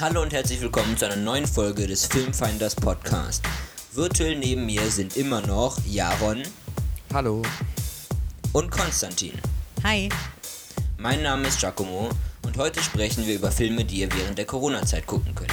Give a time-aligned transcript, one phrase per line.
[0.00, 3.44] Hallo und herzlich willkommen zu einer neuen Folge des Filmfinders Podcast.
[3.92, 6.42] Virtuell neben mir sind immer noch Jaron
[7.12, 7.42] Hallo.
[8.52, 9.34] und Konstantin.
[9.84, 10.08] Hi.
[10.98, 12.10] Mein Name ist Giacomo
[12.44, 15.52] und heute sprechen wir über Filme, die ihr während der Corona-Zeit gucken könnt.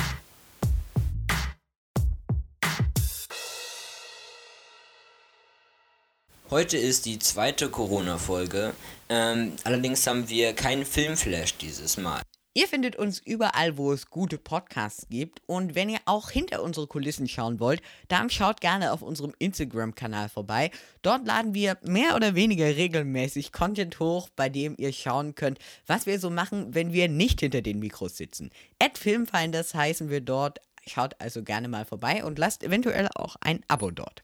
[6.49, 8.73] Heute ist die zweite Corona-Folge.
[9.07, 12.23] Ähm, allerdings haben wir keinen Filmflash dieses Mal.
[12.53, 15.41] Ihr findet uns überall, wo es gute Podcasts gibt.
[15.45, 20.27] Und wenn ihr auch hinter unsere Kulissen schauen wollt, dann schaut gerne auf unserem Instagram-Kanal
[20.27, 20.69] vorbei.
[21.01, 26.05] Dort laden wir mehr oder weniger regelmäßig Content hoch, bei dem ihr schauen könnt, was
[26.05, 28.49] wir so machen, wenn wir nicht hinter den Mikros sitzen.
[28.79, 30.59] At Filmfinders heißen wir dort.
[30.85, 34.23] Schaut also gerne mal vorbei und lasst eventuell auch ein Abo dort.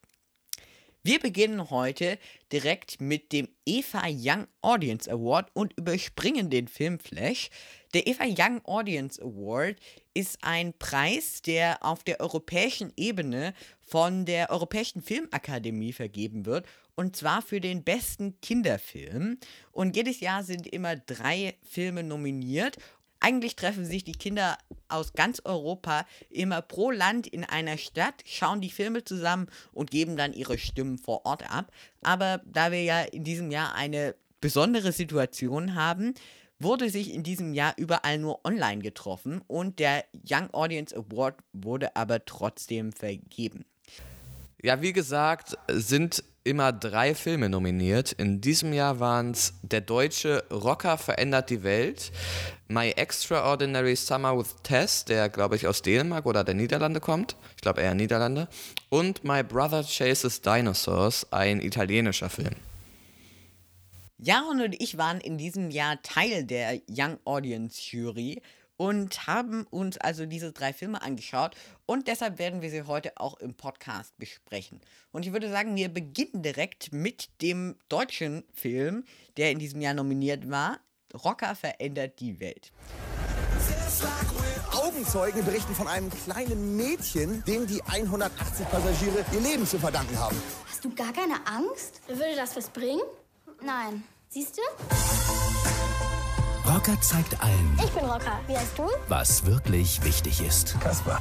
[1.07, 2.19] Wir beginnen heute
[2.51, 7.49] direkt mit dem Eva Young Audience Award und überspringen den Filmflash.
[7.93, 9.77] Der Eva Young Audience Award
[10.13, 17.15] ist ein Preis, der auf der europäischen Ebene von der Europäischen Filmakademie vergeben wird und
[17.15, 19.37] zwar für den besten Kinderfilm.
[19.71, 22.77] Und jedes Jahr sind immer drei Filme nominiert
[23.19, 24.57] eigentlich treffen sich die Kinder
[24.89, 30.17] aus ganz Europa immer pro Land in einer Stadt, schauen die Filme zusammen und geben
[30.17, 31.71] dann ihre Stimmen vor Ort ab.
[32.01, 36.13] Aber da wir ja in diesem Jahr eine besondere Situation haben,
[36.59, 41.95] wurde sich in diesem Jahr überall nur online getroffen und der Young Audience Award wurde
[41.95, 43.65] aber trotzdem vergeben.
[44.61, 48.13] Ja, wie gesagt, sind immer drei Filme nominiert.
[48.13, 52.11] In diesem Jahr waren es der deutsche Rocker verändert die Welt,
[52.69, 57.35] My Extraordinary Summer with Tess, der glaube ich aus Dänemark oder der Niederlande kommt.
[57.55, 58.47] Ich glaube eher Niederlande.
[58.89, 62.55] Und My Brother Chases Dinosaurs, ein italienischer Film.
[64.19, 68.41] Jaron und ich waren in diesem Jahr Teil der Young Audience Jury
[68.77, 71.55] und haben uns also diese drei Filme angeschaut
[71.85, 74.81] und deshalb werden wir sie heute auch im Podcast besprechen.
[75.11, 79.03] Und ich würde sagen, wir beginnen direkt mit dem deutschen Film,
[79.35, 80.79] der in diesem Jahr nominiert war.
[81.13, 82.71] Rocker verändert die Welt.
[84.71, 90.39] Augenzeugen berichten von einem kleinen Mädchen, dem die 180 Passagiere ihr Leben zu verdanken haben.
[90.67, 92.01] Hast du gar keine Angst?
[92.07, 93.01] Würde das was bringen?
[93.63, 94.03] Nein.
[94.29, 95.46] Siehst du?
[96.67, 98.41] Rocker zeigt allen, Ich bin Rocker.
[98.47, 98.83] Wie heißt du?
[99.07, 100.77] was wirklich wichtig ist.
[100.81, 101.19] Kasper.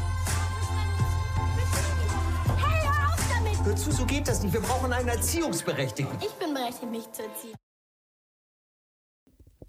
[2.57, 3.65] Hey, hör auf damit!
[3.65, 4.53] Hör zu, so geht das nicht.
[4.53, 6.19] Wir brauchen einen Erziehungsberechtigten.
[6.21, 7.55] Ich bin berechtigt, mich zu erziehen.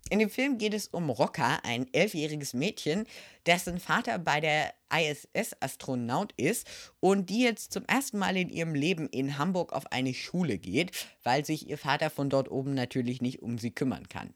[0.10, 3.06] In dem Film geht es um Rocker, ein elfjähriges Mädchen,
[3.46, 6.66] dessen Vater bei der ISS Astronaut ist
[7.02, 10.92] und die jetzt zum ersten Mal in ihrem Leben in Hamburg auf eine Schule geht,
[11.24, 14.34] weil sich ihr Vater von dort oben natürlich nicht um sie kümmern kann.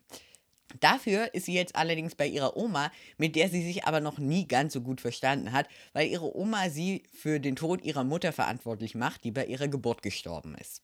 [0.80, 4.48] Dafür ist sie jetzt allerdings bei ihrer Oma, mit der sie sich aber noch nie
[4.48, 8.96] ganz so gut verstanden hat, weil ihre Oma sie für den Tod ihrer Mutter verantwortlich
[8.96, 10.82] macht, die bei ihrer Geburt gestorben ist.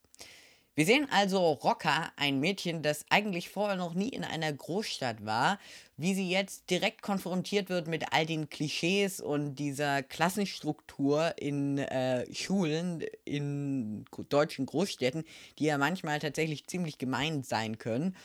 [0.78, 5.58] Wir sehen also Rocca, ein Mädchen, das eigentlich vorher noch nie in einer Großstadt war,
[5.96, 12.32] wie sie jetzt direkt konfrontiert wird mit all den Klischees und dieser Klassenstruktur in äh,
[12.32, 15.24] Schulen in deutschen Großstädten,
[15.58, 18.16] die ja manchmal tatsächlich ziemlich gemein sein können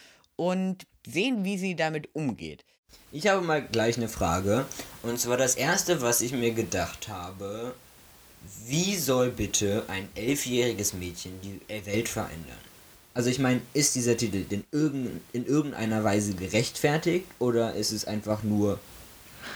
[0.42, 2.64] und sehen, wie sie damit umgeht.
[3.12, 4.64] Ich habe mal gleich eine Frage.
[5.03, 7.75] Und zwar das erste, was ich mir gedacht habe,
[8.66, 12.58] wie soll bitte ein elfjähriges Mädchen die Welt verändern?
[13.14, 18.06] Also ich meine, ist dieser Titel in, irgend, in irgendeiner Weise gerechtfertigt oder ist es
[18.06, 18.80] einfach nur,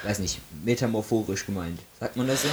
[0.04, 1.80] weiß nicht, metamorphorisch gemeint?
[1.98, 2.48] Sagt man das so?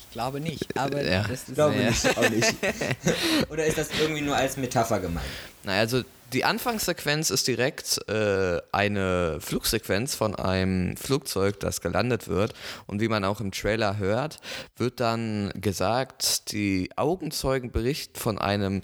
[0.00, 1.22] Ich glaube nicht, aber Ja.
[1.24, 1.90] das ist Ich glaube Naja.
[1.90, 2.54] nicht, auch nicht.
[3.50, 5.26] oder ist das irgendwie nur als Metapher gemeint?
[5.64, 12.52] Naja, also die Anfangssequenz ist direkt äh, eine Flugsequenz von einem Flugzeug, das gelandet wird.
[12.86, 14.40] Und wie man auch im Trailer hört,
[14.76, 18.82] wird dann gesagt, die Augenzeugen berichten von einem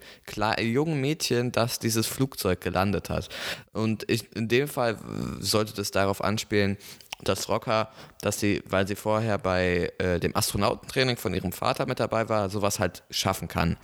[0.60, 3.28] jungen Mädchen, das dieses Flugzeug gelandet hat.
[3.72, 4.98] Und ich, in dem Fall
[5.41, 6.77] sollte das darauf anspielen,
[7.24, 7.91] dass Rocker,
[8.21, 12.51] dass sie, weil sie vorher bei äh, dem Astronautentraining von ihrem Vater mit dabei war,
[12.51, 13.77] sowas halt schaffen kann.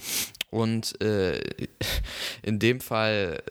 [0.51, 1.41] Und äh,
[2.43, 3.43] in dem Fall,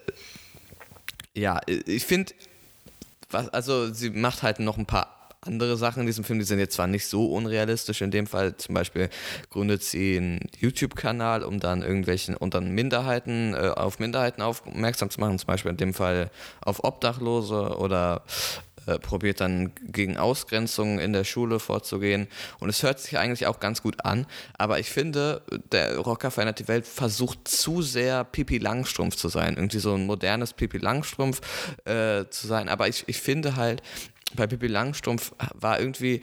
[1.35, 2.33] äh, ja, ich finde,
[3.31, 5.17] also sie macht halt noch ein paar
[5.47, 8.01] andere Sachen in diesem Film, die sind jetzt zwar nicht so unrealistisch.
[8.01, 9.09] In dem Fall zum Beispiel
[9.49, 15.19] gründet sie einen YouTube-Kanal, um dann irgendwelchen und dann Minderheiten äh, auf Minderheiten aufmerksam zu
[15.19, 16.29] machen, zum Beispiel in dem Fall
[16.61, 18.23] auf Obdachlose oder
[18.87, 22.27] äh, probiert dann gegen Ausgrenzungen in der Schule vorzugehen.
[22.59, 24.25] Und es hört sich eigentlich auch ganz gut an.
[24.57, 25.41] Aber ich finde,
[25.71, 29.55] der Rocker verändert die Welt versucht zu sehr Pipi Langstrumpf zu sein.
[29.55, 31.41] Irgendwie so ein modernes Pipi Langstrumpf
[31.85, 32.69] äh, zu sein.
[32.69, 33.81] Aber ich, ich finde halt,
[34.35, 36.21] bei Pippi Langstrumpf war irgendwie,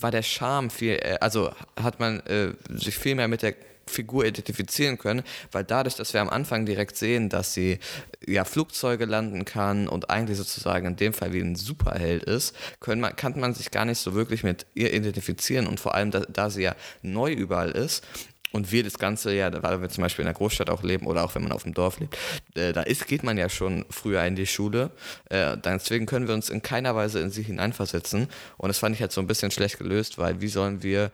[0.00, 3.54] war der Charme viel, äh, also hat man äh, sich viel mehr mit der
[3.90, 5.22] Figur identifizieren können,
[5.52, 7.78] weil dadurch, dass wir am Anfang direkt sehen, dass sie
[8.26, 13.00] ja Flugzeuge landen kann und eigentlich sozusagen in dem Fall wie ein Superheld ist, können
[13.00, 16.20] man, kann man sich gar nicht so wirklich mit ihr identifizieren und vor allem, da,
[16.20, 18.04] da sie ja neu überall ist,
[18.52, 21.24] und wir das Ganze ja, weil wir zum Beispiel in der Großstadt auch leben oder
[21.24, 22.16] auch wenn man auf dem Dorf lebt,
[22.54, 24.90] äh, da ist, geht man ja schon früher in die Schule.
[25.28, 28.28] Äh, deswegen können wir uns in keiner Weise in sie hineinversetzen.
[28.56, 31.10] Und das fand ich halt so ein bisschen schlecht gelöst, weil wie sollen wir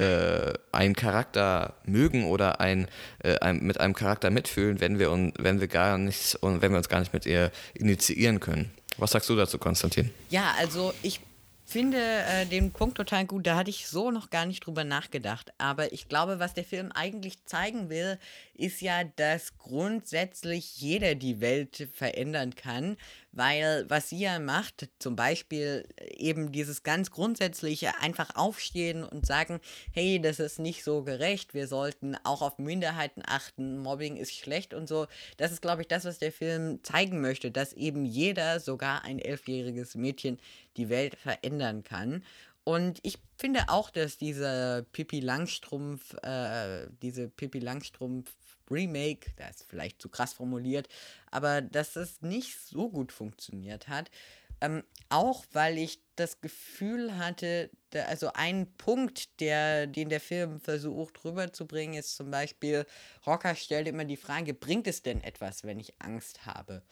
[0.00, 2.88] äh, einen Charakter mögen oder ein,
[3.22, 6.72] äh, ein, mit einem Charakter mitfühlen, wenn wir, un, wenn wir gar nichts und wenn
[6.72, 8.70] wir uns gar nicht mit ihr initiieren können.
[8.96, 10.10] Was sagst du dazu, Konstantin?
[10.30, 11.20] Ja, also ich
[11.70, 13.46] finde äh, den Punkt total gut.
[13.46, 15.52] Da hatte ich so noch gar nicht drüber nachgedacht.
[15.58, 18.18] Aber ich glaube, was der Film eigentlich zeigen will,
[18.54, 22.96] ist ja, dass grundsätzlich jeder die Welt verändern kann.
[23.32, 25.86] Weil was sie ja macht, zum Beispiel
[26.16, 29.60] eben dieses ganz grundsätzliche einfach aufstehen und sagen,
[29.92, 34.74] hey, das ist nicht so gerecht, wir sollten auch auf Minderheiten achten, Mobbing ist schlecht
[34.74, 35.06] und so.
[35.36, 39.20] Das ist, glaube ich, das, was der Film zeigen möchte, dass eben jeder, sogar ein
[39.20, 40.38] elfjähriges Mädchen,
[40.76, 42.24] die Welt verändern kann.
[42.64, 48.30] Und ich finde auch, dass diese Pippi Langstrumpf, äh, diese Pippi Langstrumpf
[48.70, 50.88] Remake, das ist vielleicht zu krass formuliert,
[51.30, 54.10] aber dass es nicht so gut funktioniert hat.
[54.62, 60.60] Ähm, auch weil ich das Gefühl hatte, da, also ein Punkt, der, den der Film
[60.60, 62.84] versucht rüberzubringen, ist zum Beispiel,
[63.26, 66.82] Rocker stellt immer die Frage, bringt es denn etwas, wenn ich Angst habe?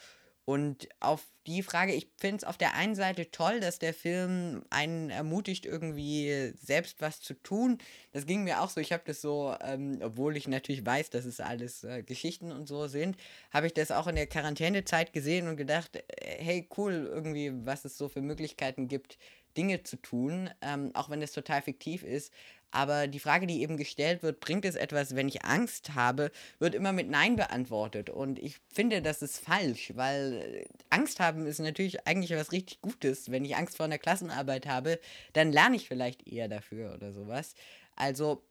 [0.48, 4.64] Und auf die Frage, ich finde es auf der einen Seite toll, dass der Film
[4.70, 7.76] einen ermutigt, irgendwie selbst was zu tun.
[8.12, 8.80] Das ging mir auch so.
[8.80, 12.66] Ich habe das so, ähm, obwohl ich natürlich weiß, dass es alles äh, Geschichten und
[12.66, 13.18] so sind,
[13.50, 16.02] habe ich das auch in der Quarantänezeit gesehen und gedacht, äh,
[16.38, 19.18] hey, cool, irgendwie, was es so für Möglichkeiten gibt,
[19.58, 22.32] Dinge zu tun, ähm, auch wenn das total fiktiv ist.
[22.70, 26.74] Aber die Frage, die eben gestellt wird, bringt es etwas, wenn ich Angst habe, wird
[26.74, 28.10] immer mit Nein beantwortet.
[28.10, 32.82] Und ich finde, das ist falsch, weil äh, Angst haben ist natürlich eigentlich was richtig
[32.82, 33.30] Gutes.
[33.30, 35.00] Wenn ich Angst vor einer Klassenarbeit habe,
[35.32, 37.54] dann lerne ich vielleicht eher dafür oder sowas.
[37.96, 38.42] Also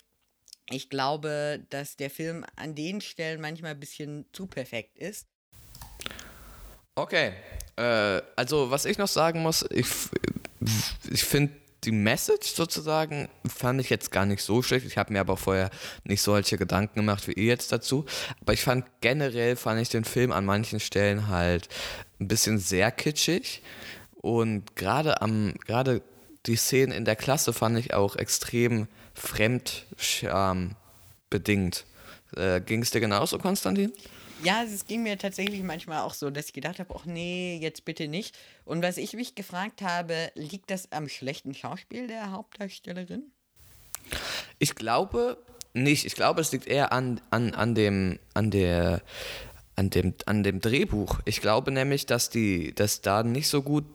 [0.70, 5.28] ich glaube, dass der Film an den Stellen manchmal ein bisschen zu perfekt ist.
[6.96, 7.34] Okay,
[7.76, 9.88] äh, also was ich noch sagen muss, ich,
[11.12, 11.54] ich finde
[11.88, 14.86] die Message sozusagen fand ich jetzt gar nicht so schlecht.
[14.86, 15.70] Ich habe mir aber vorher
[16.04, 18.06] nicht solche Gedanken gemacht wie ihr jetzt dazu.
[18.42, 21.70] Aber ich fand generell fand ich den Film an manchen Stellen halt
[22.20, 23.64] ein bisschen sehr kitschig.
[24.16, 26.02] Und gerade am, gerade
[26.46, 30.76] die Szenen in der Klasse fand ich auch extrem fremdscham
[31.30, 31.86] bedingt.
[32.36, 33.94] Äh, Ging es dir genauso, Konstantin?
[34.44, 37.86] Ja, es ging mir tatsächlich manchmal auch so, dass ich gedacht habe, ach nee, jetzt
[37.86, 38.38] bitte nicht.
[38.66, 43.32] Und was ich mich gefragt habe, liegt das am schlechten Schauspiel der Hauptdarstellerin?
[44.60, 45.38] Ich glaube
[45.74, 46.06] nicht.
[46.06, 49.02] Ich glaube, es liegt eher an, an, an dem, an der,
[49.76, 51.20] an dem, an dem Drehbuch.
[51.26, 53.86] Ich glaube nämlich, dass die, dass da nicht so gut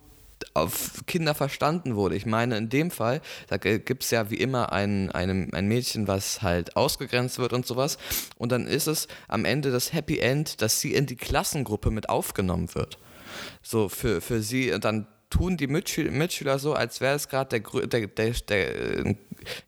[0.54, 2.16] auf Kinder verstanden wurde.
[2.16, 6.08] Ich meine, in dem Fall, da gibt es ja wie immer ein, ein, ein Mädchen,
[6.08, 7.98] was halt ausgegrenzt wird und sowas.
[8.38, 12.08] Und dann ist es am Ende das Happy End, dass sie in die Klassengruppe mit
[12.08, 12.98] aufgenommen wird.
[13.62, 17.86] So für, für sie, und dann tun die Mitschüler so, als wäre es gerade der,
[17.86, 19.16] der, der, der,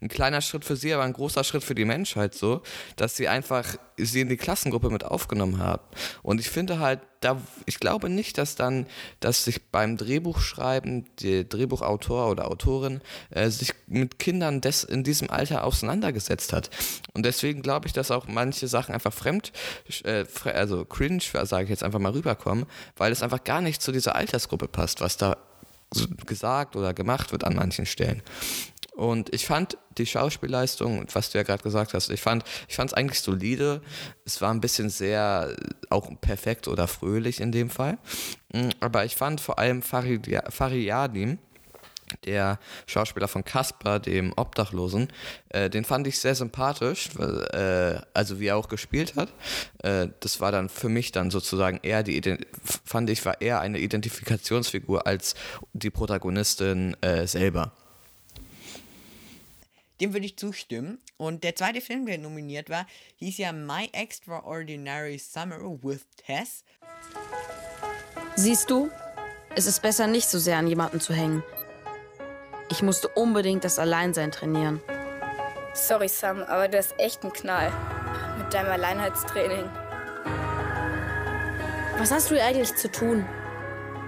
[0.01, 2.63] ein kleiner Schritt für sie, aber ein großer Schritt für die Menschheit so,
[2.97, 5.83] dass sie einfach sie in die Klassengruppe mit aufgenommen haben.
[6.23, 8.87] Und ich finde halt, da, ich glaube nicht, dass dann,
[9.21, 13.01] dass sich beim Drehbuchschreiben der Drehbuchautor oder Autorin
[13.31, 16.71] äh, sich mit Kindern des, in diesem Alter auseinandergesetzt hat.
[17.15, 19.53] Und deswegen glaube ich, dass auch manche Sachen einfach fremd,
[20.05, 22.67] äh, also cringe, sage ich jetzt einfach mal rüberkommen,
[22.97, 25.37] weil es einfach gar nicht zu dieser Altersgruppe passt, was da
[26.27, 28.23] gesagt oder gemacht wird an manchen Stellen.
[28.95, 32.95] Und ich fand die Schauspielleistung, was du ja gerade gesagt hast, ich fand ich es
[32.95, 33.83] eigentlich solide.
[34.25, 35.55] Es war ein bisschen sehr
[35.91, 37.99] auch perfekt oder fröhlich in dem Fall.
[38.53, 41.39] Mm, aber ich fand vor allem Fariadim,
[42.25, 45.09] der Schauspieler von Kasper, dem Obdachlosen,
[45.49, 49.33] äh, den fand ich sehr sympathisch, weil, äh, also wie er auch gespielt hat.
[49.83, 52.39] Äh, das war dann für mich dann sozusagen eher die,
[52.85, 55.35] fand ich, war eher eine Identifikationsfigur als
[55.73, 57.73] die Protagonistin äh, selber.
[60.05, 60.99] Dem würde ich zustimmen.
[61.17, 66.63] Und der zweite Film, der nominiert war, hieß ja My Extraordinary Summer with Tess.
[68.37, 68.91] Siehst du,
[69.57, 71.43] Es ist besser, nicht so sehr an jemanden zu hängen.
[72.69, 74.83] Ich musste unbedingt das Alleinsein trainieren.
[75.73, 77.73] Sorry, Sam, aber du hast echt einen Knall.
[78.37, 79.71] Mit deinem Alleinheitstraining.
[81.97, 83.25] Was hast du hier eigentlich zu tun?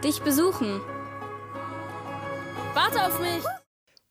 [0.05, 0.79] Dich besuchen.
[2.75, 3.43] Warte auf mich!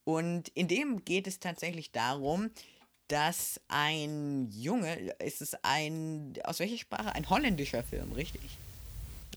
[0.06, 2.52] Und in dem geht es tatsächlich darum,
[3.08, 7.14] dass ein Junge, ist es ein, aus welcher Sprache?
[7.14, 8.42] Ein holländischer Film, richtig?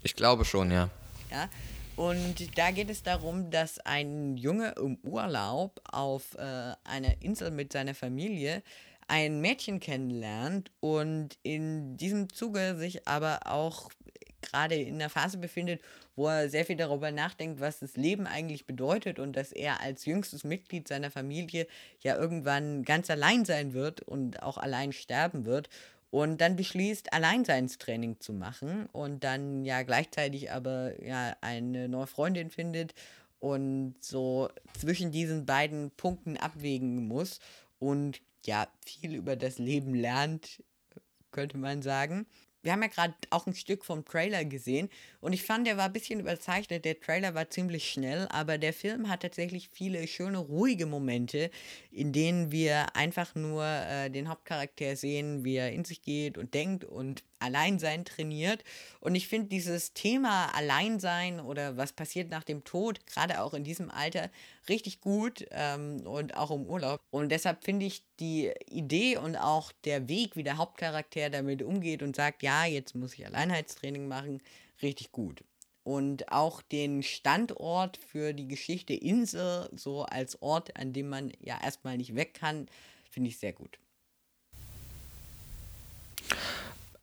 [0.03, 0.89] Ich glaube schon, ja.
[1.31, 1.49] Ja.
[1.97, 7.73] Und da geht es darum, dass ein Junge im Urlaub auf äh, einer Insel mit
[7.73, 8.63] seiner Familie
[9.09, 13.91] ein Mädchen kennenlernt und in diesem Zuge sich aber auch
[14.43, 15.83] gerade in der Phase befindet,
[16.19, 20.05] wo er sehr viel darüber nachdenkt, was das Leben eigentlich bedeutet und dass er als
[20.05, 21.69] jüngstes Mitglied seiner Familie
[22.01, 25.71] ja irgendwann ganz allein sein wird und auch allein sterben wird
[26.11, 32.51] und dann beschließt, Alleinseinstraining zu machen und dann ja gleichzeitig aber ja eine neue Freundin
[32.51, 32.95] findet
[33.39, 37.39] und so zwischen diesen beiden Punkten abwägen muss
[37.79, 40.65] und ja viel über das Leben lernt,
[41.31, 42.27] könnte man sagen
[42.63, 44.89] wir haben ja gerade auch ein Stück vom Trailer gesehen
[45.21, 46.85] und ich fand, der war ein bisschen überzeichnet.
[46.85, 51.51] Der Trailer war ziemlich schnell, aber der Film hat tatsächlich viele schöne, ruhige Momente,
[51.91, 56.55] in denen wir einfach nur äh, den Hauptcharakter sehen, wie er in sich geht und
[56.55, 58.65] denkt und Alleinsein trainiert.
[59.01, 63.65] Und ich finde dieses Thema Alleinsein oder was passiert nach dem Tod, gerade auch in
[63.65, 64.31] diesem Alter,
[64.69, 67.01] richtig gut ähm, und auch im Urlaub.
[67.11, 72.03] Und deshalb finde ich die Idee und auch der Weg, wie der Hauptcharakter damit umgeht
[72.03, 74.43] und sagt, ja, jetzt muss ich Alleinheitstraining machen,
[74.83, 75.45] richtig gut.
[75.85, 81.59] Und auch den Standort für die Geschichte Insel, so als Ort, an dem man ja
[81.63, 82.69] erstmal nicht weg kann,
[83.11, 83.79] finde ich sehr gut.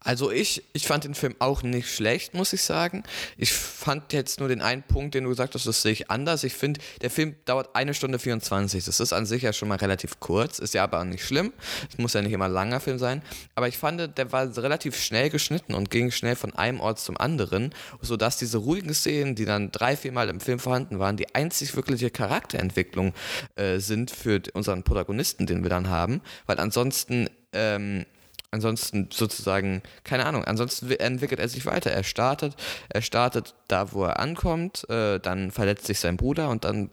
[0.05, 3.03] Also ich, ich fand den Film auch nicht schlecht, muss ich sagen.
[3.37, 6.43] Ich fand jetzt nur den einen Punkt, den du gesagt hast, das sehe ich anders.
[6.43, 8.85] Ich finde, der Film dauert eine Stunde 24.
[8.85, 11.53] Das ist an sich ja schon mal relativ kurz, ist ja aber auch nicht schlimm.
[11.89, 13.23] Es muss ja nicht immer ein langer Film sein.
[13.55, 17.17] Aber ich fand, der war relativ schnell geschnitten und ging schnell von einem Ort zum
[17.17, 21.33] anderen, sodass diese ruhigen Szenen, die dann drei, vier Mal im Film vorhanden waren, die
[21.33, 23.15] einzig wirkliche Charakterentwicklung
[23.55, 26.21] äh, sind für unseren Protagonisten, den wir dann haben.
[26.45, 28.05] Weil ansonsten ähm,
[28.51, 31.91] ansonsten sozusagen, keine Ahnung, ansonsten entwickelt er sich weiter.
[31.91, 32.55] Er startet,
[32.89, 36.89] er startet da, wo er ankommt, äh, dann verletzt sich sein Bruder und dann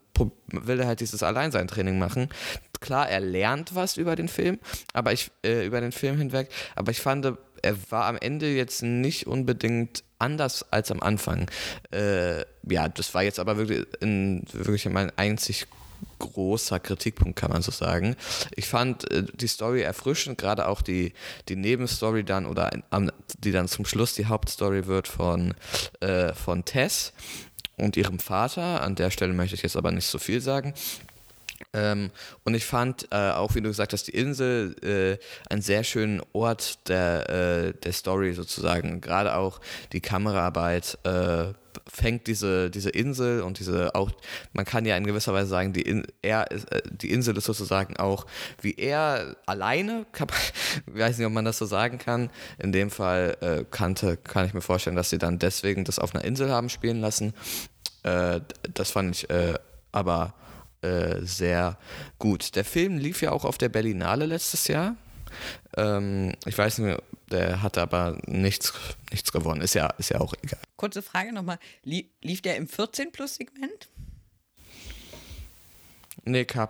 [0.48, 2.28] will er halt dieses Alleinsein-Training machen.
[2.80, 4.58] Klar, er lernt was über den Film,
[4.92, 7.32] aber ich, äh, über den Film hinweg, aber ich fand,
[7.62, 11.50] er war am Ende jetzt nicht unbedingt anders als am Anfang.
[11.92, 15.66] Äh, ja, das war jetzt aber wirklich, in, wirklich mein einzig
[16.22, 18.16] großer Kritikpunkt, kann man so sagen.
[18.56, 21.12] Ich fand äh, die Story erfrischend, gerade auch die,
[21.48, 22.70] die Nebenstory dann oder
[23.38, 25.54] die dann zum Schluss die Hauptstory wird von,
[26.00, 27.12] äh, von Tess
[27.76, 28.82] und ihrem Vater.
[28.82, 30.74] An der Stelle möchte ich jetzt aber nicht so viel sagen.
[31.74, 32.10] Ähm,
[32.44, 36.20] und ich fand äh, auch, wie du gesagt hast, die Insel äh, einen sehr schönen
[36.32, 39.00] Ort der, äh, der Story sozusagen.
[39.00, 39.60] Gerade auch
[39.92, 41.52] die Kameraarbeit äh,
[41.86, 44.10] fängt diese, diese Insel und diese auch,
[44.52, 47.44] man kann ja in gewisser Weise sagen, die, In, er ist, äh, die Insel ist
[47.44, 48.26] sozusagen auch
[48.60, 52.30] wie er alleine, kann ich weiß nicht, ob man das so sagen kann.
[52.58, 56.14] In dem Fall äh, kannte, kann ich mir vorstellen, dass sie dann deswegen das auf
[56.14, 57.34] einer Insel haben spielen lassen.
[58.02, 58.40] Äh,
[58.74, 59.54] das fand ich äh,
[59.92, 60.34] aber
[60.82, 61.78] äh, sehr
[62.18, 62.56] gut.
[62.56, 64.96] Der Film lief ja auch auf der Berlinale letztes Jahr.
[65.76, 68.72] Ähm, ich weiß nicht, der hat aber nichts,
[69.10, 69.60] nichts gewonnen.
[69.60, 70.60] Ist ja, ist ja auch egal.
[70.76, 71.58] Kurze Frage nochmal.
[71.82, 73.88] Lief der im 14-Plus-Segment?
[76.24, 76.68] Nee, K.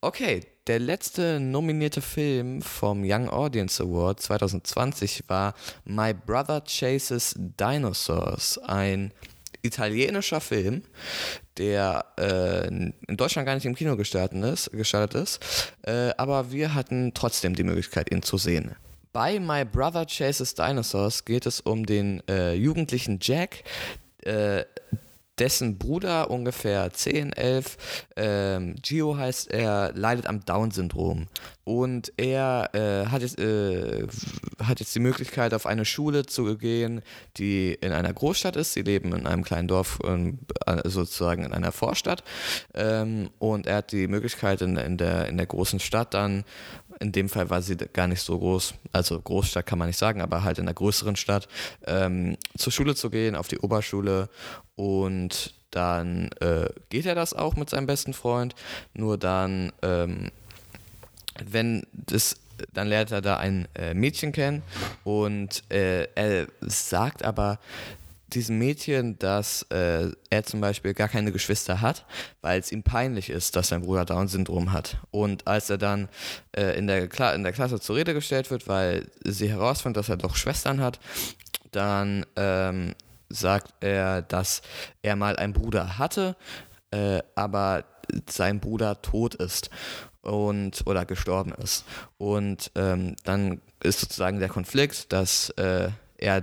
[0.00, 8.58] Okay, der letzte nominierte Film vom Young Audience Award 2020 war My Brother Chases Dinosaurs,
[8.58, 9.12] ein
[9.62, 10.82] italienischer Film,
[11.58, 15.40] der äh, in Deutschland gar nicht im Kino gestartet ist, gestartet ist
[15.82, 18.74] äh, aber wir hatten trotzdem die Möglichkeit, ihn zu sehen.
[19.12, 23.62] Bei My Brother Chases Dinosaurs geht es um den äh, jugendlichen Jack,
[24.24, 24.64] äh,
[25.38, 27.76] dessen Bruder ungefähr 10, 11,
[28.16, 31.26] ähm, Gio heißt er, leidet am Down-Syndrom.
[31.64, 34.06] Und er äh, hat, jetzt, äh,
[34.62, 37.00] hat jetzt die Möglichkeit, auf eine Schule zu gehen,
[37.38, 38.74] die in einer Großstadt ist.
[38.74, 40.32] Sie leben in einem kleinen Dorf, äh,
[40.84, 42.22] sozusagen in einer Vorstadt.
[42.74, 46.44] Ähm, und er hat die Möglichkeit, in, in, der, in der großen Stadt dann
[47.00, 50.20] in dem Fall war sie gar nicht so groß, also Großstadt kann man nicht sagen,
[50.20, 51.48] aber halt in einer größeren Stadt,
[51.86, 54.28] ähm, zur Schule zu gehen, auf die Oberschule.
[54.76, 58.54] Und dann äh, geht er das auch mit seinem besten Freund,
[58.94, 60.30] nur dann, ähm,
[61.44, 62.36] wenn das
[62.72, 64.62] dann lernt er da ein äh, Mädchen kennen.
[65.02, 67.58] Und äh, er sagt aber,
[68.34, 72.04] diesem Mädchen, dass äh, er zum Beispiel gar keine Geschwister hat,
[72.40, 74.98] weil es ihm peinlich ist, dass sein Bruder Down-Syndrom hat.
[75.10, 76.08] Und als er dann
[76.52, 77.02] äh, in, der
[77.34, 81.00] in der Klasse zur Rede gestellt wird, weil sie herausfindet, dass er doch Schwestern hat,
[81.70, 82.94] dann ähm,
[83.28, 84.62] sagt er, dass
[85.02, 86.36] er mal einen Bruder hatte,
[86.90, 87.84] äh, aber
[88.28, 89.70] sein Bruder tot ist
[90.22, 91.84] und oder gestorben ist.
[92.18, 96.40] Und ähm, dann ist sozusagen der Konflikt, dass äh, er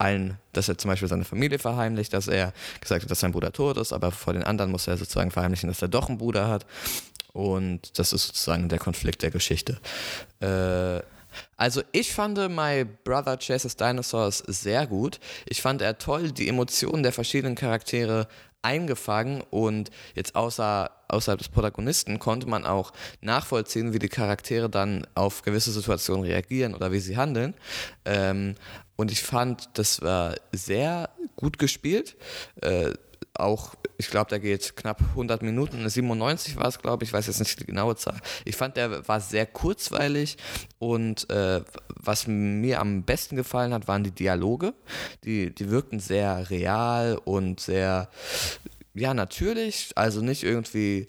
[0.00, 3.52] allen, dass er zum Beispiel seine Familie verheimlicht, dass er gesagt hat, dass sein Bruder
[3.52, 6.48] tot ist, aber vor den anderen muss er sozusagen verheimlichen, dass er doch einen Bruder
[6.48, 6.66] hat.
[7.32, 9.78] Und das ist sozusagen der Konflikt der Geschichte.
[10.40, 11.00] Äh,
[11.56, 15.20] also ich fand My Brother Chases Dinosaurs sehr gut.
[15.46, 18.26] Ich fand er toll, die Emotionen der verschiedenen Charaktere
[18.62, 25.06] eingefangen und jetzt außer, außerhalb des Protagonisten konnte man auch nachvollziehen, wie die Charaktere dann
[25.14, 27.54] auf gewisse Situationen reagieren oder wie sie handeln.
[28.04, 28.54] Ähm,
[28.96, 32.16] und ich fand, das war sehr gut gespielt.
[32.60, 32.92] Äh,
[33.42, 37.26] auch, ich glaube, der geht knapp 100 Minuten, 97 war es, glaube ich, ich weiß
[37.26, 38.20] jetzt nicht die genaue Zahl.
[38.44, 40.36] Ich fand, der war sehr kurzweilig
[40.78, 44.74] und äh, was mir am besten gefallen hat, waren die Dialoge.
[45.24, 48.08] Die, die wirkten sehr real und sehr,
[48.94, 51.08] ja, natürlich, also nicht irgendwie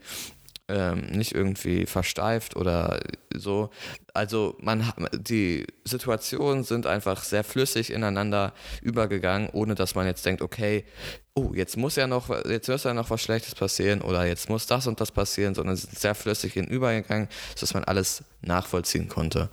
[0.71, 2.99] ähm, nicht irgendwie versteift oder
[3.35, 3.69] so.
[4.13, 10.41] Also man die Situationen sind einfach sehr flüssig ineinander übergegangen, ohne dass man jetzt denkt,
[10.41, 10.85] okay,
[11.33, 14.65] oh, jetzt muss ja noch, jetzt muss ja noch was Schlechtes passieren oder jetzt muss
[14.65, 19.49] das und das passieren, sondern sie sind sehr flüssig hinübergegangen, sodass man alles nachvollziehen konnte.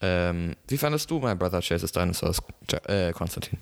[0.00, 2.40] Ähm, wie fandest du My Brother Chases Dinosaurs,
[2.86, 3.58] äh, Konstantin?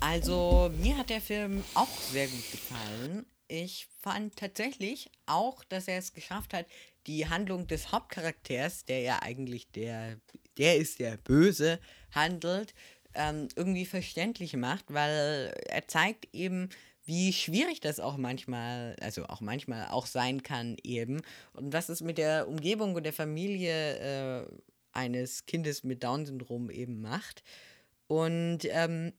[0.00, 5.98] Also, mir hat der Film auch sehr gut gefallen ich fand tatsächlich auch, dass er
[5.98, 6.66] es geschafft hat,
[7.06, 10.20] die Handlung des Hauptcharakters, der ja eigentlich der,
[10.58, 11.80] der ist der Böse,
[12.12, 12.74] handelt,
[13.14, 16.68] ähm, irgendwie verständlich macht, weil er zeigt eben,
[17.04, 21.22] wie schwierig das auch manchmal, also auch manchmal auch sein kann eben
[21.54, 24.46] und was es mit der Umgebung und der Familie äh,
[24.92, 27.42] eines Kindes mit Down-Syndrom eben macht.
[28.08, 29.14] Und ähm,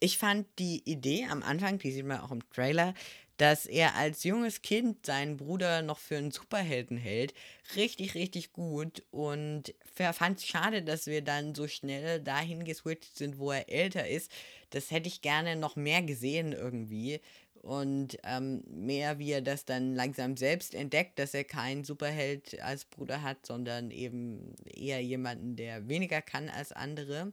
[0.00, 2.94] ich fand die Idee am Anfang, die sieht man auch im Trailer,
[3.38, 7.34] dass er als junges Kind seinen Bruder noch für einen Superhelden hält.
[7.76, 9.04] Richtig, richtig gut.
[9.10, 14.06] Und fand es schade, dass wir dann so schnell dahin geswitcht sind, wo er älter
[14.08, 14.30] ist.
[14.70, 17.20] Das hätte ich gerne noch mehr gesehen irgendwie.
[17.62, 22.84] Und ähm, mehr, wie er das dann langsam selbst entdeckt, dass er keinen Superheld als
[22.84, 27.32] Bruder hat, sondern eben eher jemanden, der weniger kann als andere.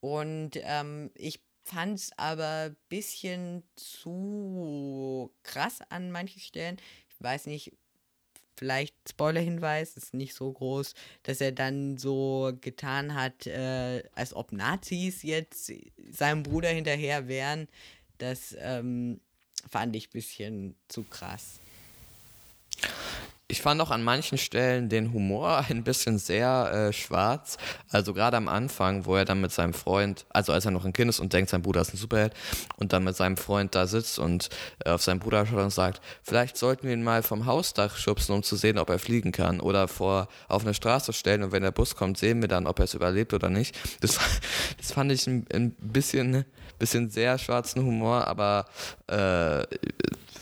[0.00, 6.76] Und ähm, ich fand es aber ein bisschen zu krass an manchen Stellen.
[7.08, 7.72] Ich weiß nicht,
[8.56, 14.52] vielleicht Spoiler-Hinweis, ist nicht so groß, dass er dann so getan hat, äh, als ob
[14.52, 15.72] Nazis jetzt
[16.10, 17.68] seinem Bruder hinterher wären.
[18.18, 19.20] Das ähm,
[19.68, 21.60] fand ich ein bisschen zu krass.
[23.46, 27.58] Ich fand auch an manchen Stellen den Humor ein bisschen sehr äh, schwarz.
[27.90, 30.94] Also gerade am Anfang, wo er dann mit seinem Freund, also als er noch ein
[30.94, 32.32] Kind ist und denkt, sein Bruder ist ein Superheld
[32.76, 34.48] und dann mit seinem Freund da sitzt und
[34.84, 38.34] äh, auf seinen Bruder schaut und sagt, vielleicht sollten wir ihn mal vom Hausdach schubsen,
[38.34, 41.62] um zu sehen, ob er fliegen kann oder vor auf eine Straße stellen und wenn
[41.62, 43.76] der Bus kommt, sehen wir dann, ob er es überlebt oder nicht.
[44.00, 44.18] Das,
[44.78, 46.46] das fand ich ein, ein bisschen,
[46.78, 48.64] bisschen sehr schwarzen Humor, aber
[49.06, 49.64] äh,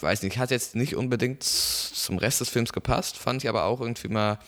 [0.03, 3.81] weiß nicht, hat jetzt nicht unbedingt zum Rest des Films gepasst, fand ich aber auch
[3.81, 4.39] irgendwie mal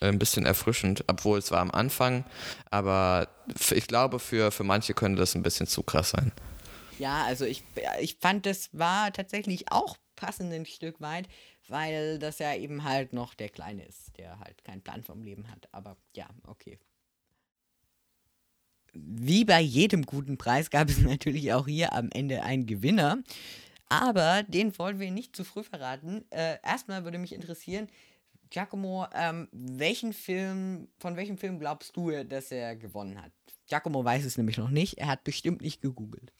[0.00, 2.24] äh, ein bisschen erfrischend, obwohl es war am Anfang,
[2.70, 3.28] aber
[3.70, 6.32] ich glaube, für, für manche könnte das ein bisschen zu krass sein.
[6.98, 7.62] Ja, also ich,
[8.00, 11.28] ich fand, das war tatsächlich auch passend ein Stück weit,
[11.68, 15.50] weil das ja eben halt noch der Kleine ist, der halt keinen Plan vom Leben
[15.50, 15.68] hat.
[15.72, 16.78] Aber ja, okay.
[18.94, 23.18] Wie bei jedem guten Preis gab es natürlich auch hier am Ende einen Gewinner.
[23.88, 26.24] Aber den wollen wir nicht zu früh verraten.
[26.30, 27.88] Äh, erstmal würde mich interessieren,
[28.50, 33.32] Giacomo, ähm, welchen Film, von welchem Film glaubst du, dass er gewonnen hat?
[33.68, 34.98] Giacomo weiß es nämlich noch nicht.
[34.98, 36.32] Er hat bestimmt nicht gegoogelt.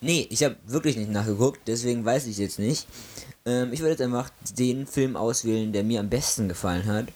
[0.00, 2.86] Nee, ich habe wirklich nicht nachgeguckt, deswegen weiß ich jetzt nicht.
[3.44, 7.08] Ähm, ich würde jetzt einfach den Film auswählen, der mir am besten gefallen hat.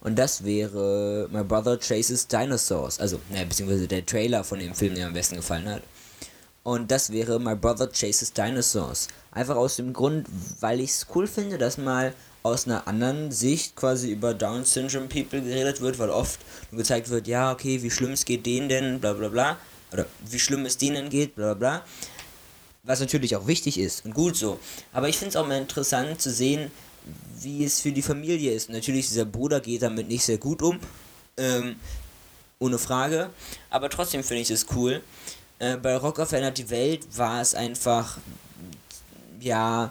[0.00, 2.98] Und das wäre My Brother Chases Dinosaurs.
[3.00, 5.82] Also, naja, beziehungsweise der Trailer von dem Film, der mir am besten gefallen hat.
[6.66, 9.06] Und das wäre My Brother Chases Dinosaurs.
[9.30, 10.26] Einfach aus dem Grund,
[10.58, 15.06] weil ich es cool finde, dass mal aus einer anderen Sicht quasi über Down Syndrome
[15.06, 16.40] People geredet wird, weil oft
[16.72, 19.58] nur gezeigt wird, ja, okay, wie schlimm es geht denen denn, bla bla bla.
[19.92, 21.84] Oder wie schlimm es denen geht, bla bla bla.
[22.82, 24.58] Was natürlich auch wichtig ist und gut so.
[24.92, 26.72] Aber ich finde es auch mal interessant zu sehen,
[27.42, 28.70] wie es für die Familie ist.
[28.70, 30.80] natürlich, dieser Bruder geht damit nicht sehr gut um.
[31.36, 31.76] Ähm,
[32.58, 33.30] ohne Frage.
[33.70, 35.02] Aber trotzdem finde ich es cool,
[35.58, 38.18] Äh, bei Rocker verändert die Welt war es einfach,
[39.40, 39.90] ja,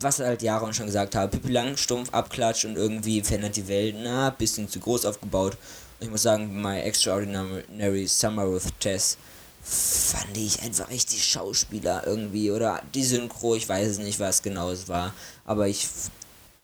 [0.00, 4.30] was halt Jaron schon gesagt habe, Pippi Langstumpf, Abklatsch und irgendwie verändert die Welt, na,
[4.30, 5.56] bisschen zu groß aufgebaut.
[5.98, 9.18] Und ich muss sagen, My Extraordinary Summer with Tess
[9.62, 14.42] fand ich einfach echt die Schauspieler irgendwie oder die Synchro, ich weiß es nicht, was
[14.42, 15.12] genau es war,
[15.44, 15.86] aber ich,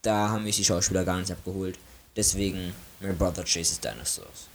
[0.01, 1.79] da haben mich die Schauspieler gar nicht abgeholt.
[2.17, 4.49] Deswegen My Brother Chases Dinosaurs.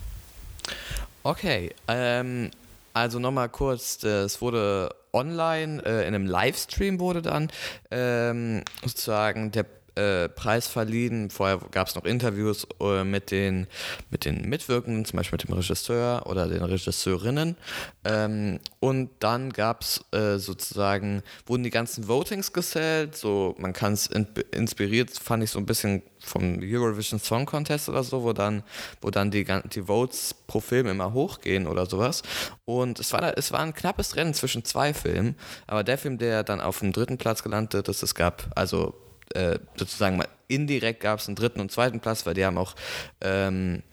[1.23, 2.49] Okay, ähm,
[2.93, 7.49] also nochmal kurz, es wurde online, äh, in einem Livestream wurde dann
[7.89, 11.29] ähm, sozusagen der äh, Preis verliehen.
[11.29, 13.67] Vorher gab es noch Interviews äh, mit, den,
[14.09, 17.57] mit den Mitwirkenden, zum Beispiel mit dem Regisseur oder den Regisseurinnen.
[18.03, 23.15] Ähm, und dann gab es äh, sozusagen, wurden die ganzen Votings gezählt.
[23.15, 27.89] So, man kann es in, inspiriert, fand ich so ein bisschen vom Eurovision Song Contest
[27.89, 28.63] oder so, wo dann,
[29.01, 32.21] wo dann die, die Votes pro Film immer hochgehen oder sowas.
[32.65, 35.35] Und es war, es war ein knappes Rennen zwischen zwei Filmen,
[35.67, 38.93] aber der Film, der dann auf dem dritten Platz gelandet ist, es gab also
[39.35, 42.75] äh, sozusagen mal indirekt gab es einen dritten und zweiten Platz, weil die haben auch
[43.21, 43.83] ähm,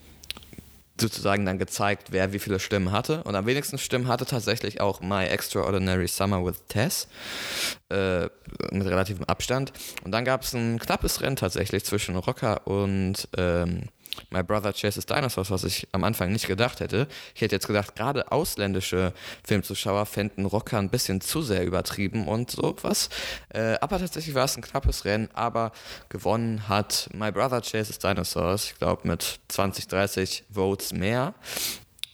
[1.00, 3.22] sozusagen dann gezeigt, wer wie viele Stimmen hatte.
[3.24, 7.08] Und am wenigsten Stimmen hatte tatsächlich auch My Extraordinary Summer with Tess
[7.90, 8.24] äh,
[8.72, 9.72] mit relativem Abstand.
[10.04, 13.84] Und dann gab es ein knappes Rennen tatsächlich zwischen Rocker und ähm,
[14.30, 17.08] My Brother Chases Dinosaurs, was ich am Anfang nicht gedacht hätte.
[17.34, 19.12] Ich hätte jetzt gedacht, gerade ausländische
[19.44, 23.08] Filmzuschauer fänden Rocker ein bisschen zu sehr übertrieben und sowas.
[23.50, 25.72] Äh, aber tatsächlich war es ein knappes Rennen, aber
[26.08, 31.34] gewonnen hat My Brother Chases Dinosaurs, ich glaube mit 20, 30 Votes mehr.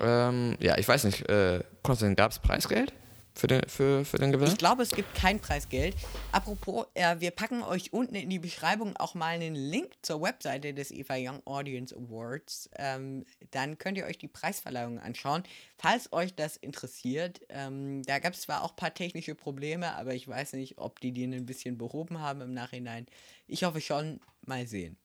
[0.01, 2.93] Ähm, ja, ich weiß nicht, äh, Konstantin, gab es Preisgeld?
[3.35, 4.51] Für den, für, für den Gewinner?
[4.51, 5.97] Ich glaube, es gibt kein Preisgeld.
[6.33, 10.73] Apropos, äh, wir packen euch unten in die Beschreibung auch mal einen Link zur Webseite
[10.73, 12.71] des Eva Young Audience Awards.
[12.77, 15.43] Ähm, dann könnt ihr euch die Preisverleihung anschauen,
[15.79, 17.41] falls euch das interessiert.
[17.49, 21.01] Ähm, da gab es zwar auch ein paar technische Probleme, aber ich weiß nicht, ob
[21.01, 23.07] die die ein bisschen behoben haben im Nachhinein.
[23.47, 24.97] Ich hoffe schon, mal sehen.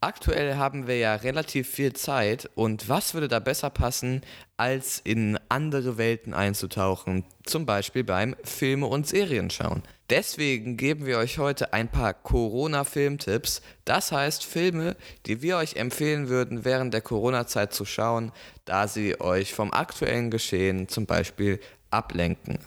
[0.00, 4.22] Aktuell haben wir ja relativ viel Zeit und was würde da besser passen,
[4.56, 9.82] als in andere Welten einzutauchen, zum Beispiel beim Filme und Serien schauen.
[10.08, 14.94] Deswegen geben wir euch heute ein paar Corona-Filmtipps, das heißt Filme,
[15.26, 18.30] die wir euch empfehlen würden, während der Corona-Zeit zu schauen,
[18.66, 21.58] da sie euch vom aktuellen Geschehen zum Beispiel
[21.90, 22.60] ablenken.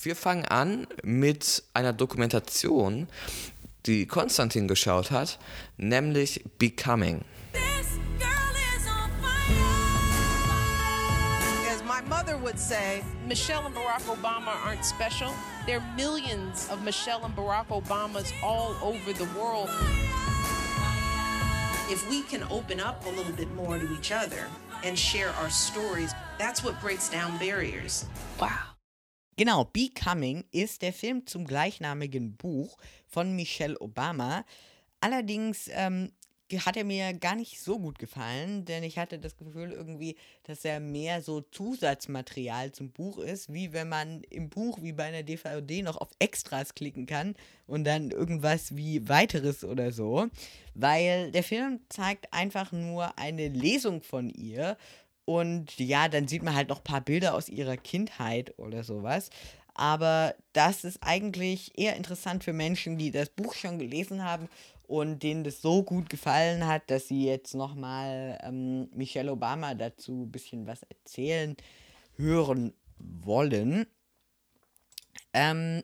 [0.00, 3.08] Wir fangen an mit einer Dokumentation,
[3.86, 5.38] die Konstantin geschaut hat,
[5.76, 7.24] nämlich Becoming.
[11.70, 15.32] As my mother would say, Michelle and Barack Obama aren't special.
[15.66, 19.70] There are millions of Michelle and Barack Obamas all over the world.
[21.90, 24.46] If we can open up a little bit more to each other
[24.84, 28.04] and share our stories, that's what breaks down barriers.
[28.40, 28.77] Wow.
[29.38, 34.44] Genau, Becoming ist der Film zum gleichnamigen Buch von Michelle Obama.
[35.00, 36.10] Allerdings ähm,
[36.56, 40.64] hat er mir gar nicht so gut gefallen, denn ich hatte das Gefühl irgendwie, dass
[40.64, 45.22] er mehr so Zusatzmaterial zum Buch ist, wie wenn man im Buch wie bei einer
[45.22, 47.36] DVD noch auf Extras klicken kann
[47.68, 50.26] und dann irgendwas wie weiteres oder so,
[50.74, 54.76] weil der Film zeigt einfach nur eine Lesung von ihr
[55.28, 59.28] und ja, dann sieht man halt noch ein paar Bilder aus ihrer Kindheit oder sowas.
[59.74, 64.48] Aber das ist eigentlich eher interessant für Menschen, die das Buch schon gelesen haben
[64.84, 70.24] und denen das so gut gefallen hat, dass sie jetzt nochmal ähm, Michelle Obama dazu
[70.24, 71.58] ein bisschen was erzählen,
[72.16, 73.86] hören wollen.
[75.34, 75.82] Ähm,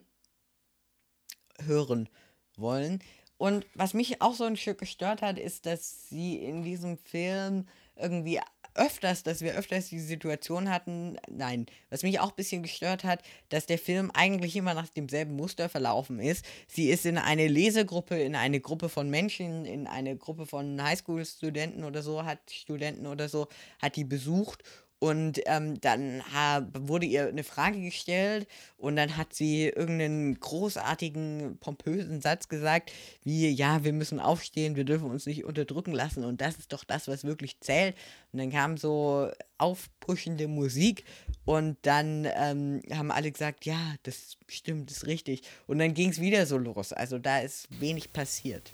[1.67, 2.09] hören
[2.57, 2.97] wollen.
[3.37, 7.67] Und was mich auch so ein Stück gestört hat, ist, dass sie in diesem Film
[7.95, 8.39] irgendwie
[8.75, 13.21] öfters, dass wir öfters die Situation hatten, nein, was mich auch ein bisschen gestört hat,
[13.49, 16.45] dass der Film eigentlich immer nach demselben Muster verlaufen ist.
[16.67, 21.83] Sie ist in eine Lesegruppe, in eine Gruppe von Menschen, in eine Gruppe von Highschool-Studenten
[21.83, 23.47] oder so, hat Studenten oder so,
[23.81, 24.63] hat die besucht
[24.99, 26.23] und ähm, dann
[26.73, 32.91] wurde ihr eine Frage gestellt und dann hat sie irgendeinen großartigen, pompösen Satz gesagt,
[33.23, 36.85] wie, ja, wir müssen aufstehen, wir dürfen uns nicht unterdrücken lassen und das ist doch
[36.85, 37.95] das, was wirklich zählt.
[38.31, 41.03] Und dann kam so aufpuschende Musik
[41.43, 45.41] und dann ähm, haben alle gesagt, ja, das stimmt, das ist richtig.
[45.67, 46.93] Und dann ging es wieder so los.
[46.93, 48.71] Also da ist wenig passiert.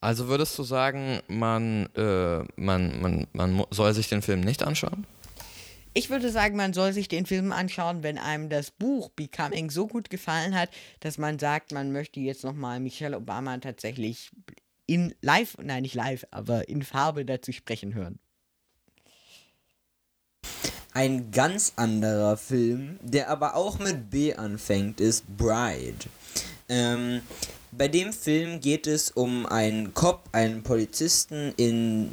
[0.00, 5.06] Also würdest du sagen, man, äh, man, man, man soll sich den Film nicht anschauen?
[5.94, 9.86] Ich würde sagen, man soll sich den Film anschauen, wenn einem das Buch Becoming so
[9.86, 14.32] gut gefallen hat, dass man sagt, man möchte jetzt nochmal Michelle Obama tatsächlich
[14.86, 18.18] in live, nein nicht live, aber in Farbe dazu sprechen hören.
[20.94, 26.06] ein ganz anderer Film, der aber auch mit B anfängt, ist Bride.
[26.68, 27.20] Ähm,
[27.72, 32.10] bei dem Film geht es um einen Cop, einen Polizisten in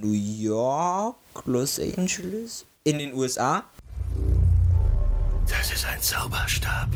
[0.00, 3.64] New York, Los Angeles, in den USA.
[5.48, 6.88] Das ist ein Zauberstab.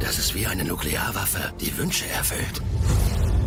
[0.00, 2.60] Das ist wie eine Nuklearwaffe, die Wünsche erfüllt.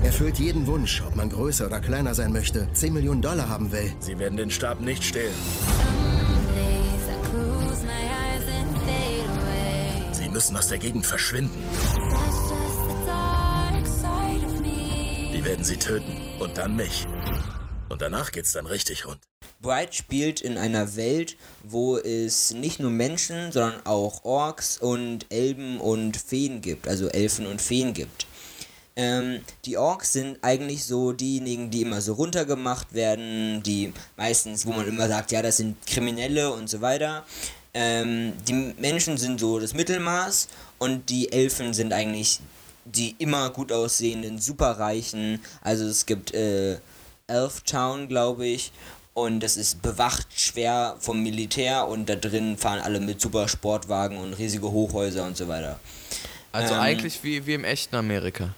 [0.04, 2.68] Erfüllt jeden Wunsch, ob man größer oder kleiner sein möchte.
[2.74, 3.94] 10 Millionen Dollar haben will.
[4.00, 5.34] Sie werden den Stab nicht stehlen.
[10.12, 11.64] Sie müssen aus der Gegend verschwinden.
[15.34, 16.25] Die werden sie töten.
[16.40, 17.06] Und dann mich.
[17.88, 19.20] Und danach geht's dann richtig rund.
[19.62, 25.80] Bright spielt in einer Welt, wo es nicht nur Menschen, sondern auch Orks und Elben
[25.80, 28.28] und Feen gibt, also Elfen und Feen gibt.
[28.98, 34.72] Ähm, die Orks sind eigentlich so diejenigen, die immer so runtergemacht werden, die meistens, wo
[34.72, 37.26] man immer sagt, ja, das sind Kriminelle und so weiter.
[37.74, 40.48] Ähm, die Menschen sind so das Mittelmaß
[40.80, 42.40] und die Elfen sind eigentlich
[42.86, 45.42] die immer gut aussehenden, superreichen.
[45.62, 46.78] Also es gibt äh,
[47.28, 48.72] Elf Town, glaube ich,
[49.14, 54.18] und das ist bewacht schwer vom Militär und da drin fahren alle mit super Sportwagen
[54.18, 55.80] und riesige Hochhäuser und so weiter.
[56.52, 58.54] Also Ähm, eigentlich wie, wie im echten Amerika.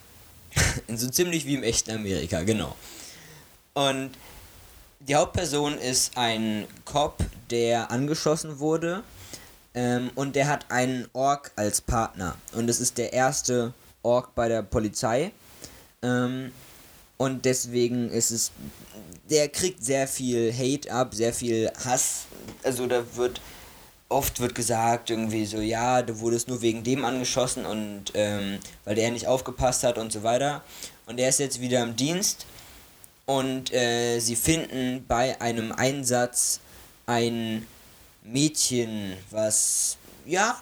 [0.87, 2.75] so ziemlich wie im echten Amerika, genau.
[3.73, 4.11] Und
[4.99, 9.03] die Hauptperson ist ein Cop, der angeschossen wurde.
[9.75, 12.35] Ähm, und der hat einen Ork als Partner.
[12.53, 15.31] Und es ist der erste Ork bei der Polizei.
[16.01, 16.51] Ähm,
[17.17, 18.51] und deswegen ist es.
[19.29, 22.25] Der kriegt sehr viel Hate ab, sehr viel Hass.
[22.63, 23.41] Also da wird.
[24.09, 28.95] Oft wird gesagt, irgendwie so, ja, du wurdest nur wegen dem angeschossen und ähm, weil
[28.95, 30.63] der nicht aufgepasst hat und so weiter.
[31.07, 32.45] Und er ist jetzt wieder im Dienst
[33.25, 36.61] und äh, sie finden bei einem Einsatz
[37.05, 37.67] ein
[38.23, 40.57] Mädchen, was ja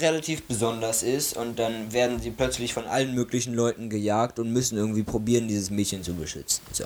[0.00, 4.76] relativ besonders ist und dann werden sie plötzlich von allen möglichen Leuten gejagt und müssen
[4.76, 6.62] irgendwie probieren, dieses Mädchen zu beschützen.
[6.72, 6.84] So.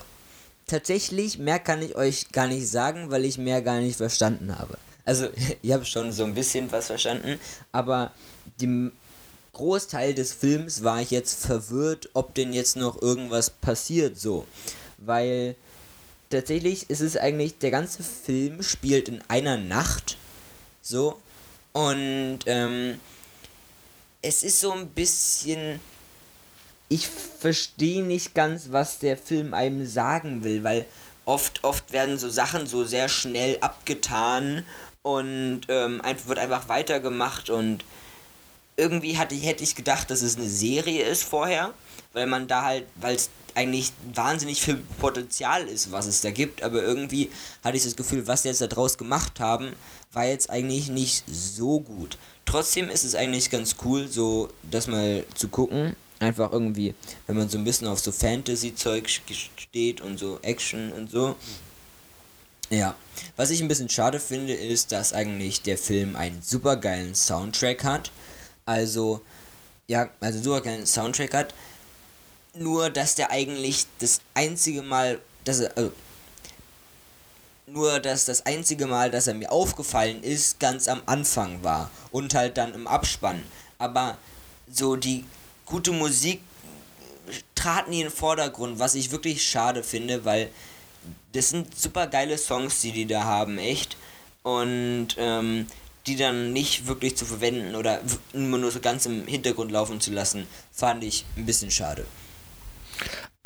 [0.67, 4.79] Tatsächlich, mehr kann ich euch gar nicht sagen, weil ich mehr gar nicht verstanden habe.
[5.05, 5.29] Also,
[5.63, 7.41] ich habe schon so ein bisschen was verstanden,
[7.73, 8.13] aber
[8.61, 8.93] dem
[9.55, 14.47] Großteil des Films war ich jetzt verwirrt, ob denn jetzt noch irgendwas passiert so.
[14.99, 15.57] Weil
[16.31, 20.17] tatsächlich ist es eigentlich, der ganze Film spielt in einer Nacht.
[20.83, 21.17] So.
[21.79, 22.99] Und ähm,
[24.21, 25.79] es ist so ein bisschen.
[26.89, 30.87] Ich verstehe nicht ganz, was der Film einem sagen will, weil
[31.25, 34.65] oft, oft werden so Sachen so sehr schnell abgetan
[35.03, 37.85] und ähm, einfach, wird einfach weitergemacht und
[38.77, 41.75] irgendwie hatte, hätte ich gedacht, dass es eine Serie ist vorher,
[42.13, 46.63] weil man da halt, weil es eigentlich wahnsinnig viel Potenzial ist, was es da gibt,
[46.63, 47.31] aber irgendwie
[47.63, 49.73] hatte ich das Gefühl, was sie jetzt da draus gemacht haben,
[50.19, 52.19] war jetzt eigentlich nicht so gut.
[52.45, 55.95] Trotzdem ist es eigentlich ganz cool, so das mal zu gucken.
[56.19, 56.97] Einfach irgendwie,
[57.29, 59.09] wenn man so ein bisschen auf so Fantasy-Zeug
[59.57, 61.37] steht und so Action und so.
[62.69, 62.97] Ja,
[63.37, 67.85] was ich ein bisschen schade finde, ist, dass eigentlich der Film einen super geilen Soundtrack
[67.85, 68.11] hat.
[68.67, 69.21] Also,
[69.87, 71.55] ja, also super geilen Soundtrack hat.
[72.55, 75.93] Nur, dass der eigentlich das einzige Mal, dass er, also,
[77.73, 81.91] nur, dass das einzige Mal, dass er mir aufgefallen ist, ganz am Anfang war.
[82.11, 83.43] Und halt dann im Abspann.
[83.79, 84.19] Aber
[84.71, 85.25] so die
[85.67, 86.41] gute Musik
[87.55, 90.51] trat nie in den Vordergrund, was ich wirklich schade finde, weil
[91.33, 93.97] das sind super geile Songs, die die da haben, echt.
[94.43, 95.67] Und ähm,
[96.07, 98.01] die dann nicht wirklich zu verwenden oder
[98.33, 102.07] nur so ganz im Hintergrund laufen zu lassen, fand ich ein bisschen schade.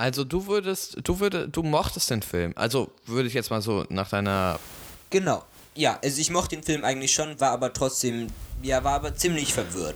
[0.02, 2.52] Also du würdest, du würdest, du mochtest den Film.
[2.56, 4.58] Also würde ich jetzt mal so nach deiner.
[5.10, 5.44] Genau.
[5.76, 8.26] Ja, also ich mochte den Film eigentlich schon, war aber trotzdem,
[8.64, 9.94] ja, war aber ziemlich verwirrt.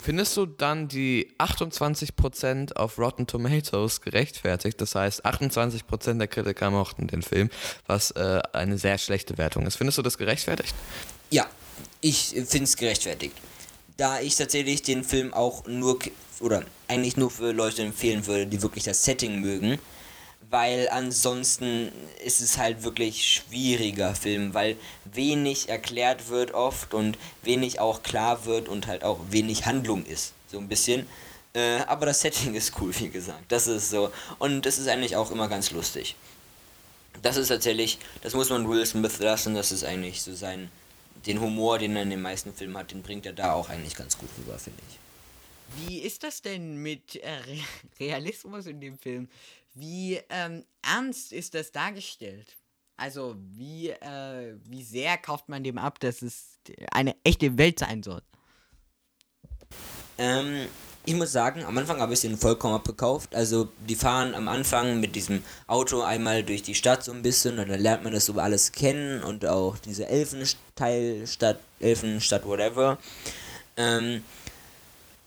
[0.00, 4.80] Findest du dann die 28% auf Rotten Tomatoes gerechtfertigt?
[4.80, 7.50] Das heißt, 28% der Kritiker mochten den Film,
[7.86, 9.76] was äh, eine sehr schlechte Wertung ist.
[9.76, 10.74] Findest du das gerechtfertigt?
[11.28, 11.46] Ja,
[12.00, 13.36] ich finde es gerechtfertigt.
[13.98, 15.98] Da ich tatsächlich den Film auch nur,
[16.40, 19.78] oder eigentlich nur für Leute empfehlen würde, die wirklich das Setting mögen,
[20.50, 21.90] weil ansonsten
[22.24, 28.46] ist es halt wirklich schwieriger Film, weil wenig erklärt wird oft und wenig auch klar
[28.46, 31.06] wird und halt auch wenig Handlung ist, so ein bisschen.
[31.54, 33.44] Äh, aber das Setting ist cool, wie gesagt.
[33.48, 34.12] Das ist so.
[34.38, 36.14] Und das ist eigentlich auch immer ganz lustig.
[37.22, 40.70] Das ist tatsächlich, das muss man Will Smith lassen, das ist eigentlich so sein,
[41.26, 43.94] den Humor, den er in den meisten Filmen hat, den bringt er da auch eigentlich
[43.94, 44.98] ganz gut rüber, finde ich.
[45.76, 47.58] Wie ist das denn mit äh, Re
[48.00, 49.28] Realismus in dem Film?
[49.74, 52.56] Wie ähm, ernst ist das dargestellt?
[52.96, 56.58] Also, wie, äh, wie sehr kauft man dem ab, dass es
[56.90, 58.22] eine echte Welt sein soll?
[60.16, 60.66] Ähm,
[61.08, 63.34] ich muss sagen, am Anfang habe ich den vollkommen abgekauft.
[63.34, 67.58] Also, die fahren am Anfang mit diesem Auto einmal durch die Stadt so ein bisschen
[67.58, 72.98] und dann lernt man das so alles kennen und auch diese Elfenteilstadt, Elfenstadt, whatever.
[73.78, 74.22] Ähm,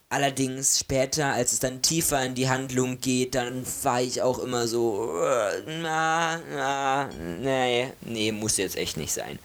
[0.08, 4.68] Allerdings später, als es dann tiefer in die Handlung geht, dann war ich auch immer
[4.68, 7.08] so, äh, na, na,
[7.40, 9.38] nee, nee, muss jetzt echt nicht sein.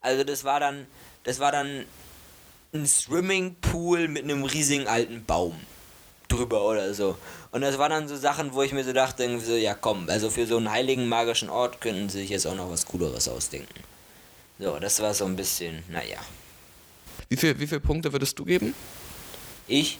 [0.00, 0.86] Also das war dann,
[1.24, 1.84] das war dann
[2.72, 5.56] ein Swimmingpool mit einem riesigen alten Baum
[6.32, 7.16] drüber oder so.
[7.50, 10.30] Und das waren dann so Sachen, wo ich mir so dachte, so, ja komm, also
[10.30, 13.80] für so einen heiligen magischen Ort könnten sie sich jetzt auch noch was Cooleres ausdenken.
[14.58, 16.18] So, das war so ein bisschen, naja.
[17.28, 18.74] Wie, viel, wie viele Punkte würdest du geben?
[19.66, 19.98] Ich?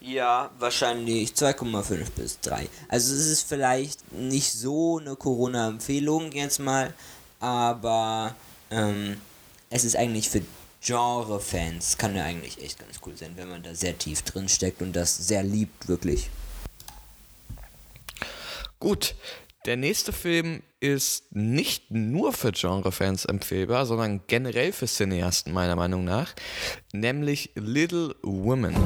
[0.00, 2.68] Ja, wahrscheinlich 2,5 bis 3.
[2.88, 6.94] Also es ist vielleicht nicht so eine Corona-Empfehlung jetzt mal,
[7.40, 8.34] aber
[8.70, 9.16] ähm,
[9.70, 10.42] es ist eigentlich für
[10.86, 14.80] Genre-Fans, kann ja eigentlich echt ganz cool sein, wenn man da sehr tief drin steckt
[14.82, 16.30] und das sehr liebt, wirklich.
[18.78, 19.16] Gut,
[19.64, 26.04] der nächste Film ist nicht nur für Genre-Fans empfehlbar, sondern generell für Cineasten meiner Meinung
[26.04, 26.34] nach,
[26.92, 28.76] nämlich Little Women.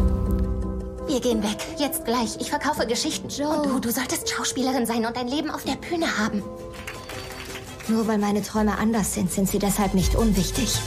[1.06, 2.40] Wir gehen weg, jetzt gleich.
[2.40, 3.28] Ich verkaufe Geschichten.
[3.28, 3.58] Joe.
[3.58, 6.42] Und du, du solltest Schauspielerin sein und dein Leben auf der Bühne haben.
[7.88, 10.78] Nur weil meine Träume anders sind, sind sie deshalb nicht unwichtig.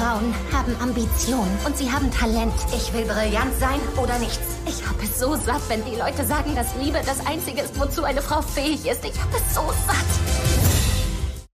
[0.00, 2.54] Frauen haben Ambitionen und sie haben Talent.
[2.74, 4.40] Ich will brillant sein oder nichts.
[4.66, 8.04] Ich habe es so satt, wenn die Leute sagen, dass Liebe das Einzige ist, wozu
[8.04, 9.04] eine Frau fähig ist.
[9.04, 11.44] Ich habe es so satt.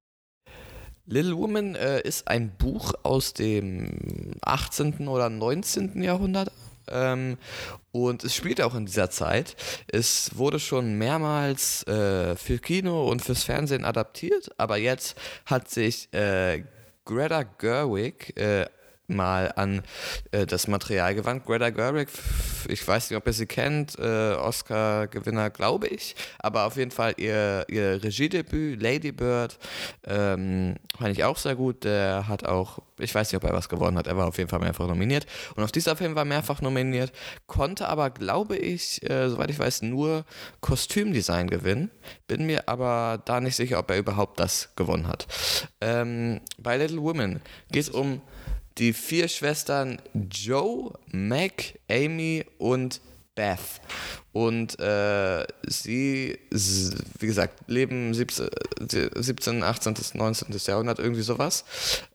[1.07, 5.09] Little Woman äh, ist ein Buch aus dem 18.
[5.09, 6.01] oder 19.
[6.05, 6.53] Jahrhundert.
[6.89, 7.39] Ähm,
[7.91, 9.57] und es spielt auch in dieser Zeit.
[9.89, 16.15] Es wurde schon mehrmals äh, für Kino und fürs Fernsehen adaptiert, aber jetzt hat sich
[16.15, 16.63] äh,
[17.07, 18.67] Greta Gerwig äh,
[19.09, 19.83] mal an
[20.33, 21.47] äh, das Material gewandt.
[21.47, 22.09] Greta Gerwig,
[22.69, 27.15] ich weiß nicht, ob ihr sie kennt, äh, Oscar-Gewinner, glaube ich, aber auf jeden Fall
[27.17, 29.59] ihr, ihr Regiedebüt, Lady Bird,
[30.07, 31.85] ähm, fand ich auch sehr gut.
[31.85, 34.51] Der hat auch, ich weiß nicht, ob er was gewonnen hat, er war auf jeden
[34.51, 35.27] Fall mehrfach nominiert.
[35.55, 37.13] Und auf dieser Film war mehrfach nominiert,
[37.47, 40.25] konnte aber, glaube ich, äh, soweit ich weiß, nur
[40.61, 41.91] Kostümdesign gewinnen.
[42.27, 45.27] Bin mir aber da nicht sicher, ob er überhaupt das gewonnen hat.
[45.81, 47.41] Ähm, bei Little Women
[47.71, 48.21] geht es um
[48.79, 53.01] die vier Schwestern Joe, Mac, Amy und
[53.35, 53.81] Beth.
[54.33, 58.49] Und äh, sie, wie gesagt, leben 17,
[59.15, 60.49] 17, 18., 19.
[60.67, 61.65] Jahrhundert, irgendwie sowas.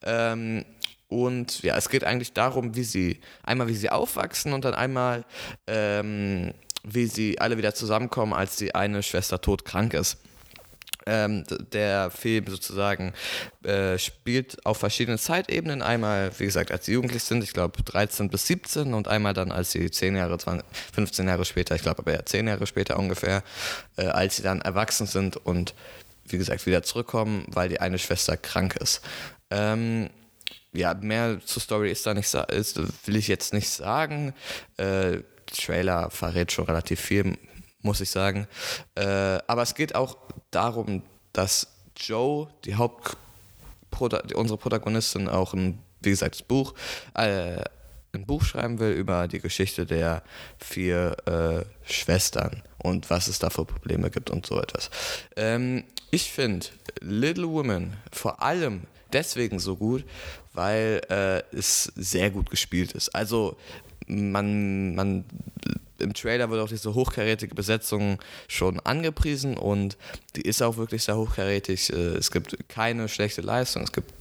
[0.04, 0.66] Ähm,
[1.08, 5.26] und ja, es geht eigentlich darum, wie sie, einmal wie sie aufwachsen und dann einmal,
[5.68, 10.18] ähm, wie sie alle wieder zusammenkommen, als die eine Schwester todkrank ist.
[11.06, 13.14] Ähm, der Film sozusagen
[13.64, 15.82] äh, spielt auf verschiedenen Zeitebenen.
[15.82, 19.52] Einmal, wie gesagt, als sie jugendlich sind, ich glaube 13 bis 17 und einmal dann,
[19.52, 23.00] als sie 10 Jahre, 20, 15 Jahre später, ich glaube aber ja 10 Jahre später
[23.00, 23.44] ungefähr,
[23.98, 25.74] äh, als sie dann erwachsen sind und
[26.26, 29.02] wie gesagt wieder zurückkommen, weil die eine Schwester krank ist.
[29.50, 30.10] Ähm,
[30.74, 34.34] ja, mehr zur Story ist da nicht, ist, will ich jetzt nicht sagen.
[34.78, 37.38] Äh, Trailer verrät schon relativ viel,
[37.82, 38.48] muss ich sagen.
[38.96, 40.18] Äh, aber es geht auch
[40.52, 43.18] darum, dass Joe, die Haupt
[44.34, 46.74] unsere Protagonistin, auch ein, wie gesagt, das Buch,
[47.14, 47.62] äh,
[48.14, 50.24] ein Buch schreiben will über die Geschichte der
[50.58, 54.90] vier äh, Schwestern und was es da für Probleme gibt und so etwas.
[55.36, 56.68] Ähm, ich finde
[57.00, 58.82] Little Women vor allem
[59.14, 60.06] deswegen so gut,
[60.54, 63.10] weil äh, es sehr gut gespielt ist.
[63.16, 63.58] Also
[64.12, 65.26] man, man
[66.00, 69.98] im Trailer wird auch diese hochkarätige Besetzung schon angepriesen und
[70.36, 71.92] die ist auch wirklich sehr hochkarätig.
[71.94, 74.14] Äh, es gibt keine schlechte Leistung, es gibt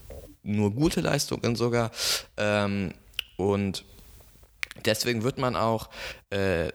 [0.43, 1.91] nur gute Leistungen sogar.
[2.37, 2.93] Ähm,
[3.37, 3.85] und
[4.85, 5.91] Deswegen wird man auch,
[6.31, 6.69] äh,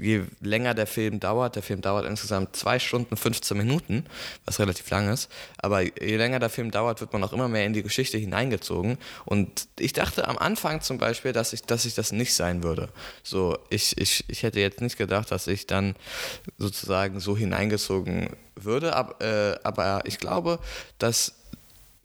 [0.00, 4.06] je länger der Film dauert, der Film dauert insgesamt 2 Stunden 15 Minuten,
[4.44, 7.66] was relativ lang ist, aber je länger der Film dauert, wird man auch immer mehr
[7.66, 8.98] in die Geschichte hineingezogen.
[9.24, 12.88] Und ich dachte am Anfang zum Beispiel, dass ich, dass ich das nicht sein würde.
[13.22, 15.96] So, ich, ich, ich hätte jetzt nicht gedacht, dass ich dann
[16.56, 20.60] sozusagen so hineingezogen würde, aber, äh, aber ich glaube,
[20.98, 21.34] dass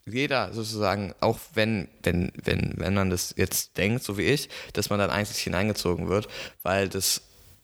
[0.06, 4.90] jeder sozusagen, auch wenn, wenn, wenn, wenn man das jetzt denkt, so wie ich, dass
[4.90, 6.28] man dann eigentlich hineingezogen wird,
[6.64, 7.22] weil das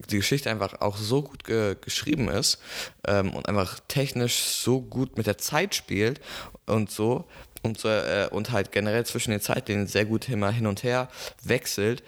[0.10, 2.60] die Geschichte einfach auch so gut ge geschrieben ist
[3.08, 6.20] ähm, und einfach technisch so gut mit der Zeit spielt
[6.66, 7.26] und so
[7.66, 11.10] und, so, äh, und halt generell zwischen den Zeitlinien sehr gut immer hin und her
[11.44, 12.04] wechselt,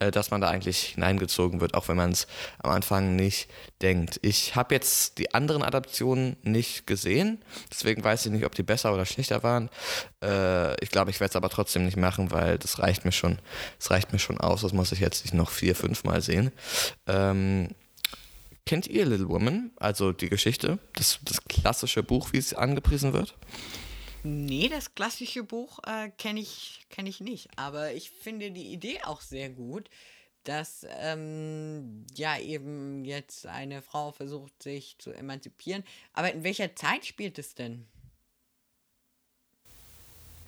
[0.00, 2.26] dass man da eigentlich hineingezogen wird, auch wenn man es
[2.62, 3.48] am Anfang nicht
[3.82, 4.18] denkt.
[4.22, 8.94] Ich habe jetzt die anderen Adaptionen nicht gesehen, deswegen weiß ich nicht, ob die besser
[8.94, 9.68] oder schlechter waren.
[10.22, 13.38] Äh, ich glaube, ich werde es aber trotzdem nicht machen, weil das reicht mir schon,
[13.78, 14.62] das reicht mir schon aus.
[14.62, 16.50] Das muss ich jetzt nicht noch vier, fünf Mal sehen.
[17.06, 17.68] Ähm,
[18.66, 23.34] kennt ihr Little Woman, also die Geschichte, das, das klassische Buch, wie es angepriesen wird?
[24.22, 27.48] Nee, das klassische Buch äh, kenne ich, kenn ich nicht.
[27.56, 29.88] Aber ich finde die Idee auch sehr gut,
[30.44, 35.84] dass ähm, ja eben jetzt eine Frau versucht, sich zu emanzipieren.
[36.12, 37.86] Aber in welcher Zeit spielt es denn?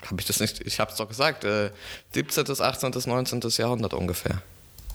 [0.04, 0.60] Habe ich das nicht?
[0.66, 1.44] Ich habe es doch gesagt.
[1.44, 1.70] Äh,
[2.12, 3.40] 17., 18., 19.
[3.56, 4.42] Jahrhundert ungefähr.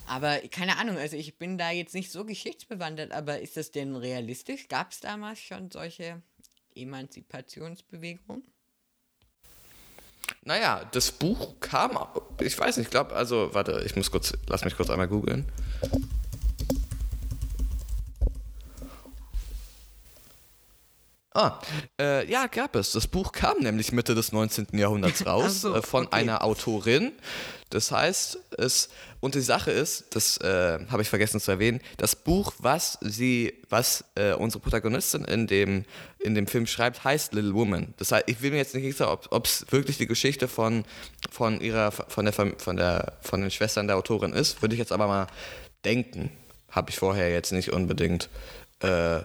[0.05, 3.95] Aber keine Ahnung, also ich bin da jetzt nicht so geschichtsbewandert, aber ist das denn
[3.95, 4.67] realistisch?
[4.67, 6.21] Gab es damals schon solche
[6.75, 8.43] Emanzipationsbewegungen?
[10.43, 11.97] Naja, das Buch kam,
[12.39, 15.45] ich weiß nicht, ich glaube, also, warte, ich muss kurz, lass mich kurz einmal googeln.
[21.37, 21.59] Ah,
[22.01, 22.93] äh, ja, gab es.
[22.93, 24.69] Das Buch kam nämlich Mitte des 19.
[24.73, 26.15] Jahrhunderts raus so, äh, von okay.
[26.15, 27.11] einer Autorin.
[27.69, 32.15] Das heißt, es und die Sache ist, das äh, habe ich vergessen zu erwähnen, das
[32.15, 35.85] Buch, was sie, was äh, unsere Protagonistin in dem
[36.17, 37.93] in dem Film schreibt, heißt Little Woman.
[37.97, 40.85] Das heißt, ich will mir jetzt nicht sagen, ob es wirklich die Geschichte von
[41.29, 44.91] von ihrer von der von der von den Schwestern der Autorin ist, würde ich jetzt
[44.91, 45.27] aber mal
[45.85, 46.31] denken.
[46.71, 48.27] Habe ich vorher jetzt nicht unbedingt
[48.79, 49.19] äh,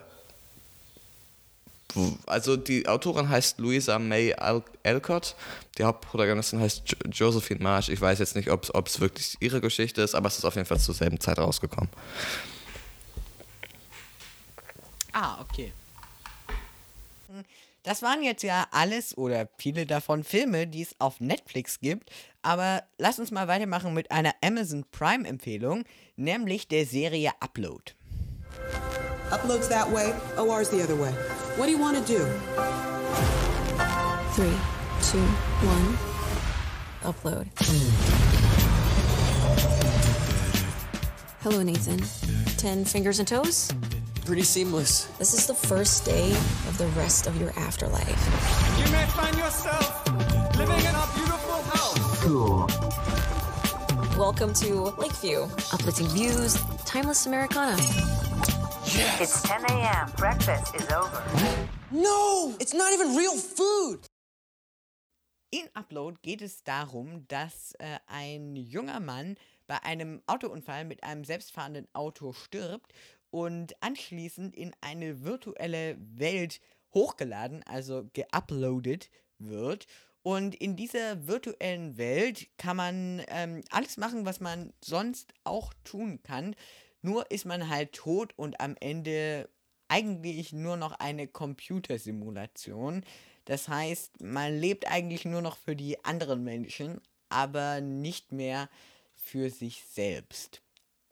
[2.25, 5.35] also die Autorin heißt Louisa May Al Alcott,
[5.77, 7.89] die Hauptprotagonistin heißt jo Josephine Marsh.
[7.89, 10.67] Ich weiß jetzt nicht, ob es wirklich ihre Geschichte ist, aber es ist auf jeden
[10.67, 11.89] Fall zur selben Zeit rausgekommen.
[15.13, 15.71] Ah, okay.
[17.83, 22.09] Das waren jetzt ja alles oder viele davon Filme, die es auf Netflix gibt.
[22.41, 25.83] Aber lass uns mal weitermachen mit einer Amazon Prime Empfehlung,
[26.15, 27.93] nämlich der Serie Upload.
[29.29, 31.11] Upload's that way, OR's the other way.
[31.55, 32.23] What do you want to do?
[34.33, 34.57] Three,
[35.01, 35.23] two,
[35.67, 35.97] one.
[37.03, 37.47] Upload.
[41.41, 41.99] Hello, Nathan.
[42.57, 43.69] Ten fingers and toes?
[44.25, 45.05] Pretty seamless.
[45.19, 48.07] This is the first day of the rest of your afterlife.
[48.79, 50.07] You may find yourself
[50.57, 52.23] living in a beautiful house.
[52.23, 52.67] Cool.
[54.17, 55.43] Welcome to Lakeview.
[55.73, 57.75] Uplifting views, timeless Americana.
[58.85, 59.21] Yes.
[59.21, 60.11] It's 10 a.m.
[60.17, 61.23] Breakfast is over.
[61.89, 64.05] No, it's not even real food.
[65.51, 71.23] In Upload geht es darum, dass äh, ein junger Mann bei einem Autounfall mit einem
[71.23, 72.93] selbstfahrenden Auto stirbt
[73.31, 76.59] und anschließend in eine virtuelle Welt
[76.93, 79.09] hochgeladen, also geuploadet
[79.39, 79.87] wird.
[80.23, 86.21] Und in dieser virtuellen Welt kann man ähm, alles machen, was man sonst auch tun
[86.23, 86.55] kann.
[87.03, 89.49] Nur ist man halt tot und am Ende
[89.89, 93.03] eigentlich nur noch eine Computersimulation.
[93.45, 98.69] Das heißt, man lebt eigentlich nur noch für die anderen Menschen, aber nicht mehr
[99.13, 100.61] für sich selbst.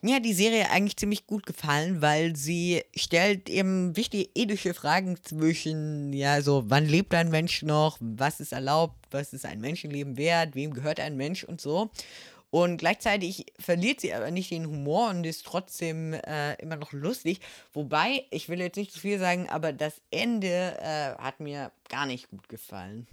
[0.03, 5.17] Mir hat die Serie eigentlich ziemlich gut gefallen, weil sie stellt eben wichtige ethische Fragen
[5.21, 10.17] zwischen, ja, so, wann lebt ein Mensch noch, was ist erlaubt, was ist ein Menschenleben
[10.17, 11.91] wert, wem gehört ein Mensch und so.
[12.51, 17.39] Und gleichzeitig verliert sie aber nicht den Humor und ist trotzdem äh, immer noch lustig.
[17.73, 22.05] Wobei, ich will jetzt nicht zu viel sagen, aber das Ende äh, hat mir gar
[22.05, 23.07] nicht gut gefallen.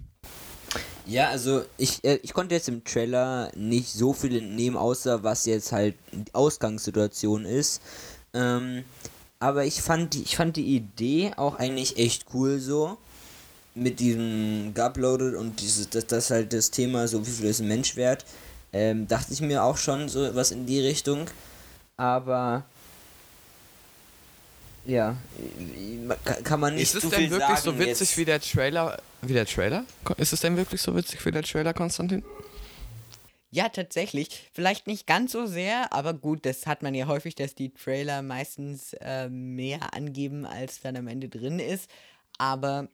[1.07, 5.47] Ja, also ich, äh, ich konnte jetzt im Trailer nicht so viel entnehmen, außer was
[5.47, 7.81] jetzt halt die Ausgangssituation ist.
[8.35, 8.85] Ähm,
[9.39, 12.99] aber ich fand, die, ich fand die Idee auch eigentlich echt cool so.
[13.75, 17.69] Mit diesem Guploaded und dieses, dass das halt das Thema, so wie viel ist ein
[17.69, 18.25] Mensch wert,
[18.73, 21.27] ähm, dachte ich mir auch schon so was in die Richtung.
[21.97, 22.65] Aber
[24.85, 25.17] ja,
[26.45, 28.17] kann man nicht Ist es so denn viel wirklich so witzig jetzt.
[28.19, 28.99] wie der Trailer?
[29.21, 29.85] Wie der Trailer?
[30.17, 32.25] Ist es denn wirklich so witzig wie der Trailer, Konstantin?
[33.51, 34.49] Ja, tatsächlich.
[34.53, 38.23] Vielleicht nicht ganz so sehr, aber gut, das hat man ja häufig, dass die Trailer
[38.23, 41.91] meistens äh, mehr angeben, als dann am Ende drin ist.
[42.39, 42.89] Aber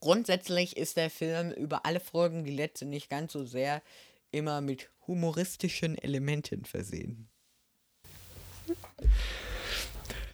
[0.00, 3.82] grundsätzlich ist der Film über alle Folgen, die letzte nicht ganz so sehr,
[4.30, 7.28] immer mit humoristischen Elementen versehen.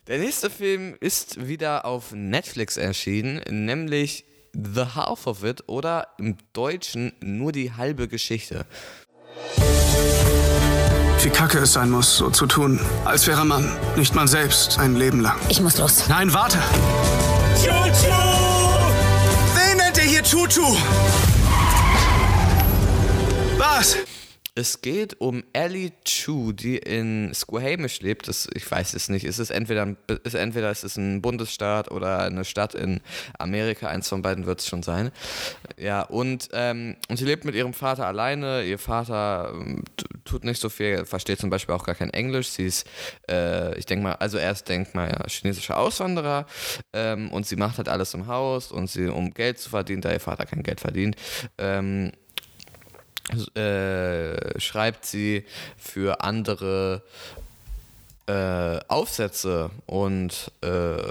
[0.06, 6.36] Der nächste Film ist wieder auf Netflix erschienen, nämlich The Half of It oder im
[6.52, 8.66] Deutschen nur die halbe Geschichte.
[11.22, 14.94] Wie kacke es sein muss, so zu tun, als wäre man nicht man selbst ein
[14.94, 15.36] Leben lang.
[15.48, 16.08] Ich muss los.
[16.08, 16.58] Nein, warte!
[17.56, 18.14] Chuchu!
[19.56, 20.76] Wen nennt ihr hier Chuchu?
[23.58, 23.96] Was?
[24.54, 28.28] Es geht um Ellie Chu, die in Squamish lebt.
[28.28, 29.24] Das, ich weiß es nicht.
[29.24, 33.00] Es ist entweder, ein, ist es ein Bundesstaat oder eine Stadt in
[33.38, 33.88] Amerika.
[33.88, 35.10] Eins von beiden wird es schon sein.
[35.78, 38.62] Ja, und, ähm, und sie lebt mit ihrem Vater alleine.
[38.64, 39.84] Ihr Vater ähm,
[40.24, 42.48] tut nicht so viel, versteht zum Beispiel auch gar kein Englisch.
[42.48, 42.86] Sie ist,
[43.30, 46.46] äh, ich denke mal, also erst denkt mal ja, chinesischer Auswanderer
[46.92, 50.12] ähm, und sie macht halt alles im Haus und sie, um Geld zu verdienen, da
[50.12, 51.16] ihr Vater kein Geld verdient.
[51.58, 52.12] Ähm,
[53.54, 55.44] äh, schreibt sie
[55.76, 57.02] für andere
[58.26, 61.10] äh, Aufsätze und äh,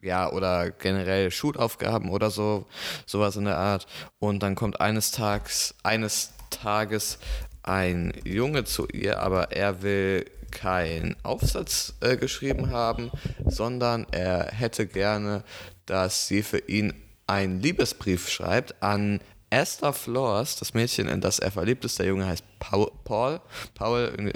[0.00, 2.66] ja, oder generell Schulaufgaben oder so,
[3.06, 3.86] sowas in der Art.
[4.18, 7.18] Und dann kommt eines Tages, eines Tages
[7.62, 13.10] ein Junge zu ihr, aber er will keinen Aufsatz äh, geschrieben haben,
[13.46, 15.44] sondern er hätte gerne,
[15.86, 16.94] dass sie für ihn
[17.26, 19.20] einen Liebesbrief schreibt an
[19.50, 23.40] Esther Flores, das Mädchen, in das er verliebt ist, der Junge heißt Paul, Paul,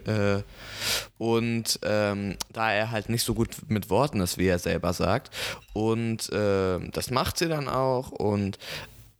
[0.06, 0.42] äh,
[1.18, 5.30] und ähm, da er halt nicht so gut mit Worten ist, wie er selber sagt,
[5.74, 8.10] und äh, das macht sie dann auch.
[8.10, 8.58] Und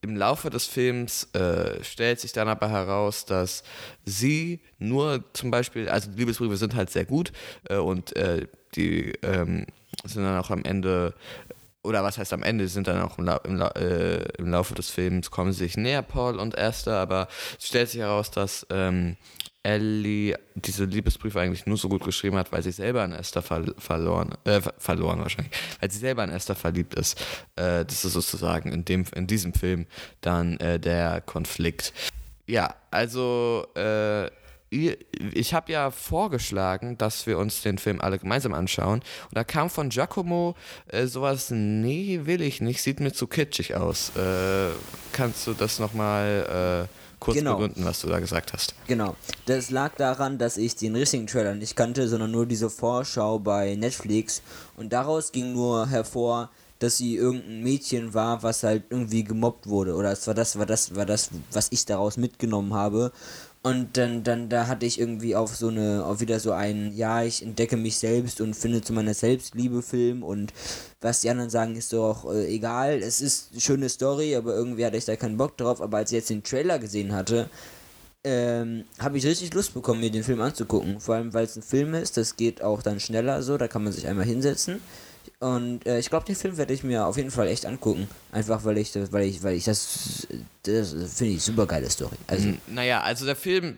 [0.02, 3.62] im Laufe des Films äh, stellt sich dann aber heraus, dass
[4.04, 7.32] sie nur zum Beispiel, also Liebesbriefe sind halt sehr gut
[7.68, 9.66] äh, und äh, die ähm,
[10.04, 11.14] sind dann auch am Ende
[11.82, 14.74] oder was heißt am Ende, sind dann auch im, La im, La äh, im, Laufe
[14.74, 17.28] des Films, kommen sie sich näher, Paul und Esther, aber
[17.58, 19.16] es stellt sich heraus, dass ähm,
[19.64, 23.64] Ellie diese Liebesbriefe eigentlich nur so gut geschrieben hat, weil sie selber an Esther ver
[23.78, 27.20] verloren, äh, verloren wahrscheinlich, weil sie selber an Esther verliebt ist.
[27.56, 29.86] Äh, das ist sozusagen in, dem, in diesem Film
[30.20, 31.92] dann äh, der Konflikt.
[32.46, 34.28] Ja, also äh,
[34.72, 39.00] ich habe ja vorgeschlagen, dass wir uns den Film alle gemeinsam anschauen.
[39.00, 40.56] Und da kam von Giacomo
[40.88, 44.16] äh, sowas, nee, will ich nicht, sieht mir zu kitschig aus.
[44.16, 44.70] Äh,
[45.12, 47.56] kannst du das nochmal äh, kurz genau.
[47.56, 48.74] begründen, was du da gesagt hast?
[48.86, 49.14] Genau.
[49.46, 53.74] Das lag daran, dass ich den richtigen Trailer nicht kannte, sondern nur diese Vorschau bei
[53.74, 54.42] Netflix.
[54.76, 59.94] Und daraus ging nur hervor, dass sie irgendein Mädchen war, was halt irgendwie gemobbt wurde.
[59.94, 63.12] Oder es war das, war das, war das, was ich daraus mitgenommen habe.
[63.64, 67.22] Und dann, dann, da hatte ich irgendwie auf so eine, auf wieder so einen, ja,
[67.22, 70.52] ich entdecke mich selbst und finde zu meiner Selbstliebe Film und
[71.00, 73.00] was die anderen sagen, ist doch äh, egal.
[73.00, 75.80] Es ist eine schöne Story, aber irgendwie hatte ich da keinen Bock drauf.
[75.80, 77.48] Aber als ich jetzt den Trailer gesehen hatte,
[78.24, 80.98] ähm, habe ich richtig Lust bekommen, mir den Film anzugucken.
[80.98, 83.84] Vor allem, weil es ein Film ist, das geht auch dann schneller so, da kann
[83.84, 84.80] man sich einmal hinsetzen.
[85.42, 88.08] Und äh, ich glaube, den Film werde ich mir auf jeden Fall echt angucken.
[88.30, 90.28] Einfach weil ich, weil ich, weil ich das,
[90.62, 92.14] das finde ich super geile Story.
[92.28, 93.76] Also, naja, also der Film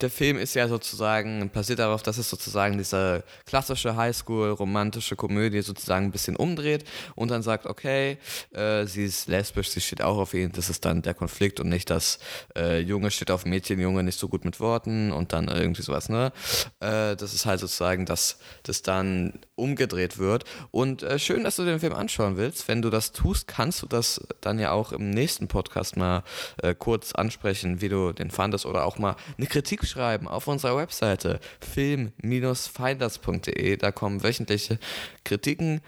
[0.00, 6.06] der Film ist ja sozusagen, basiert darauf, dass es sozusagen diese klassische Highschool-romantische Komödie sozusagen
[6.06, 6.84] ein bisschen umdreht
[7.14, 8.18] und dann sagt, okay,
[8.52, 11.68] äh, sie ist lesbisch, sie steht auch auf ihn, das ist dann der Konflikt und
[11.68, 12.18] nicht das
[12.56, 16.08] äh, Junge steht auf Mädchen, Junge nicht so gut mit Worten und dann irgendwie sowas,
[16.08, 16.32] ne?
[16.80, 21.64] Äh, das ist halt sozusagen, dass das dann umgedreht wird und äh, schön, dass du
[21.64, 22.68] den Film anschauen willst.
[22.68, 26.22] Wenn du das tust, kannst du das dann ja auch im nächsten Podcast mal
[26.62, 30.76] äh, kurz ansprechen, wie du den fandest oder auch mal eine Kritik schreiben auf unserer
[30.76, 33.76] Webseite film-finders.de.
[33.76, 34.78] Da kommen wöchentliche
[35.24, 35.80] Kritiken.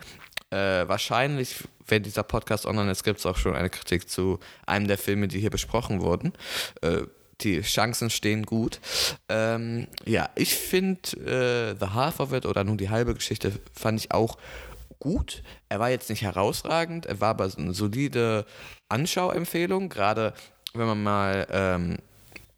[0.51, 4.87] Äh, wahrscheinlich, wenn dieser Podcast online ist, gibt es auch schon eine Kritik zu einem
[4.87, 6.35] der Filme, die hier besprochen wurden.
[6.83, 7.03] Äh,
[7.45, 8.80] die Chancen stehen gut.
[9.28, 14.01] Ähm, ja, ich finde äh, The Half of It oder nur die halbe Geschichte fand
[14.01, 14.38] ich auch
[14.99, 15.43] gut.
[15.68, 18.47] Er war jetzt nicht herausragend, er war aber eine solide
[18.88, 20.32] Anschauempfehlung, gerade
[20.74, 21.97] wenn man mal ähm,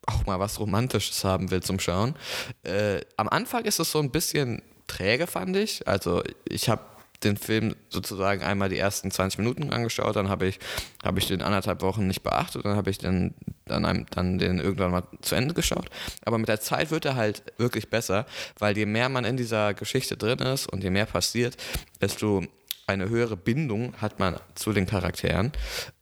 [0.06, 2.14] auch mal was Romantisches haben will zum Schauen.
[2.62, 5.88] Äh, am Anfang ist es so ein bisschen träge, fand ich.
[5.88, 6.82] Also ich habe
[7.24, 10.58] den Film sozusagen einmal die ersten 20 Minuten angeschaut, dann habe ich,
[11.02, 14.58] hab ich den anderthalb Wochen nicht beachtet, dann habe ich den, dann, einem, dann den
[14.58, 15.88] irgendwann mal zu Ende geschaut.
[16.24, 18.26] Aber mit der Zeit wird er halt wirklich besser,
[18.58, 21.56] weil je mehr man in dieser Geschichte drin ist und je mehr passiert,
[22.00, 22.44] desto
[22.86, 25.52] eine höhere Bindung hat man zu den Charakteren.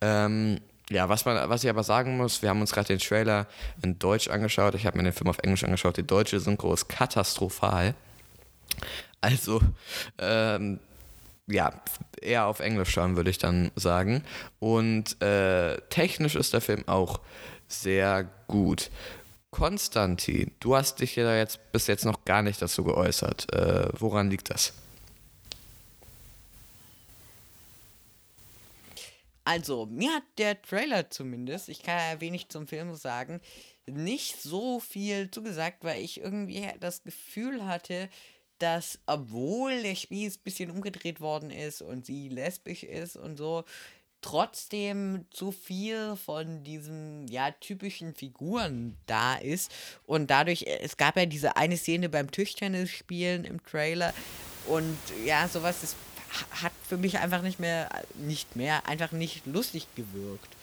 [0.00, 0.58] Ähm,
[0.90, 3.46] ja, was, man, was ich aber sagen muss, wir haben uns gerade den Trailer
[3.82, 4.74] in Deutsch angeschaut.
[4.74, 5.96] Ich habe mir den Film auf Englisch angeschaut.
[5.96, 7.94] Die deutsche Synchro ist katastrophal.
[9.20, 9.60] Also,
[10.18, 10.80] ähm,
[11.52, 11.82] ja,
[12.20, 14.24] eher auf Englisch schauen, würde ich dann sagen.
[14.58, 17.20] Und äh, technisch ist der Film auch
[17.68, 18.90] sehr gut.
[19.50, 23.52] Konstantin, du hast dich ja jetzt bis jetzt noch gar nicht dazu geäußert.
[23.52, 24.72] Äh, woran liegt das?
[29.44, 33.40] Also, mir hat der Trailer zumindest, ich kann ja wenig zum Film sagen,
[33.86, 38.08] nicht so viel zugesagt, weil ich irgendwie das Gefühl hatte,
[38.62, 43.64] dass obwohl der Spieß ein bisschen umgedreht worden ist und sie lesbisch ist und so,
[44.20, 49.72] trotzdem zu viel von diesen ja typischen Figuren da ist
[50.06, 54.14] und dadurch es gab ja diese eine Szene beim Tischtennis spielen im Trailer
[54.68, 54.96] und
[55.26, 55.96] ja sowas ist,
[56.62, 60.54] hat für mich einfach nicht mehr nicht mehr einfach nicht lustig gewirkt.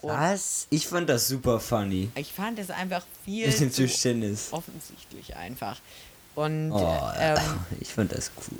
[0.00, 0.68] Und Was?
[0.70, 2.08] Ich fand das super funny.
[2.14, 4.52] Ich fand es einfach viel zu Tischtennis.
[4.52, 5.80] offensichtlich einfach.
[6.38, 7.36] Und Oh, ähm,
[7.80, 8.58] ich fand das cool.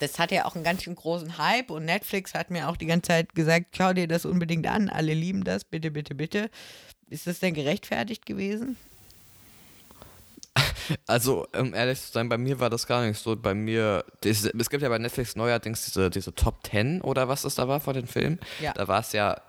[0.00, 2.84] das hat ja auch einen ganz schön großen Hype und Netflix hat mir auch die
[2.86, 6.50] ganze Zeit gesagt, schau dir das unbedingt an, alle lieben das, bitte, bitte, bitte.
[7.08, 8.76] Ist das denn gerechtfertigt gewesen?
[11.06, 13.34] Also, um ehrlich zu sein, bei mir war das gar nicht so.
[13.36, 17.44] Bei mir, das, es gibt ja bei Netflix neuerdings diese, diese Top 10 oder was
[17.44, 18.38] es da war vor den Filmen.
[18.60, 18.72] Ja.
[18.72, 19.40] Da war es ja,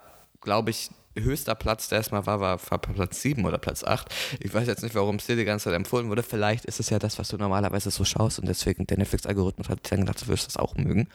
[0.41, 0.89] glaube ich,
[1.23, 4.07] höchster Platz, der erstmal war, war, war Platz 7 oder Platz 8.
[4.39, 6.23] Ich weiß jetzt nicht, warum es dir die ganze Zeit empfohlen wurde.
[6.23, 9.85] Vielleicht ist es ja das, was du normalerweise so schaust und deswegen der Netflix-Algorithmus hat
[9.85, 11.07] dir dann gedacht, du wirst das auch mögen.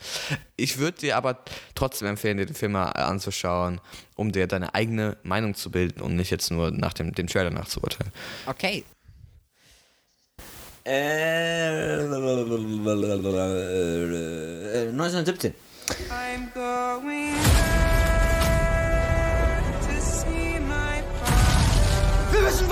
[0.57, 1.39] Ich würde dir aber
[1.75, 3.81] trotzdem empfehlen, dir den Film mal anzuschauen,
[4.17, 7.51] um dir deine eigene Meinung zu bilden und nicht jetzt nur nach dem, dem Trailer
[7.51, 8.13] nachzuurteilen.
[8.47, 8.85] Okay.
[10.85, 11.99] Äh,
[14.93, 15.55] 1917.
[16.11, 17.82] I'm going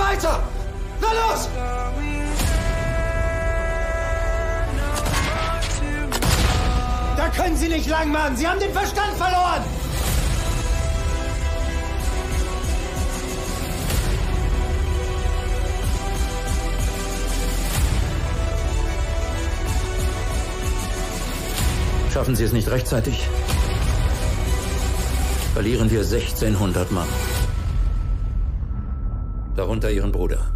[0.01, 0.42] weiter!
[1.01, 1.48] Na los!
[7.16, 8.36] Da können Sie nicht lang machen!
[8.36, 9.62] Sie haben den Verstand verloren!
[22.12, 23.28] Schaffen Sie es nicht rechtzeitig?
[25.55, 27.09] Verlieren wir 1600 Mann.
[29.61, 30.50] Darunter Ihren Bruder.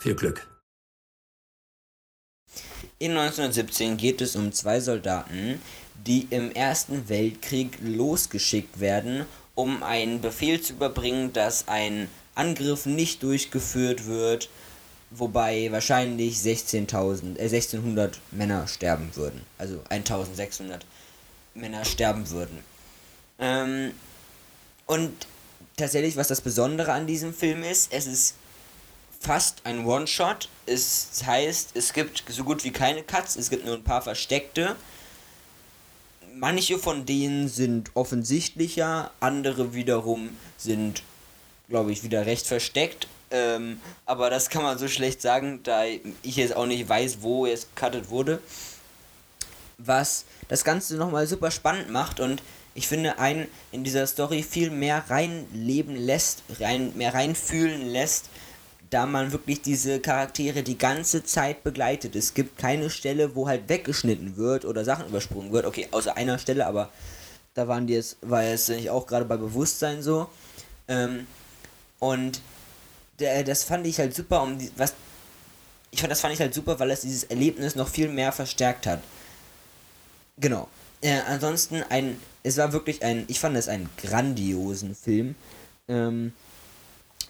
[0.00, 0.48] Viel Glück.
[2.98, 5.62] In 1917 geht es um zwei Soldaten,
[6.04, 9.24] die im Ersten Weltkrieg losgeschickt werden,
[9.54, 14.50] um einen Befehl zu überbringen, dass ein Angriff nicht durchgeführt wird,
[15.10, 19.42] wobei wahrscheinlich 16.000, äh, 1600 Männer sterben würden.
[19.58, 20.84] Also 1600
[21.54, 22.58] Männer sterben würden.
[23.38, 23.92] Ähm,
[24.86, 25.28] und
[25.76, 28.34] tatsächlich, was das Besondere an diesem Film ist, es ist
[29.20, 30.48] fast ein One-Shot.
[30.66, 34.76] Es heißt, es gibt so gut wie keine Cuts, es gibt nur ein paar versteckte.
[36.36, 41.02] Manche von denen sind offensichtlicher, andere wiederum sind,
[41.68, 43.06] glaube ich, wieder recht versteckt.
[43.30, 47.46] Ähm, aber das kann man so schlecht sagen, da ich jetzt auch nicht weiß, wo
[47.46, 48.40] es cuttet wurde.
[49.78, 52.42] Was das Ganze nochmal super spannend macht und
[52.74, 58.26] ich finde einen in dieser Story viel mehr reinleben lässt, rein, mehr reinfühlen lässt,
[58.90, 62.16] da man wirklich diese Charaktere die ganze Zeit begleitet.
[62.16, 65.66] Es gibt keine Stelle, wo halt weggeschnitten wird oder Sachen übersprungen wird.
[65.66, 66.90] Okay, außer einer Stelle, aber
[67.54, 70.28] da waren die jetzt, war es nicht auch gerade bei Bewusstsein so.
[70.88, 71.26] Ähm,
[72.00, 72.40] und
[73.20, 74.94] der, das fand ich halt super, um die, was
[75.90, 78.86] ich fand das fand ich halt super, weil es dieses Erlebnis noch viel mehr verstärkt
[78.86, 79.00] hat.
[80.38, 80.68] Genau.
[81.04, 85.34] Äh, ansonsten ein, es war wirklich ein, ich fand es einen grandiosen Film.
[85.86, 86.32] Ähm,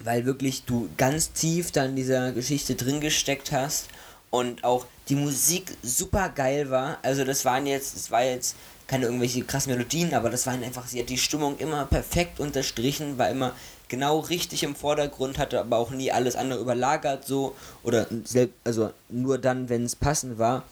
[0.02, 3.88] weil wirklich du ganz tief da in dieser Geschichte drin gesteckt hast
[4.30, 6.98] und auch die Musik super geil war.
[7.02, 8.56] Also das waren jetzt, es war jetzt
[8.86, 13.18] keine irgendwelche krassen Melodien, aber das waren einfach, sie hat die Stimmung immer perfekt unterstrichen,
[13.18, 13.54] war immer
[13.88, 18.92] genau richtig im Vordergrund, hatte aber auch nie alles andere überlagert so oder selbst, also
[19.08, 20.64] nur dann, wenn es passend war.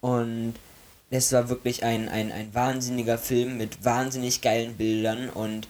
[0.00, 0.54] Und
[1.10, 5.68] es war wirklich ein, ein, ein wahnsinniger Film mit wahnsinnig geilen Bildern und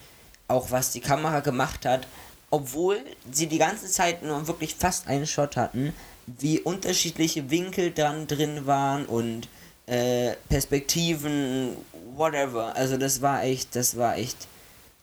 [0.48, 2.06] auch was die Kamera gemacht hat,
[2.50, 2.98] obwohl
[3.30, 5.92] sie die ganze Zeit nur wirklich fast einen Shot hatten,
[6.26, 9.48] wie unterschiedliche Winkel dann drin waren und
[9.86, 11.76] äh, Perspektiven,
[12.14, 12.74] whatever.
[12.76, 14.46] Also das war echt, das war echt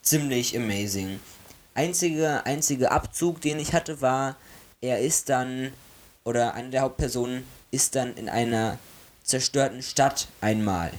[0.01, 1.19] ziemlich amazing.
[1.73, 4.35] Einzige, einzige Abzug, den ich hatte, war,
[4.81, 5.71] er ist dann,
[6.23, 8.77] oder eine der Hauptpersonen ist dann in einer
[9.23, 10.91] zerstörten Stadt einmal.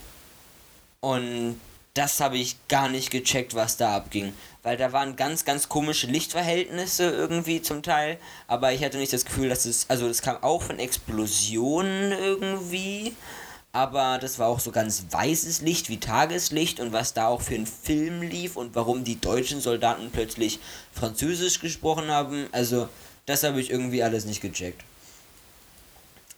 [1.01, 1.61] Und
[1.95, 4.33] das habe ich gar nicht gecheckt, was da abging.
[4.62, 8.18] Weil da waren ganz, ganz komische Lichtverhältnisse irgendwie zum Teil.
[8.47, 9.91] Aber ich hatte nicht das Gefühl, dass es.
[9.91, 13.14] Also, das kam auch von Explosionen irgendwie.
[13.73, 17.55] Aber das war auch so ganz weißes Licht wie Tageslicht und was da auch für
[17.55, 20.61] ein Film lief und warum die deutschen Soldaten plötzlich
[20.93, 22.47] Französisch gesprochen haben.
[22.53, 22.89] Also,
[23.27, 24.83] das habe ich irgendwie alles nicht gecheckt.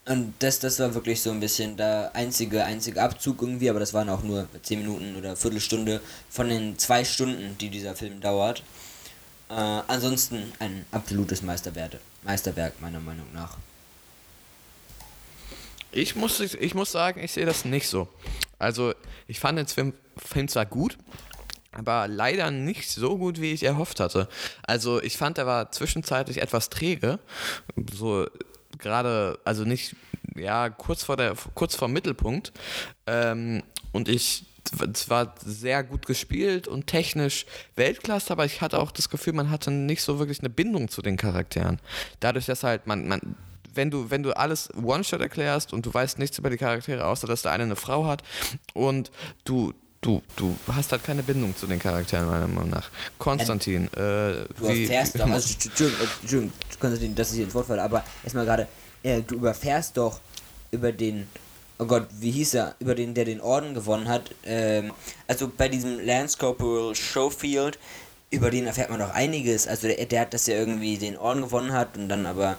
[0.06, 3.94] Und das, das war wirklich so ein bisschen der einzige, einzige Abzug irgendwie, aber das
[3.94, 8.62] waren auch nur 10 Minuten oder Viertelstunde von den zwei Stunden, die dieser Film dauert.
[9.48, 13.56] Äh, ansonsten ein absolutes Meisterwerk, Meisterwerk meiner Meinung nach.
[15.90, 18.08] Ich muss, ich muss sagen, ich sehe das nicht so.
[18.58, 18.94] Also,
[19.26, 20.98] ich fand den Film, Film zwar gut,
[21.72, 24.28] aber leider nicht so gut, wie ich erhofft hatte.
[24.62, 27.18] Also ich fand, er war zwischenzeitlich etwas träge,
[27.92, 28.26] so
[28.78, 29.96] gerade, also nicht,
[30.36, 32.52] ja, kurz vor der, kurz vor Mittelpunkt.
[33.06, 33.62] Ähm,
[33.92, 34.46] und ich
[34.94, 37.46] es war sehr gut gespielt und technisch
[37.76, 41.02] Weltklasse, aber ich hatte auch das Gefühl, man hatte nicht so wirklich eine Bindung zu
[41.02, 41.80] den Charakteren.
[42.20, 43.36] Dadurch, dass halt man, man
[43.74, 47.26] wenn du, wenn du alles One-Shot erklärst und du weißt nichts über die Charaktere, außer
[47.26, 48.22] dass der eine eine Frau hat
[48.72, 49.10] und
[49.44, 52.90] du, du, du hast halt keine Bindung zu den Charakteren, meiner Meinung nach.
[53.18, 57.66] Konstantin, äh, Du wie, erfährst doch, also, Entschuldigung, äh, Entschuldigung, Konstantin, dass ich ins Wort
[57.66, 58.68] falle, aber erstmal gerade,
[59.02, 60.20] äh, du überfährst doch
[60.70, 61.26] über den,
[61.78, 64.92] oh Gott, wie hieß er, über den, der den Orden gewonnen hat, ähm,
[65.26, 67.78] also bei diesem Lance Corporal Schofield,
[68.30, 71.42] über den erfährt man doch einiges, also der, der hat, dass er irgendwie den Orden
[71.42, 72.58] gewonnen hat und dann aber,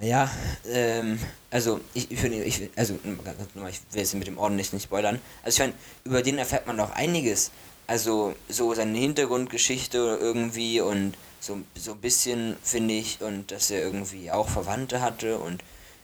[0.00, 0.30] ja,
[0.68, 1.18] ähm,
[1.50, 5.56] also ich, ich finde, ich, also ich will jetzt mit dem Orden nicht, spoilern, also
[5.56, 5.74] ich meine,
[6.04, 7.50] über den erfährt man doch einiges,
[7.86, 13.80] also so seine Hintergrundgeschichte irgendwie und so, so ein bisschen finde ich und dass er
[13.80, 15.62] irgendwie auch Verwandte hatte und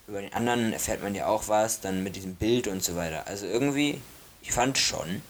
[0.09, 3.27] über den anderen erfährt man ja auch was, dann mit diesem Bild und so weiter.
[3.27, 4.01] Also irgendwie,
[4.43, 5.23] ich fand schon,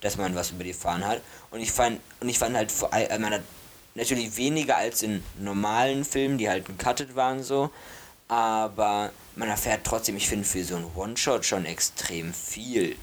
[0.00, 1.22] dass man was über die erfahren hat.
[1.50, 3.42] Und ich fand und ich fand halt vor allem, man hat
[3.94, 7.70] natürlich weniger als in normalen Filmen, die halt gecuttet waren so,
[8.28, 12.96] aber man erfährt trotzdem, ich finde für so einen One-Shot schon extrem viel.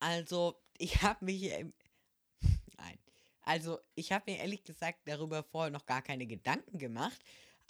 [0.00, 1.50] Also, ich habe mich.
[1.50, 1.72] Ähm,
[2.76, 2.98] nein.
[3.42, 7.20] Also, ich habe mir ehrlich gesagt darüber vorher noch gar keine Gedanken gemacht.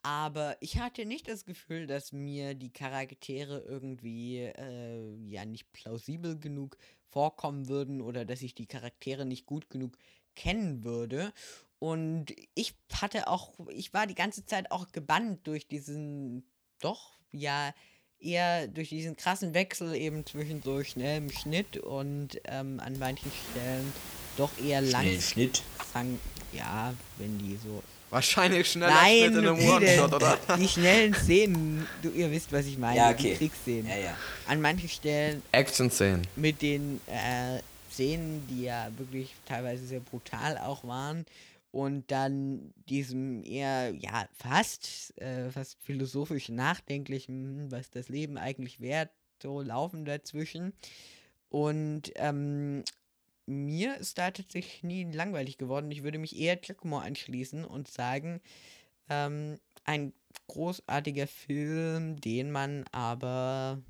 [0.03, 6.39] Aber ich hatte nicht das Gefühl, dass mir die Charaktere irgendwie äh, ja nicht plausibel
[6.39, 6.77] genug
[7.09, 9.97] vorkommen würden oder dass ich die Charaktere nicht gut genug
[10.35, 11.33] kennen würde.
[11.85, 16.43] Und ich hatte auch, ich war die ganze Zeit auch gebannt durch diesen,
[16.81, 17.75] doch, ja,
[18.19, 23.93] eher durch diesen krassen Wechsel eben zwischen so schnellem Schnitt und ähm, an manchen Stellen
[24.39, 25.03] doch eher lang.
[25.03, 25.63] Schnellen Schnitt?
[26.55, 27.83] Ja, wenn die so.
[28.09, 29.69] Wahrscheinlich schneller Nein, Schnitt in einem.
[29.69, 30.39] One-Shot, oder?
[30.59, 33.33] Die schnellen Szenen, du, ihr wisst, was ich meine, Ja, okay.
[33.33, 33.91] die Kriegsszenen.
[33.91, 34.17] Ja, ja.
[34.49, 36.27] An manchen Stellen Action-Szenen.
[36.37, 37.61] mit den äh,
[37.93, 41.27] Szenen, die ja wirklich teilweise sehr brutal auch waren.
[41.75, 48.81] Und dann diesem eher, ja, fast, äh, fast philosophisch nachdenklichen, hm, was das Leben eigentlich
[48.81, 49.11] wert,
[49.43, 50.73] so laufen dazwischen.
[51.49, 52.85] Und ähm,
[53.47, 55.91] mir ist da tatsächlich nie langweilig geworden.
[55.91, 58.41] Ich würde mich eher Giacomo anschließen und sagen,
[59.11, 60.13] ähm, ein
[60.47, 63.83] großartiger Film, den man aber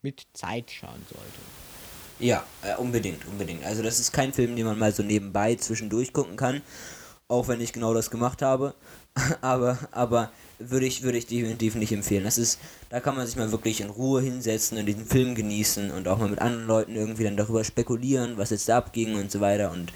[0.00, 1.38] mit Zeit schauen sollte.
[2.18, 3.62] Ja, äh, unbedingt, unbedingt.
[3.62, 6.62] Also das ist kein Film, den man mal so nebenbei zwischendurch gucken kann,
[7.32, 8.74] auch wenn ich genau das gemacht habe.
[9.40, 12.24] aber aber würde ich würde ich definitiv nicht empfehlen.
[12.24, 12.58] Das ist,
[12.90, 16.18] da kann man sich mal wirklich in Ruhe hinsetzen und diesen Film genießen und auch
[16.18, 19.72] mal mit anderen Leuten irgendwie dann darüber spekulieren, was jetzt da abging und so weiter
[19.72, 19.92] und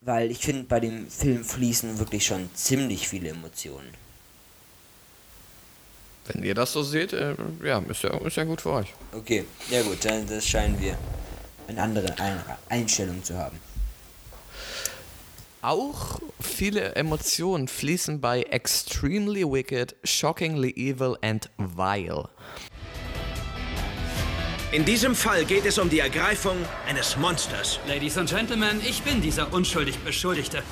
[0.00, 3.88] weil ich finde, bei dem Film fließen wirklich schon ziemlich viele Emotionen.
[6.26, 8.92] Wenn ihr das so seht, äh, ja, ist ja, ist ja gut für euch.
[9.12, 10.98] Okay, ja gut, dann das scheinen wir
[11.68, 13.58] eine andere Ein Einstellung zu haben.
[15.64, 22.28] Auch viele Emotionen fließen bei Extremely Wicked, Shockingly Evil and Vile.
[24.72, 27.80] In diesem Fall geht es um die Ergreifung eines Monsters.
[27.88, 30.62] Ladies and Gentlemen, ich bin dieser unschuldig Beschuldigte.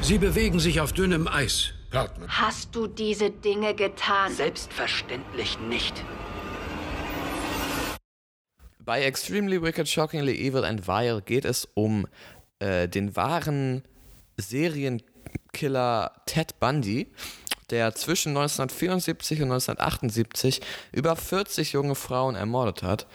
[0.00, 1.74] Sie bewegen sich auf dünnem Eis.
[1.90, 2.24] Partner.
[2.28, 4.32] Hast du diese Dinge getan?
[4.32, 6.02] Selbstverständlich nicht.
[8.78, 12.06] Bei Extremely Wicked, Shockingly Evil and Vile geht es um
[12.62, 13.82] äh, den wahren
[14.36, 17.08] Serienkiller Ted Bundy,
[17.70, 20.60] der zwischen 1974 und 1978
[20.92, 23.06] über 40 junge Frauen ermordet hat.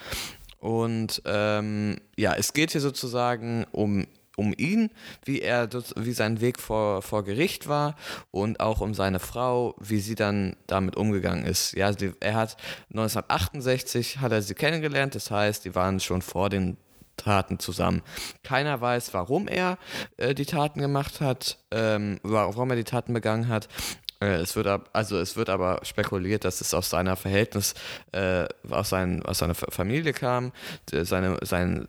[0.60, 4.90] Und ähm, ja, es geht hier sozusagen um, um ihn,
[5.24, 7.96] wie er wie sein Weg vor, vor Gericht war
[8.32, 11.74] und auch um seine Frau, wie sie dann damit umgegangen ist.
[11.74, 12.58] Ja, er hat
[12.90, 16.78] 1968 hat er sie kennengelernt, das heißt, die waren schon vor den
[17.18, 18.02] Taten zusammen.
[18.44, 19.78] Keiner weiß, warum er
[20.18, 23.68] äh, die Taten gemacht hat, ähm, warum er die Taten begangen hat.
[24.20, 27.76] Äh, es wird ab, also es wird aber spekuliert, dass es aus seiner Verhältnis,
[28.14, 30.52] äh, aus, sein, aus seiner Fa- Familie kam.
[30.92, 31.88] Der- Seine, sein,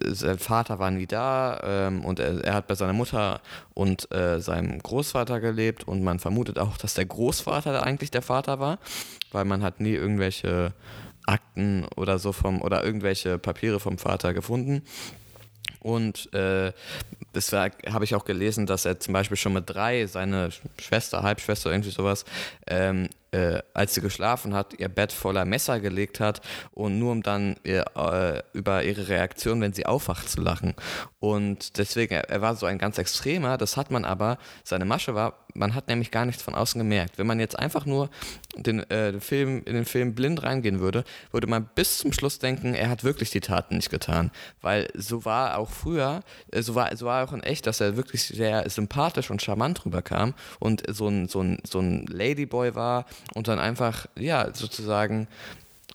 [0.00, 3.40] äh, sein Vater war nie da ähm, und er, er hat bei seiner Mutter
[3.74, 8.60] und äh, seinem Großvater gelebt und man vermutet auch, dass der Großvater eigentlich der Vater
[8.60, 8.78] war,
[9.32, 10.72] weil man hat nie irgendwelche
[11.26, 14.82] Akten oder so vom oder irgendwelche Papiere vom Vater gefunden.
[15.80, 16.72] Und äh,
[17.32, 20.50] das habe ich auch gelesen, dass er zum Beispiel schon mit drei seine
[20.80, 22.24] Schwester, Halbschwester, irgendwie sowas,
[22.66, 26.40] ähm, äh, als sie geschlafen hat, ihr Bett voller Messer gelegt hat
[26.72, 30.74] und nur um dann ihr, äh, über ihre Reaktion, wenn sie aufwacht, zu lachen.
[31.18, 35.14] Und deswegen, er, er, war so ein ganz extremer, das hat man aber, seine Masche
[35.14, 37.18] war, man hat nämlich gar nichts von außen gemerkt.
[37.18, 38.10] Wenn man jetzt einfach nur
[38.56, 42.38] den, äh, den Film, in den Film blind reingehen würde, würde man bis zum Schluss
[42.38, 44.30] denken, er hat wirklich die Taten nicht getan.
[44.60, 46.20] Weil so war auch früher,
[46.52, 49.84] äh, so war, so war auch in echt, dass er wirklich sehr sympathisch und charmant
[49.84, 55.28] rüberkam und so ein, so ein, so ein Ladyboy war und dann einfach, ja, sozusagen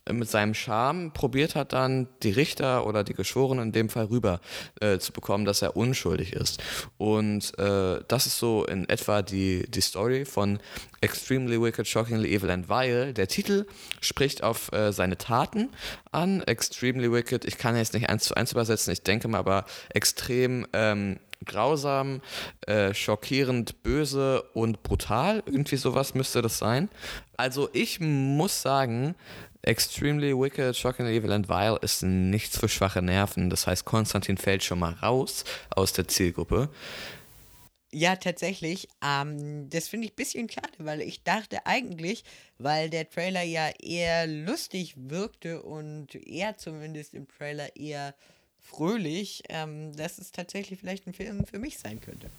[0.09, 4.41] mit seinem Charme probiert hat, dann die Richter oder die Geschworenen in dem Fall rüber
[4.79, 6.61] äh, zu bekommen, dass er unschuldig ist.
[6.97, 10.59] Und äh, das ist so in etwa die, die Story von
[11.01, 13.13] Extremely Wicked, Shockingly Evil and Vile.
[13.13, 13.67] Der Titel
[13.99, 15.69] spricht auf äh, seine Taten
[16.11, 16.41] an.
[16.41, 20.65] Extremely Wicked, ich kann jetzt nicht eins zu eins übersetzen, ich denke mal aber extrem
[20.73, 22.21] ähm, grausam,
[22.67, 25.43] äh, schockierend, böse und brutal.
[25.45, 26.89] Irgendwie sowas müsste das sein.
[27.37, 29.15] Also ich muss sagen,
[29.63, 33.49] Extremely Wicked, Shockingly Evil and Vile ist nichts für schwache Nerven.
[33.49, 35.43] Das heißt, Konstantin fällt schon mal raus
[35.75, 36.69] aus der Zielgruppe.
[37.93, 38.87] Ja, tatsächlich.
[39.05, 42.23] Ähm, das finde ich ein bisschen schade, weil ich dachte eigentlich,
[42.57, 48.15] weil der Trailer ja eher lustig wirkte und er zumindest im Trailer eher
[48.61, 52.29] fröhlich, ähm, dass es tatsächlich vielleicht ein Film für mich sein könnte.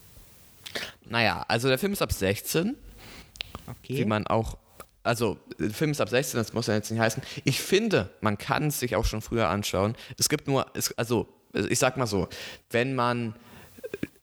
[1.05, 2.77] Naja, also der Film ist ab 16.
[3.67, 3.99] Okay.
[3.99, 4.57] Wie man auch
[5.05, 7.23] also der Film ist ab 16, das muss ja jetzt nicht heißen.
[7.45, 9.97] Ich finde, man kann es sich auch schon früher anschauen.
[10.17, 12.29] Es gibt nur, es, also ich sag mal so,
[12.71, 13.35] wenn man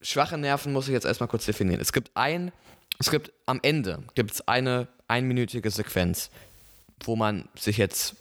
[0.02, 1.82] schwache Nerven muss ich jetzt erstmal kurz definieren.
[1.82, 2.52] Es gibt ein,
[2.98, 6.30] es gibt am Ende gibt es eine einminütige Sequenz,
[7.04, 8.16] wo man sich jetzt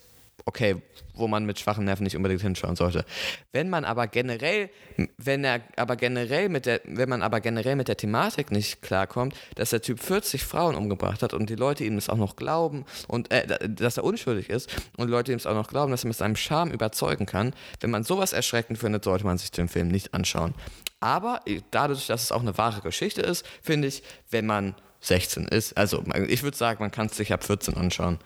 [0.44, 0.82] okay,
[1.14, 3.04] wo man mit schwachen Nerven nicht unbedingt hinschauen sollte.
[3.52, 4.70] Wenn man aber generell,
[5.16, 9.34] wenn er aber generell mit der, wenn man aber generell mit der Thematik nicht klarkommt,
[9.56, 12.84] dass der Typ 40 Frauen umgebracht hat und die Leute ihm das auch noch glauben
[13.08, 16.04] und äh, dass er unschuldig ist und die Leute ihm es auch noch glauben, dass
[16.04, 19.68] er mit seinem Charme überzeugen kann, wenn man sowas erschreckend findet, sollte man sich den
[19.68, 20.54] Film nicht anschauen.
[21.00, 25.76] Aber dadurch, dass es auch eine wahre Geschichte ist, finde ich, wenn man 16 ist,
[25.76, 28.18] also ich würde sagen, man kann es sich ab 14 anschauen.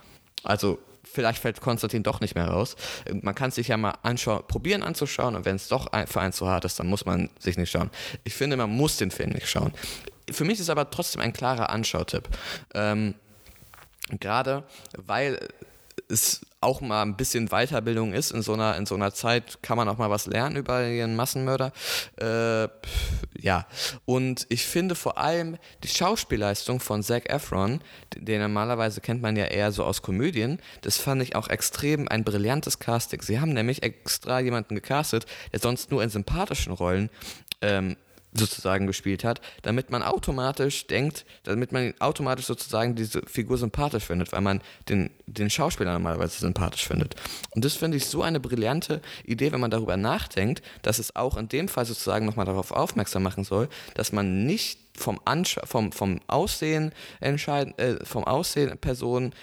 [0.43, 0.79] Also
[1.13, 2.77] vielleicht fällt Konstantin doch nicht mehr raus.
[3.21, 6.33] Man kann es sich ja mal anschauen, probieren anzuschauen und wenn es doch für einen
[6.33, 7.91] zu hart ist, dann muss man sich nicht schauen.
[8.25, 9.73] Ich finde, man muss den Film nicht schauen.
[10.31, 12.29] Für mich ist aber trotzdem ein klarer Anschautipp.
[12.75, 13.15] Ähm,
[14.21, 14.65] Gerade
[14.97, 15.39] weil
[16.13, 18.31] es auch mal ein bisschen Weiterbildung ist.
[18.31, 21.17] In so einer, in so einer Zeit kann man auch mal was lernen über ihren
[21.17, 21.73] Massenmörder.
[22.21, 22.69] Äh,
[23.41, 23.67] ja,
[24.05, 27.81] und ich finde vor allem die Schauspielleistung von Zac Efron,
[28.15, 32.23] den normalerweise kennt man ja eher so aus Komödien, das fand ich auch extrem ein
[32.23, 33.23] brillantes Casting.
[33.23, 37.11] Sie haben nämlich extra jemanden gecastet, der sonst nur in sympathischen Rollen
[37.61, 37.97] ähm,
[38.35, 44.33] sozusagen gespielt hat, damit man automatisch denkt, damit man automatisch sozusagen diese Figur sympathisch findet,
[44.33, 47.15] weil man den, den Schauspieler normalerweise sympathisch findet.
[47.51, 51.37] Und das finde ich so eine brillante Idee, wenn man darüber nachdenkt, dass es auch
[51.37, 55.93] in dem Fall sozusagen nochmal darauf aufmerksam machen soll, dass man nicht vom, Ansch vom,
[55.93, 59.35] vom Aussehen entscheiden, äh, vom Aussehen Personen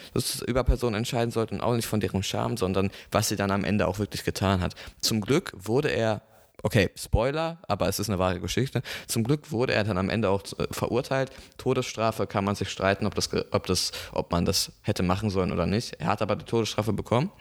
[0.45, 3.63] über Personen entscheiden sollte und auch nicht von deren Charme, sondern was sie dann am
[3.63, 4.75] Ende auch wirklich getan hat.
[5.01, 6.21] Zum Glück wurde er
[6.61, 8.81] Okay, Spoiler, aber es ist eine wahre Geschichte.
[9.07, 11.31] Zum Glück wurde er dann am Ende auch äh, verurteilt.
[11.57, 15.51] Todesstrafe kann man sich streiten, ob, das, ob, das, ob man das hätte machen sollen
[15.51, 15.93] oder nicht.
[15.99, 17.31] Er hat aber die Todesstrafe bekommen.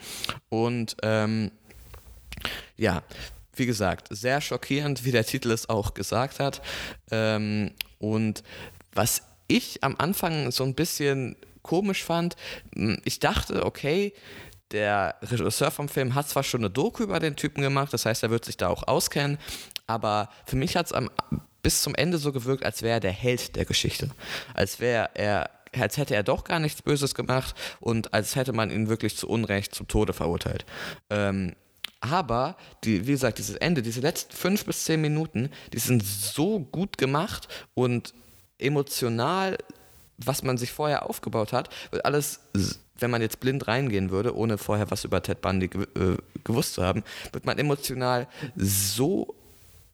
[0.48, 1.50] Und ähm,
[2.76, 3.02] ja,
[3.54, 6.62] wie gesagt, sehr schockierend, wie der Titel es auch gesagt hat.
[7.10, 8.44] Ähm, und
[8.92, 12.36] was ich am Anfang so ein bisschen komisch fand,
[13.04, 14.12] ich dachte, okay,
[14.72, 18.22] der Regisseur vom Film hat zwar schon eine Doku über den Typen gemacht, das heißt,
[18.22, 19.38] er wird sich da auch auskennen,
[19.86, 21.08] aber für mich hat es
[21.62, 24.10] bis zum Ende so gewirkt, als wäre er der Held der Geschichte.
[24.54, 28.70] Als wäre er als hätte er doch gar nichts Böses gemacht und als hätte man
[28.70, 30.64] ihn wirklich zu Unrecht zum Tode verurteilt.
[31.10, 31.54] Ähm,
[32.00, 36.60] aber, die, wie gesagt, dieses Ende, diese letzten fünf bis zehn Minuten, die sind so
[36.60, 38.14] gut gemacht und
[38.58, 39.58] emotional,
[40.18, 42.40] was man sich vorher aufgebaut hat, wird alles
[43.00, 46.82] wenn man jetzt blind reingehen würde, ohne vorher was über Ted Bundy äh, gewusst zu
[46.82, 49.36] haben, wird man emotional so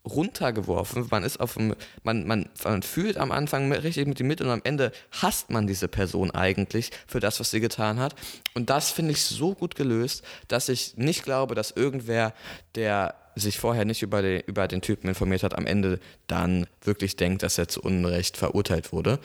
[0.07, 1.07] runtergeworfen.
[1.11, 4.51] Man ist auf dem, man, man, man fühlt am Anfang richtig mit ihm mit und
[4.51, 8.15] am Ende hasst man diese Person eigentlich für das, was sie getan hat.
[8.55, 12.35] Und das finde ich so gut gelöst, dass ich nicht glaube, dass irgendwer,
[12.75, 17.17] der sich vorher nicht über den, über den Typen informiert hat, am Ende dann wirklich
[17.17, 19.19] denkt, dass er zu Unrecht verurteilt wurde.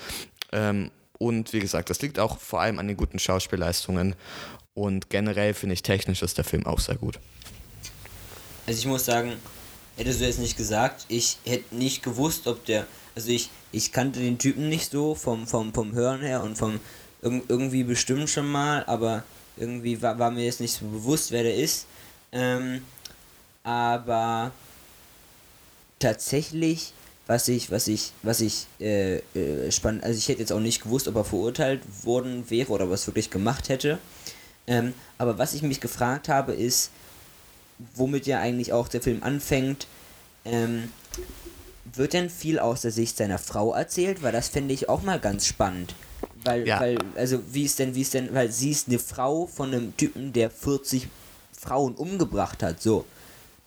[0.52, 4.16] Ähm, und wie gesagt, das liegt auch vor allem an den guten Schauspielleistungen.
[4.74, 7.20] Und generell finde ich technisch ist der Film auch sehr gut.
[8.66, 9.34] Also ich muss sagen,
[9.98, 12.88] hättest du jetzt nicht gesagt, ich hätte nicht gewusst, ob der.
[13.16, 16.80] Also ich, ich kannte den Typen nicht so vom, vom, vom Hören her und vom,
[17.22, 19.24] irg irgendwie bestimmt schon mal, aber
[19.58, 21.86] irgendwie war, war mir jetzt nicht so bewusst, wer der ist.
[22.32, 22.84] Ähm,
[23.64, 24.52] aber
[26.00, 26.94] tatsächlich,
[27.30, 30.82] was ich, was ich, was ich äh, äh, spannend, also ich hätte jetzt auch nicht
[30.82, 34.00] gewusst, ob er verurteilt worden wäre oder was wirklich gemacht hätte.
[34.66, 36.90] Ähm, aber was ich mich gefragt habe, ist,
[37.94, 39.86] womit ja eigentlich auch der Film anfängt,
[40.44, 40.92] ähm,
[41.94, 44.24] wird denn viel aus der Sicht seiner Frau erzählt?
[44.24, 45.94] Weil das fände ich auch mal ganz spannend.
[46.44, 46.80] Weil, Ja.
[46.80, 49.96] weil, also wie ist denn, wie ist denn, weil sie ist eine Frau von einem
[49.98, 51.08] Typen, der 40
[51.56, 53.06] Frauen umgebracht hat, so.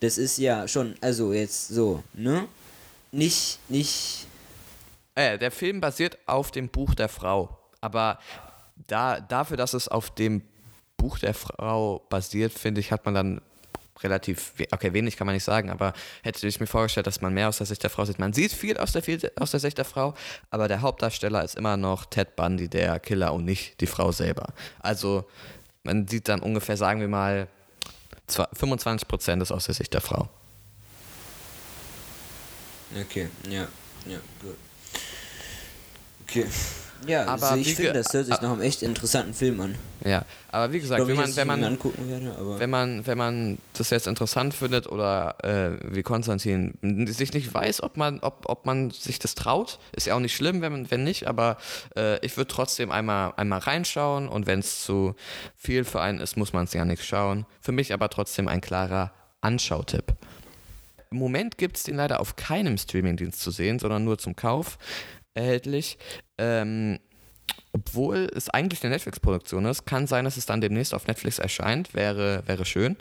[0.01, 2.49] Das ist ja schon, also jetzt so, ne?
[3.13, 4.27] Nicht, nicht,
[5.15, 7.59] Äh, der Film basiert auf dem Buch der Frau.
[7.83, 8.19] Aber
[8.87, 10.41] da, dafür, dass es auf dem
[10.97, 13.41] Buch der Frau basiert, finde ich, hat man dann
[14.03, 15.93] relativ, we- okay, wenig kann man nicht sagen, aber
[16.23, 18.19] hätte ich mir vorgestellt, dass man mehr aus der Sicht der Frau sieht.
[18.19, 19.03] Man sieht viel aus der,
[19.39, 20.15] aus der Sicht der Frau,
[20.51, 24.55] aber der Hauptdarsteller ist immer noch Ted Bundy, der Killer und nicht die Frau selber.
[24.81, 25.27] Also
[25.83, 27.49] man sieht dann ungefähr, sagen wir mal,
[28.27, 30.29] zwar 25% ist aus der Sicht der Frau.
[33.01, 33.69] Okay, ja,
[34.07, 34.57] ja, gut.
[36.23, 36.47] Okay.
[37.07, 39.75] Ja, Aber also ich finde, das hört sich nach einem echt interessanten Film an.
[40.05, 43.91] Ja, aber wie gesagt, wenn man, wenn man, angucken werde, wenn man, wenn man das
[43.91, 46.75] jetzt interessant findet oder äh, wie Konstantin
[47.09, 50.35] sich nicht weiß, ob man, ob, ob man sich das traut, ist ja auch nicht
[50.35, 51.57] schlimm, wenn man, wenn nicht, aber
[51.97, 55.15] äh, ich würde trotzdem einmal, einmal reinschauen und wenn es zu
[55.57, 57.47] viel für einen ist, muss man es ja nicht schauen.
[57.61, 60.15] Für mich aber trotzdem ein klarer Anschautipp.
[61.13, 64.79] Im Moment gibt es den leider auf keinem Streamingdienst zu sehen, sondern nur zum Kauf
[65.35, 65.99] erhältlich.
[66.39, 66.99] Ähm,
[67.73, 71.93] obwohl es eigentlich eine Netflix-Produktion ist, kann sein, dass es dann demnächst auf Netflix erscheint.
[71.93, 72.97] Wäre, wäre schön.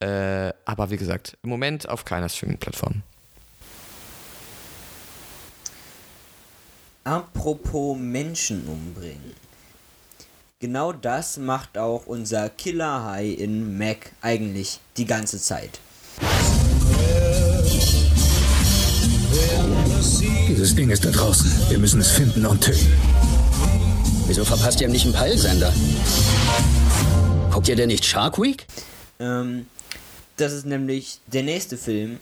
[0.00, 3.02] Äh, aber wie gesagt, im Moment auf keiner Streaming-Plattform.
[7.04, 9.34] Apropos Menschen umbringen.
[10.58, 15.80] Genau das macht auch unser Killerhai in Mac eigentlich die ganze Zeit.
[20.48, 21.50] Dieses Ding ist da draußen.
[21.68, 22.92] Wir müssen es finden und töten.
[24.26, 25.72] Wieso verpasst ihr nicht einen Peilsender?
[27.50, 28.66] Guckt ihr denn nicht Shark Week?
[29.18, 29.66] Ähm,
[30.36, 32.18] das ist nämlich der nächste Film.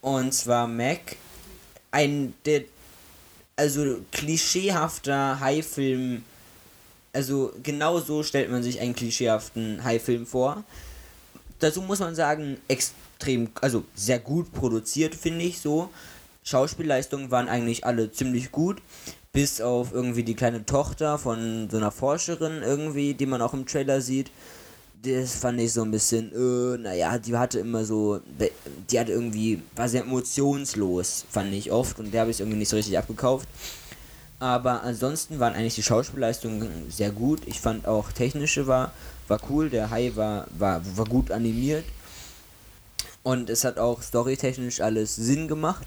[0.00, 1.16] Und zwar Mac.
[1.90, 2.62] Ein der
[3.56, 6.24] also klischeehafter Hai-Film.
[7.12, 10.64] Also genau so stellt man sich einen klischeehaften Hai-Film vor.
[11.60, 12.58] Dazu muss man sagen,
[13.14, 15.88] extrem, also sehr gut produziert, finde ich so.
[16.42, 18.82] Schauspielleistungen waren eigentlich alle ziemlich gut.
[19.32, 23.66] Bis auf irgendwie die kleine Tochter von so einer Forscherin irgendwie, die man auch im
[23.66, 24.30] Trailer sieht.
[25.02, 28.20] Das fand ich so ein bisschen, äh, naja, die hatte immer so,
[28.90, 31.98] die hatte irgendwie, war sehr emotionslos, fand ich oft.
[31.98, 33.48] Und der habe ich irgendwie nicht so richtig abgekauft.
[34.38, 37.40] Aber ansonsten waren eigentlich die Schauspielleistungen sehr gut.
[37.46, 38.92] Ich fand auch technische war,
[39.26, 39.68] war cool.
[39.68, 41.84] Der Hai war, war, war gut animiert.
[43.24, 45.86] Und es hat auch storytechnisch alles Sinn gemacht.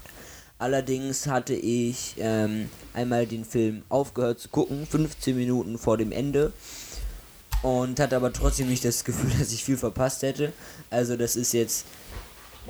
[0.58, 6.52] Allerdings hatte ich ähm, einmal den Film aufgehört zu gucken, 15 Minuten vor dem Ende.
[7.62, 10.52] Und hatte aber trotzdem nicht das Gefühl, dass ich viel verpasst hätte.
[10.90, 11.86] Also das ist jetzt,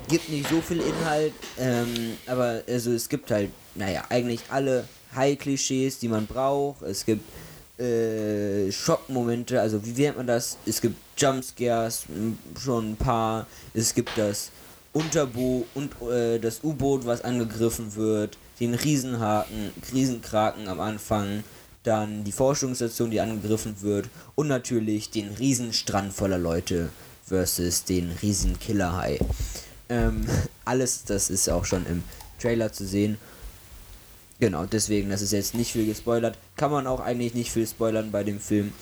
[0.07, 5.97] gibt nicht so viel Inhalt, ähm, aber also es gibt halt, naja, eigentlich alle High-Klischees,
[5.97, 6.83] die man braucht.
[6.83, 7.23] Es gibt
[7.81, 10.57] äh, Schockmomente, also wie nennt man das?
[10.67, 12.03] Es gibt Jumpscares,
[12.59, 13.47] schon ein paar.
[13.73, 14.51] Es gibt das
[14.93, 21.43] Unterboot und äh, das U-Boot, was angegriffen wird, den Riesenhaken, Riesenkraken am Anfang,
[21.83, 26.89] dann die Forschungsstation, die angegriffen wird und natürlich den Riesenstrand voller Leute
[27.25, 29.19] versus den Riesenkillerhai.
[29.89, 30.25] Ähm,
[30.65, 32.03] alles, das ist auch schon im
[32.39, 33.17] Trailer zu sehen.
[34.39, 36.37] Genau, deswegen, das ist jetzt nicht viel gespoilert.
[36.55, 38.73] Kann man auch eigentlich nicht viel spoilern bei dem Film.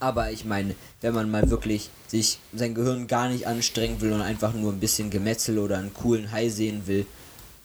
[0.00, 0.74] Aber ich meine,
[1.06, 4.80] wenn man mal wirklich sich sein Gehirn gar nicht anstrengen will und einfach nur ein
[4.80, 7.06] bisschen Gemetzel oder einen coolen Hai sehen will,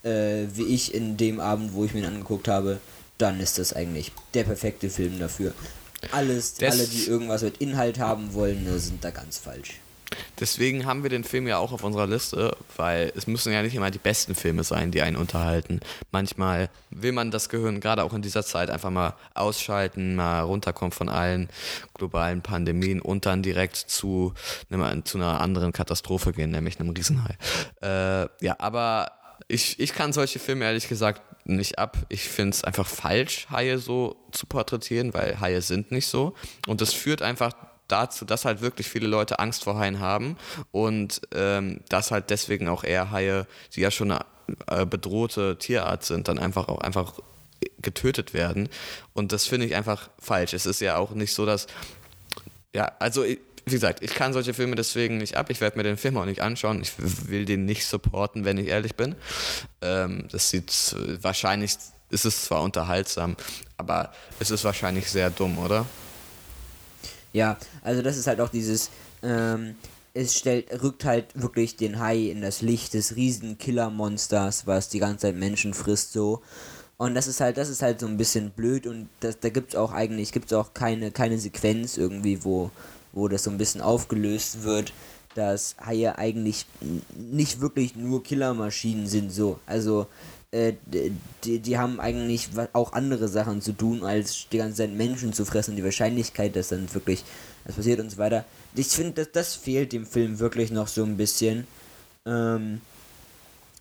[0.03, 2.79] äh, wie ich in dem Abend, wo ich mir ihn angeguckt habe,
[3.17, 5.53] dann ist das eigentlich der perfekte Film dafür.
[6.11, 9.79] Alles, Des- alle, die irgendwas mit Inhalt haben wollen, äh, sind da ganz falsch.
[10.39, 13.75] Deswegen haben wir den Film ja auch auf unserer Liste, weil es müssen ja nicht
[13.75, 15.79] immer die besten Filme sein, die einen unterhalten.
[16.11, 20.91] Manchmal will man das Gehirn gerade auch in dieser Zeit einfach mal ausschalten, mal runterkommen
[20.91, 21.49] von allen
[21.93, 24.33] globalen Pandemien und dann direkt zu,
[25.03, 27.37] zu einer anderen Katastrophe gehen, nämlich einem Riesenhai.
[27.81, 29.11] Äh, ja, aber
[29.47, 31.97] ich, ich kann solche Filme ehrlich gesagt nicht ab.
[32.09, 36.35] Ich finde es einfach falsch, Haie so zu porträtieren, weil Haie sind nicht so.
[36.67, 37.53] Und das führt einfach
[37.91, 40.37] dazu, dass halt wirklich viele Leute Angst vor Haien haben
[40.71, 44.25] und ähm, dass halt deswegen auch eher Haie, die ja schon eine
[44.67, 47.13] äh, bedrohte Tierart sind, dann einfach auch einfach
[47.81, 48.69] getötet werden.
[49.13, 50.53] Und das finde ich einfach falsch.
[50.53, 51.67] Es ist ja auch nicht so, dass.
[52.73, 53.25] Ja, also
[53.65, 55.49] wie gesagt, ich kann solche Filme deswegen nicht ab.
[55.49, 56.81] Ich werde mir den Film auch nicht anschauen.
[56.81, 59.15] Ich will den nicht supporten, wenn ich ehrlich bin.
[59.81, 61.75] Ähm, das sieht wahrscheinlich,
[62.09, 63.35] ist es zwar unterhaltsam,
[63.77, 65.85] aber es ist wahrscheinlich sehr dumm, oder?
[67.33, 68.89] Ja, also das ist halt auch dieses,
[69.23, 69.75] ähm,
[70.13, 74.99] es stellt, rückt halt wirklich den Hai in das Licht des riesen Killermonsters, was die
[74.99, 76.41] ganze Zeit Menschen frisst so.
[76.97, 79.75] Und das ist halt, das ist halt so ein bisschen blöd und das, da gibt's
[79.75, 82.69] auch eigentlich, gibt's auch keine, keine Sequenz irgendwie, wo,
[83.13, 84.93] wo das so ein bisschen aufgelöst wird,
[85.33, 86.65] dass Haie eigentlich
[87.17, 89.59] nicht wirklich nur Killermaschinen sind so.
[89.65, 90.07] Also
[90.51, 90.73] äh,
[91.43, 95.45] die, die haben eigentlich auch andere Sachen zu tun, als die ganze Zeit Menschen zu
[95.45, 95.75] fressen.
[95.75, 97.23] Die Wahrscheinlichkeit, dass dann wirklich
[97.65, 98.45] das passiert und so weiter.
[98.75, 101.67] Ich finde, dass das fehlt dem Film wirklich noch so ein bisschen.
[102.25, 102.81] Ähm,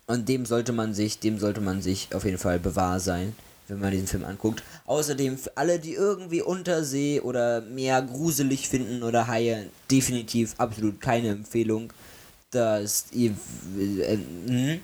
[0.07, 3.35] und dem sollte man sich, dem sollte man sich auf jeden Fall bewahr sein,
[3.67, 4.63] wenn man diesen Film anguckt.
[4.85, 11.29] Außerdem für alle, die irgendwie Untersee oder Meer gruselig finden oder Haie, definitiv absolut keine
[11.29, 11.91] Empfehlung.
[12.51, 13.31] Das ihr
[13.77, 14.17] äh,
[14.47, 14.79] hm?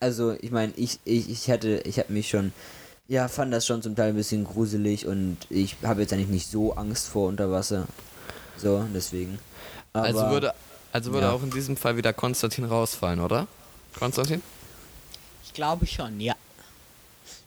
[0.00, 2.52] Also ich meine, ich, ich, ich hätte, ich habe mich schon,
[3.08, 6.50] ja, fand das schon zum Teil ein bisschen gruselig und ich habe jetzt eigentlich nicht
[6.50, 7.86] so Angst vor Unterwasser.
[8.56, 9.38] So, deswegen.
[9.92, 10.54] also Aber- würde,
[10.92, 11.32] also würde ja.
[11.32, 13.46] auch in diesem Fall wieder Konstantin rausfallen, oder?
[13.98, 14.42] Konstantin?
[15.44, 16.34] Ich glaube schon, ja.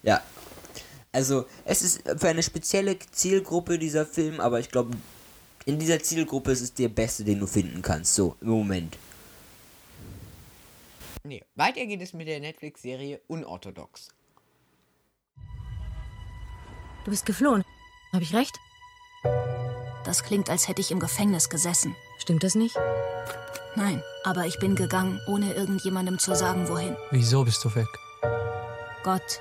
[0.03, 0.21] Ja.
[1.13, 4.91] Also, es ist für eine spezielle Zielgruppe dieser Film, aber ich glaube,
[5.65, 8.15] in dieser Zielgruppe ist es der beste, den du finden kannst.
[8.15, 8.97] So, im Moment.
[11.23, 14.09] Nee, weiter geht es mit der Netflix-Serie Unorthodox.
[17.03, 17.63] Du bist geflohen.
[18.13, 18.57] Habe ich recht?
[20.03, 21.95] Das klingt, als hätte ich im Gefängnis gesessen.
[22.19, 22.75] Stimmt das nicht?
[23.75, 26.95] Nein, aber ich bin gegangen, ohne irgendjemandem zu sagen, wohin.
[27.11, 27.87] Wieso bist du weg?
[29.03, 29.39] Gott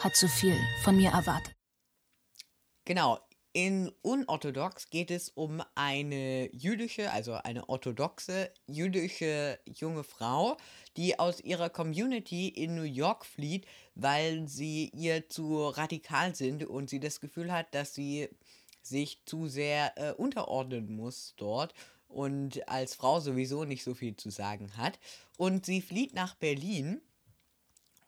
[0.00, 1.54] hat zu viel von mir erwartet.
[2.84, 3.18] Genau,
[3.54, 10.56] in Unorthodox geht es um eine jüdische, also eine orthodoxe jüdische junge Frau,
[10.96, 16.90] die aus ihrer Community in New York flieht, weil sie ihr zu radikal sind und
[16.90, 18.28] sie das Gefühl hat, dass sie
[18.82, 21.74] sich zu sehr äh, unterordnen muss dort
[22.08, 24.98] und als Frau sowieso nicht so viel zu sagen hat.
[25.36, 27.00] Und sie flieht nach Berlin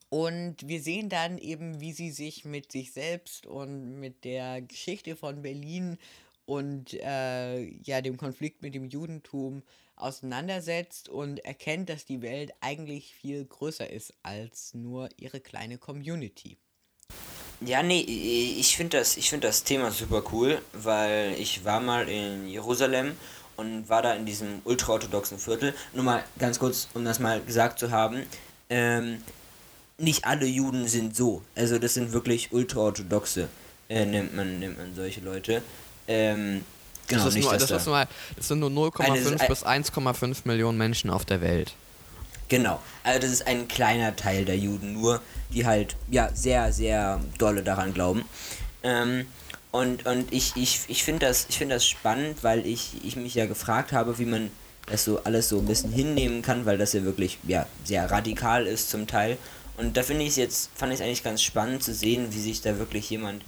[0.08, 5.16] und wir sehen dann eben, wie sie sich mit sich selbst und mit der Geschichte
[5.16, 5.98] von Berlin
[6.44, 9.62] und äh, ja, dem Konflikt mit dem Judentum
[9.96, 16.56] auseinandersetzt und erkennt, dass die Welt eigentlich viel größer ist als nur ihre kleine Community.
[17.62, 22.46] Ja, nee, ich finde das, find das Thema super cool, weil ich war mal in
[22.46, 23.16] Jerusalem
[23.56, 25.74] und war da in diesem ultraorthodoxen Viertel.
[25.94, 28.26] Nur mal ganz kurz, um das mal gesagt zu haben,
[28.68, 29.22] ähm,
[29.98, 31.42] nicht alle Juden sind so.
[31.54, 33.48] Also das sind wirklich ultraorthodoxe,
[33.88, 35.62] äh, nennt, man, nennt man solche Leute.
[36.06, 36.62] Ähm,
[37.08, 39.00] genau, das, ist nicht, nur, das, ist da- nur, das sind nur 0,5
[39.38, 41.74] Eine- bis 1,5 Millionen Menschen auf der Welt.
[42.48, 45.20] Genau, also das ist ein kleiner Teil der Juden nur,
[45.52, 48.24] die halt ja sehr, sehr dolle daran glauben.
[48.84, 49.26] Ähm,
[49.72, 53.34] und und ich, ich, ich finde das, ich find das spannend, weil ich, ich mich
[53.34, 54.50] ja gefragt habe, wie man
[54.86, 58.66] das so alles so ein bisschen hinnehmen kann, weil das ja wirklich ja, sehr radikal
[58.68, 59.38] ist zum Teil.
[59.76, 62.40] Und da finde ich es jetzt, fand ich es eigentlich ganz spannend zu sehen, wie
[62.40, 63.42] sich da wirklich jemand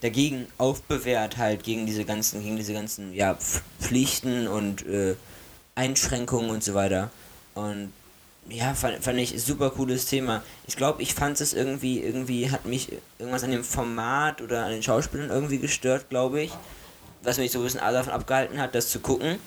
[0.00, 5.16] dagegen aufbewehrt, halt gegen diese ganzen, gegen diese ganzen ja, Pf- Pflichten und äh,
[5.74, 7.10] Einschränkungen und so weiter.
[7.54, 7.92] Und
[8.48, 10.42] ja, fand, fand ich super cooles Thema.
[10.66, 14.70] Ich glaube, ich fand es irgendwie, irgendwie hat mich irgendwas an dem Format oder an
[14.70, 16.52] den Schauspielern irgendwie gestört, glaube ich.
[17.22, 19.38] Was mich so ein bisschen davon abgehalten hat, das zu gucken.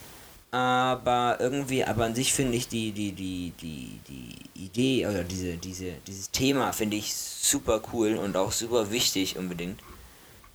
[0.52, 5.56] Aber irgendwie, aber an sich finde ich die, die, die, die, die Idee oder diese,
[5.56, 9.80] diese, dieses Thema finde ich super cool und auch super wichtig unbedingt.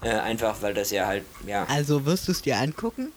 [0.02, 1.64] Äh, einfach weil das ja halt, ja.
[1.64, 3.10] Also wirst du es dir angucken?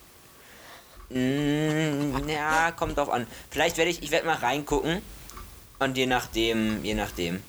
[1.09, 3.27] Mm, ja, kommt drauf an.
[3.49, 5.01] Vielleicht werde ich, ich werde mal reingucken
[5.79, 7.43] und je nachdem, je nachdem.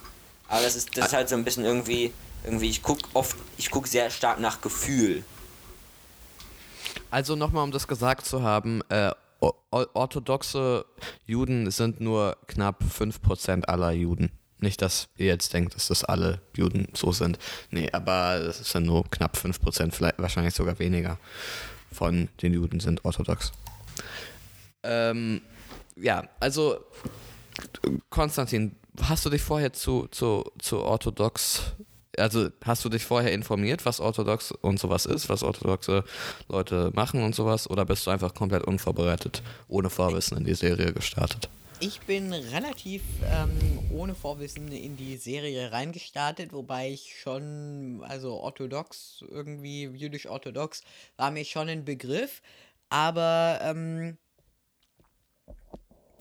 [0.48, 2.12] Aber das ist, das ist halt so ein bisschen irgendwie,
[2.42, 5.22] irgendwie, ich guck oft, ich guck sehr stark nach Gefühl.
[7.10, 9.10] Also nochmal, um das gesagt zu haben, äh,
[9.70, 10.84] orthodoxe
[11.26, 14.30] Juden sind nur knapp 5% aller Juden.
[14.58, 17.38] Nicht, dass ihr jetzt denkt, dass das alle Juden so sind.
[17.70, 21.18] Nee, aber es sind nur knapp 5%, vielleicht wahrscheinlich sogar weniger
[21.90, 23.52] von den Juden sind orthodox.
[24.82, 25.40] Ähm,
[25.96, 26.78] ja, also
[28.10, 31.72] Konstantin, hast du dich vorher zu, zu, zu orthodox,
[32.18, 36.04] also hast du dich vorher informiert, was orthodox und sowas ist, was orthodoxe
[36.48, 40.92] Leute machen und sowas, oder bist du einfach komplett unvorbereitet, ohne Vorwissen in die Serie
[40.92, 41.48] gestartet?
[41.82, 49.24] Ich bin relativ ähm, ohne Vorwissen in die Serie reingestartet, wobei ich schon, also orthodox,
[49.30, 50.82] irgendwie jüdisch-orthodox,
[51.16, 52.42] war mir schon ein Begriff,
[52.90, 54.18] aber ähm,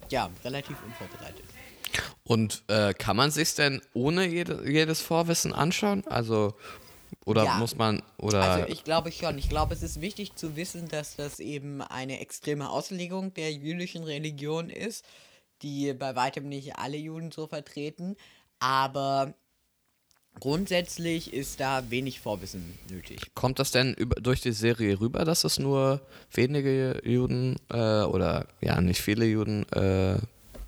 [0.09, 1.45] ja, relativ unvorbereitet.
[2.23, 6.05] Und äh, kann man sich denn ohne jede, jedes Vorwissen anschauen?
[6.07, 6.53] Also
[7.25, 7.57] oder Ja.
[7.57, 9.37] muss man oder Also ich glaube schon.
[9.37, 14.03] Ich glaube, es ist wichtig zu wissen, dass das eben eine extreme Auslegung der jüdischen
[14.03, 15.05] Religion ist,
[15.61, 18.15] die bei weitem nicht alle Juden so vertreten.
[18.59, 19.33] Aber
[20.39, 23.19] grundsätzlich ist da wenig Vorwissen nötig.
[23.35, 26.01] kommt das denn über, durch die Serie rüber, dass es nur
[26.33, 30.19] wenige Juden äh, oder ja nicht viele Juden äh,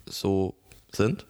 [0.06, 0.56] so
[0.96, 1.26] sind?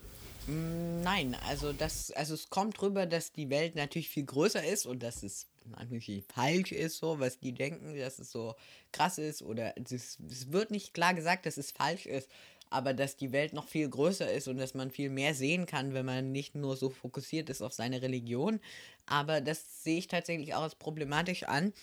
[0.47, 4.85] Mm, Nein, also das, also es kommt rüber, dass die Welt natürlich viel größer ist
[4.85, 8.55] und dass es natürlich falsch ist, so was die denken, dass es so
[8.91, 12.29] krass ist oder es, es wird nicht klar gesagt, dass es falsch ist,
[12.69, 15.93] aber dass die Welt noch viel größer ist und dass man viel mehr sehen kann,
[15.93, 18.59] wenn man nicht nur so fokussiert ist auf seine Religion.
[19.05, 21.73] Aber das sehe ich tatsächlich auch als problematisch an,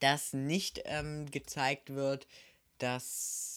[0.00, 2.26] dass nicht ähm, gezeigt wird,
[2.78, 3.55] dass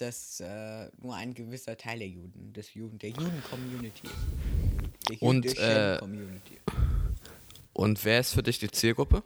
[0.00, 5.10] das äh, nur ein gewisser Teil der Juden, des Juden, der Juden-Community ist.
[5.10, 6.58] Der Und, äh, Community.
[7.72, 9.22] Und wer ist für dich die Zielgruppe?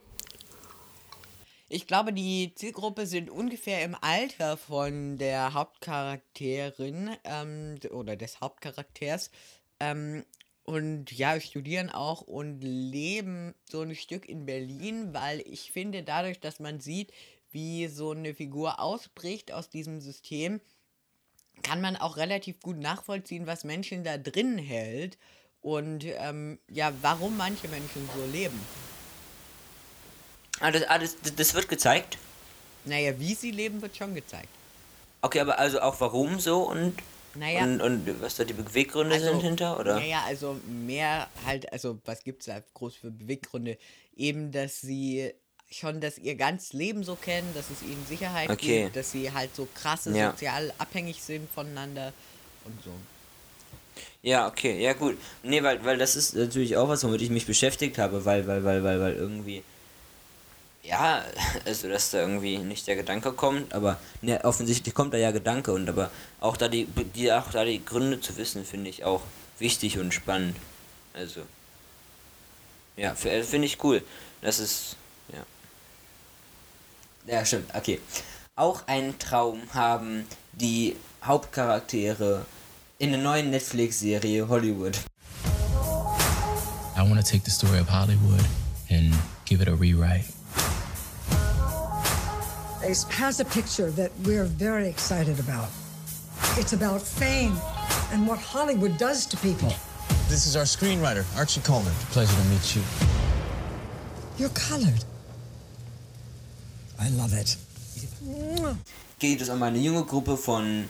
[1.67, 9.31] Ich glaube, die Zielgruppe sind ungefähr im Alter von der Hauptcharakterin ähm, oder des Hauptcharakters.
[9.79, 10.23] Ähm,
[10.63, 16.39] und ja, studieren auch und leben so ein Stück in Berlin, weil ich finde, dadurch,
[16.39, 17.11] dass man sieht,
[17.55, 20.59] wie so eine Figur ausbricht aus diesem System,
[21.63, 25.17] kann man auch relativ gut nachvollziehen, was Menschen da drin hält
[25.61, 28.59] und ähm, ja, warum manche Menschen so leben.
[30.59, 32.17] Ah, das, ah, das, das wird gezeigt?
[32.83, 34.49] Naja, wie sie leben, wird schon gezeigt.
[35.21, 36.93] Okay, aber also auch warum so und,
[37.35, 37.63] Naja.
[37.63, 39.95] und, und was da die Beweggründe Also, sind hinter, oder?
[39.95, 43.77] Naja, also mehr halt, also was gibt es da groß für Beweggründe?
[44.15, 45.33] Eben, dass sie
[45.71, 48.83] schon das ihr ganzes Leben so kennen, dass es ihnen Sicherheit Okay.
[48.83, 50.31] gibt, dass sie halt so krasse Ja.
[50.31, 52.13] sozial abhängig sind voneinander
[52.65, 52.91] und so.
[54.21, 55.17] Ja, okay, ja gut.
[55.43, 58.63] Nee, weil, weil das ist natürlich auch was, womit ich mich beschäftigt habe, weil, weil,
[58.63, 59.63] weil, weil, weil irgendwie.
[60.83, 61.23] Ja,
[61.65, 65.73] also dass da irgendwie nicht der Gedanke kommt, aber ne, offensichtlich kommt da ja Gedanke
[65.73, 66.09] und aber
[66.39, 66.85] auch da die,
[67.15, 69.21] die auch da die Gründe zu wissen, finde ich auch
[69.59, 70.55] wichtig und spannend.
[71.13, 71.41] Also.
[72.97, 74.03] Ja, äh, finde ich cool.
[74.41, 74.95] Das ist.
[75.33, 75.45] Ja.
[77.27, 77.99] Ja, stimmt, okay.
[78.55, 82.45] Auch einen Traum haben die Hauptcharaktere
[82.99, 84.99] in der neuen Netflix-Serie Hollywood.
[86.95, 88.45] I want to take the story of Hollywood
[88.89, 89.13] and
[89.45, 90.25] give it a rewrite.
[92.83, 95.69] Ace has a picture that we're very excited about.
[96.57, 97.57] It's about fame
[98.13, 99.73] and what Hollywood does to people.
[100.29, 101.93] This is our screenwriter, Archie Coleman.
[102.11, 102.83] Pleasure to meet you.
[104.37, 105.03] You're colored.
[106.99, 107.57] I love it.
[109.19, 110.85] Geht es um eine junge Gruppe von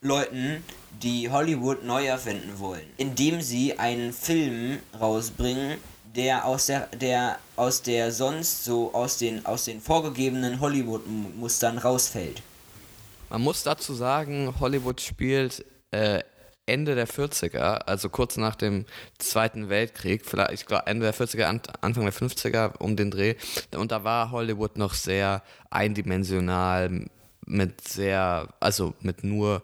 [0.00, 0.62] Leuten,
[1.02, 5.78] die Hollywood neu erfinden wollen, indem sie einen Film rausbringen,
[6.14, 12.42] der aus der, der aus der sonst so aus den aus den vorgegebenen Hollywood-Mustern rausfällt.
[13.30, 16.22] Man muss dazu sagen, Hollywood spielt äh,
[16.66, 18.86] Ende der 40er, also kurz nach dem
[19.18, 23.34] Zweiten Weltkrieg, vielleicht, ich glaube Ende der 40er, An- Anfang der 50er um den Dreh.
[23.76, 27.06] Und da war Hollywood noch sehr eindimensional,
[27.46, 29.62] mit sehr, also mit nur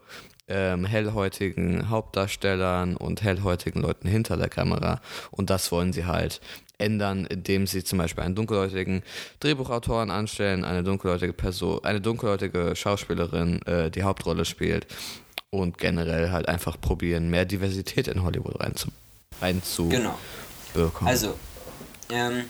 [0.48, 5.00] ähm, hellhäutigen Hauptdarstellern und hellhäutigen Leuten hinter der Kamera.
[5.30, 6.40] Und das wollen sie halt
[6.76, 9.02] ändern, indem sie zum Beispiel einen dunkelhäutigen
[9.40, 14.86] Drehbuchautoren anstellen, eine dunkelhäutige Person, eine dunkelhäutige Schauspielerin äh, die Hauptrolle spielt
[15.50, 18.88] und generell halt einfach probieren, mehr Diversität in Hollywood reinzu,
[19.40, 20.16] reinzu Genau.
[21.04, 21.36] Also,
[22.10, 22.44] ähm,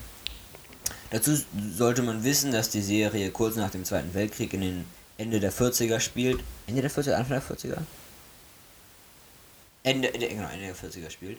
[1.10, 1.34] dazu
[1.72, 4.84] sollte man wissen, dass die Serie kurz nach dem Zweiten Weltkrieg in den
[5.16, 6.42] Ende der 40er spielt.
[6.66, 7.78] Ende der 40er, Anfang der 40er?
[9.82, 11.38] Ende, Ende, genau, Ende der 40er spielt.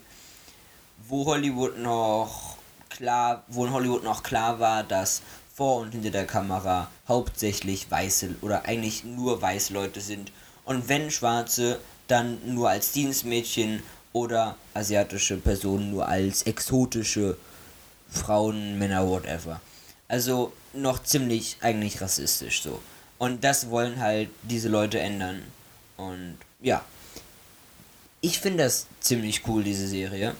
[1.08, 2.58] Wo Hollywood noch
[2.90, 5.22] klar, wo in Hollywood noch klar war, dass
[5.54, 10.32] vor und hinter der Kamera hauptsächlich weiße oder eigentlich nur weiße Leute sind.
[10.66, 13.82] Und wenn schwarze, dann nur als Dienstmädchen
[14.14, 17.38] oder asiatische Personen nur als exotische
[18.10, 19.62] Frauen, Männer, whatever.
[20.08, 22.82] Also noch ziemlich eigentlich rassistisch so.
[23.18, 25.42] Und das wollen halt diese Leute ändern.
[25.98, 26.84] Und ja.
[28.20, 30.36] Ich finde das ziemlich cool, diese Serie.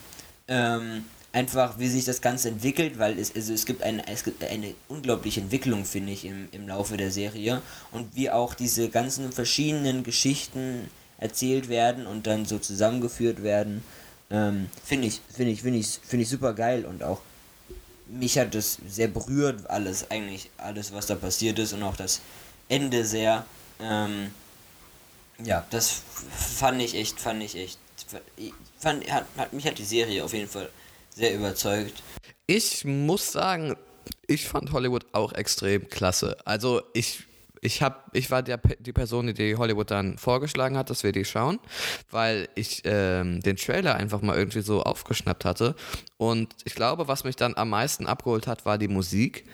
[0.48, 4.44] Ähm, einfach, wie sich das Ganze entwickelt, weil es, also es, gibt eine, es gibt
[4.44, 7.62] eine unglaubliche Entwicklung, finde ich, im, im Laufe der Serie.
[7.92, 10.90] Und wie auch diese ganzen verschiedenen Geschichten
[11.22, 13.84] erzählt werden und dann so zusammengeführt werden.
[14.30, 17.22] Ähm, finde ich, finde ich, finde ich, finde ich super geil und auch
[18.08, 22.20] mich hat das sehr berührt, alles, eigentlich alles, was da passiert ist und auch das
[22.68, 23.46] Ende sehr.
[23.80, 24.32] Ähm,
[25.44, 26.02] ja, das
[26.58, 27.80] fand ich echt, fand ich echt,
[28.80, 30.70] fand, hat, hat, mich hat die Serie auf jeden Fall
[31.14, 32.02] sehr überzeugt.
[32.48, 33.76] Ich muss sagen,
[34.28, 36.38] ich fand Hollywood auch extrem klasse.
[36.46, 37.26] Also ich
[37.64, 41.26] ich habe, ich war der, die Person, die Hollywood dann vorgeschlagen hat, dass wir die
[41.26, 41.60] schauen,
[42.10, 45.76] weil ich ähm, den Trailer einfach mal irgendwie so aufgeschnappt hatte.
[46.18, 49.46] Und ich glaube, was mich dann am meisten abgeholt hat, war die Musik.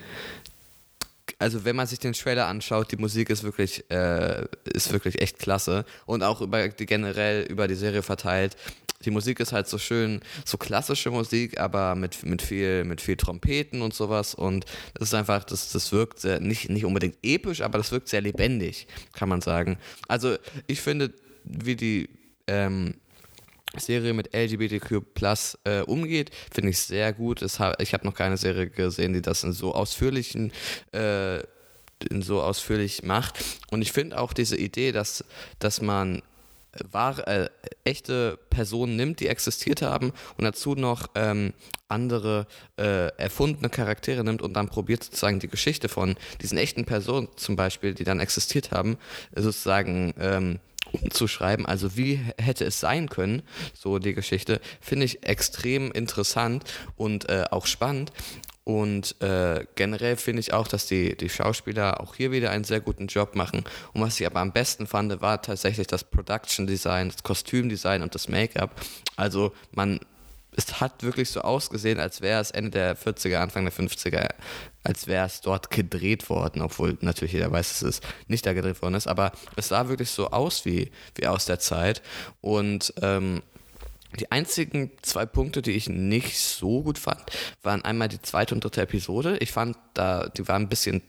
[1.38, 5.38] Also wenn man sich den Trailer anschaut, die Musik ist wirklich, äh, ist wirklich echt
[5.38, 8.56] klasse und auch über generell über die Serie verteilt
[9.04, 13.16] die Musik ist halt so schön, so klassische Musik, aber mit, mit, viel, mit viel
[13.16, 14.34] Trompeten und sowas.
[14.34, 14.64] Und
[14.94, 18.20] das ist einfach, das, das wirkt sehr, nicht, nicht unbedingt episch, aber das wirkt sehr
[18.20, 19.78] lebendig, kann man sagen.
[20.08, 21.12] Also ich finde,
[21.44, 22.08] wie die
[22.48, 22.94] ähm,
[23.76, 27.42] Serie mit LGBTQ Plus äh, umgeht, finde ich sehr gut.
[27.42, 30.52] ich habe noch keine Serie gesehen, die das in so ausführlichen
[30.92, 31.38] äh,
[32.20, 33.44] so ausführlich macht.
[33.70, 35.24] Und ich finde auch diese Idee, dass,
[35.58, 36.22] dass man
[36.90, 37.48] wahre, äh,
[37.84, 41.52] echte Personen nimmt, die existiert haben und dazu noch ähm,
[41.88, 42.46] andere
[42.76, 47.56] äh, erfundene Charaktere nimmt und dann probiert sozusagen die Geschichte von diesen echten Personen zum
[47.56, 48.98] Beispiel, die dann existiert haben,
[49.34, 50.58] sozusagen ähm,
[50.92, 51.66] umzuschreiben.
[51.66, 53.42] Also wie hätte es sein können,
[53.74, 56.64] so die Geschichte, finde ich extrem interessant
[56.96, 58.12] und äh, auch spannend.
[58.68, 62.80] Und äh, generell finde ich auch, dass die, die Schauspieler auch hier wieder einen sehr
[62.80, 63.64] guten Job machen.
[63.94, 68.14] Und was ich aber am besten fand, war tatsächlich das Production Design, das Kostümdesign und
[68.14, 68.78] das Make-up.
[69.16, 70.00] Also man,
[70.54, 74.28] es hat wirklich so ausgesehen, als wäre es Ende der 40er, Anfang der 50er,
[74.84, 78.82] als wäre es dort gedreht worden, obwohl natürlich jeder weiß, dass es nicht da gedreht
[78.82, 79.08] worden ist.
[79.08, 82.02] Aber es sah wirklich so aus wie, wie aus der Zeit.
[82.42, 83.40] Und ähm,
[84.18, 87.22] die einzigen zwei Punkte, die ich nicht so gut fand,
[87.62, 89.36] waren einmal die zweite und dritte Episode.
[89.38, 91.02] Ich fand, da, die waren ein bisschen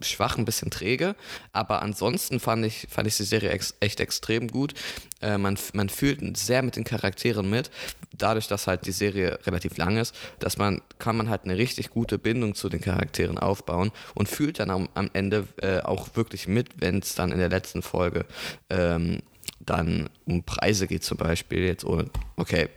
[0.00, 1.16] schwach, ein bisschen träge,
[1.52, 4.74] aber ansonsten fand ich, fand ich die Serie ex echt extrem gut.
[5.20, 7.70] Äh, man, man fühlt sehr mit den Charakteren mit,
[8.16, 11.90] dadurch, dass halt die Serie relativ lang ist, dass man, kann man halt eine richtig
[11.90, 16.46] gute Bindung zu den Charakteren aufbauen und fühlt dann am, am Ende äh, auch wirklich
[16.46, 18.24] mit, wenn es dann in der letzten Folge
[18.70, 19.20] ähm,
[19.68, 22.68] dann um Preise geht zum Beispiel, jetzt ohne, okay,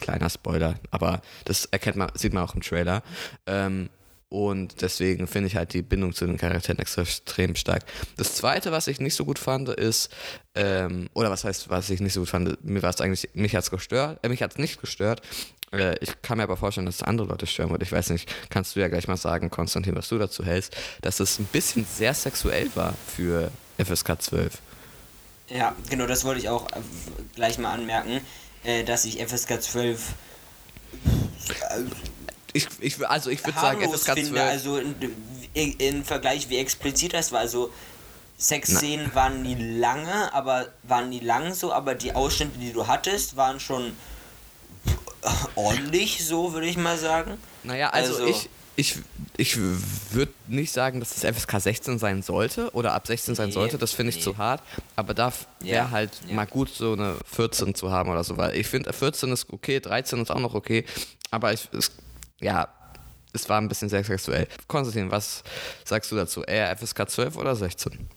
[0.00, 3.02] kleiner Spoiler, aber das erkennt man, sieht man auch im Trailer.
[3.46, 3.90] Ähm,
[4.30, 7.84] und deswegen finde ich halt die Bindung zu den Charakteren extrem stark.
[8.16, 10.12] Das zweite, was ich nicht so gut fand, ist,
[10.56, 13.54] ähm, oder was heißt, was ich nicht so gut fand, mir war es eigentlich, mich
[13.54, 15.22] hat es gestört, äh, mich hat es nicht gestört.
[15.72, 17.82] Äh, ich kann mir aber vorstellen, dass es andere Leute stören wird.
[17.82, 21.20] Ich weiß nicht, kannst du ja gleich mal sagen, Konstantin, was du dazu hältst, dass
[21.20, 24.58] es ein bisschen sehr sexuell war für FSK 12.
[25.48, 26.80] Ja, genau, das wollte ich auch äh,
[27.34, 28.20] gleich mal anmerken,
[28.64, 30.00] äh, dass ich FSK 12
[32.52, 34.26] ich, ich, also ich würde sagen, FSK 12.
[34.26, 34.80] Finde, also
[35.52, 37.72] im Vergleich, wie explizit das war, also
[38.38, 43.36] Sexszenen waren nie lange, aber waren nie lang so, aber die Ausschnitte, die du hattest,
[43.36, 43.96] waren schon
[45.54, 47.38] ordentlich, so würde ich mal sagen.
[47.62, 48.96] Naja, also, also ich, ich,
[49.36, 53.52] ich würde nicht sagen, dass es FSK 16 sein sollte oder ab 16 sein nee,
[53.52, 54.22] sollte, das finde ich nee.
[54.22, 54.62] zu hart.
[54.96, 56.34] Aber da wäre ja, halt ja.
[56.34, 59.80] mal gut, so eine 14 zu haben oder so, weil ich finde, 14 ist okay,
[59.80, 60.84] 13 ist auch noch okay,
[61.30, 61.92] aber ich, es,
[62.40, 62.68] ja,
[63.32, 64.46] es war ein bisschen sehr sexuell.
[64.68, 65.42] Konstantin, was
[65.84, 66.42] sagst du dazu?
[66.42, 68.08] Eher FSK 12 oder 16?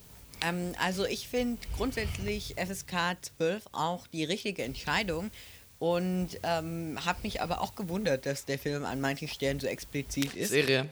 [0.41, 5.31] Ähm, also ich finde grundsätzlich FSK 12 auch die richtige Entscheidung,
[5.79, 10.33] und ähm, habe mich aber auch gewundert, dass der Film an manchen Stellen so explizit
[10.35, 10.49] ist.
[10.49, 10.87] Serie.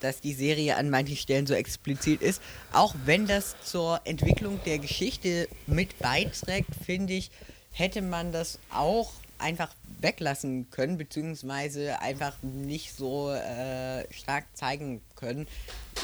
[0.00, 2.40] Dass die Serie an manchen Stellen so explizit ist.
[2.72, 7.30] Auch wenn das zur Entwicklung der Geschichte mit beiträgt, finde ich,
[7.72, 15.48] hätte man das auch einfach weglassen können, beziehungsweise einfach nicht so äh, stark zeigen können.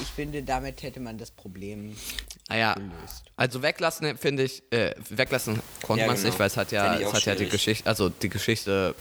[0.00, 1.94] Ich finde, damit hätte man das Problem
[2.50, 3.24] naja, gelöst.
[3.36, 6.32] Also weglassen finde ich, äh, weglassen konnte ja, man es genau.
[6.32, 8.94] nicht, weil es hat ja, es hat ja die Geschichte, also die Geschichte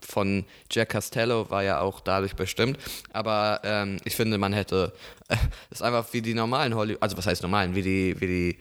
[0.00, 2.78] von Jack Costello war ja auch dadurch bestimmt.
[3.12, 4.92] Aber ähm, ich finde, man hätte
[5.28, 5.40] es äh,
[5.70, 8.58] ist einfach wie die normalen Hollywood, also was heißt normalen, wie die, wie die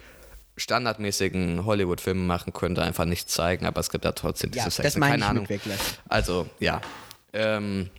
[0.57, 4.83] standardmäßigen Hollywood-Filme machen könnte, einfach nicht zeigen, aber es gibt da trotzdem diese ja, Sex.
[4.93, 5.77] Das meine Keine ich Ahnung.
[6.09, 6.81] Also, ja.
[7.31, 7.89] Ähm,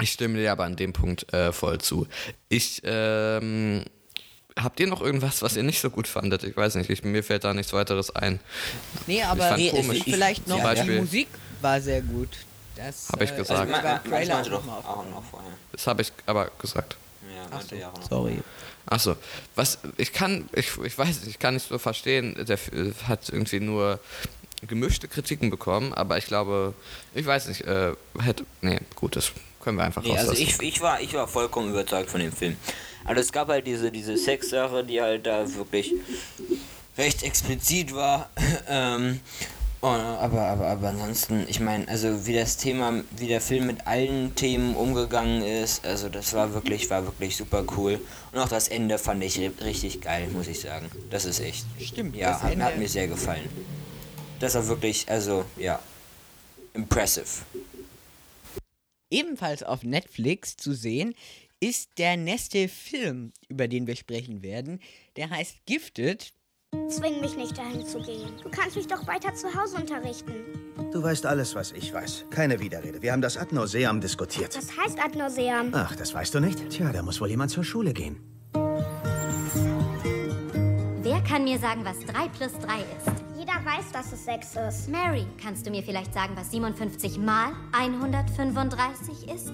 [0.00, 2.06] ich stimme dir aber an dem Punkt äh, voll zu.
[2.48, 3.84] Ich, ähm,
[4.62, 6.44] habt ihr noch irgendwas, was ihr nicht so gut fandet?
[6.44, 8.40] Ich weiß nicht, ich, mir fällt da nichts weiteres ein.
[9.06, 10.02] Nee, aber nee, komisch.
[10.04, 11.28] vielleicht noch ja, die Musik
[11.60, 12.28] war sehr gut.
[12.76, 13.60] Das habe ich äh, gesagt.
[13.60, 15.50] Also, man, man, Trailer auch noch, auch noch vorher.
[15.72, 16.96] Das habe ich aber gesagt.
[17.22, 18.38] Ja, Ach so, ja sorry.
[18.86, 19.16] Achso,
[19.54, 22.70] was ich kann, ich, ich weiß, ich kann nicht so verstehen, der F-
[23.06, 24.00] hat irgendwie nur
[24.66, 26.74] gemischte Kritiken bekommen, aber ich glaube,
[27.14, 30.80] ich weiß nicht, äh, hätte, nee, gut, das können wir einfach Nee, also ich, ich,
[30.80, 32.56] war, ich war vollkommen überzeugt von dem Film.
[33.04, 35.92] Also es gab halt diese, diese Sexsache, die halt da wirklich
[36.98, 38.30] recht explizit war.
[38.68, 39.20] ähm,
[39.82, 43.86] und, aber, aber, aber ansonsten, ich meine, also wie das Thema, wie der Film mit
[43.86, 47.98] allen Themen umgegangen ist, also das war wirklich, war wirklich super cool.
[48.32, 50.90] Und auch das Ende fand ich ri- richtig geil, muss ich sagen.
[51.08, 51.64] Das ist echt.
[51.82, 53.48] Stimmt, Ja, das hat, Ende- hat mir sehr gefallen.
[54.38, 55.78] Das war wirklich, also, ja.
[56.74, 57.26] Impressive.
[59.10, 61.14] Ebenfalls auf Netflix zu sehen
[61.58, 64.80] ist der nächste Film, über den wir sprechen werden.
[65.16, 66.32] Der heißt Gifted.
[66.88, 68.30] Zwing mich nicht dahin zu gehen.
[68.42, 70.32] Du kannst mich doch weiter zu Hause unterrichten.
[70.92, 72.26] Du weißt alles, was ich weiß.
[72.30, 73.02] Keine Widerrede.
[73.02, 74.56] Wir haben das ad nauseam diskutiert.
[74.56, 75.70] Was heißt ad nauseam?
[75.72, 76.70] Ach, das weißt du nicht?
[76.70, 78.20] Tja, da muss wohl jemand zur Schule gehen.
[81.02, 83.29] Wer kann mir sagen, was 3 plus 3 ist?
[83.40, 84.88] Jeder weiß, dass es 6 ist.
[84.90, 89.48] Mary, kannst du mir vielleicht sagen, was 57 mal 135 ist?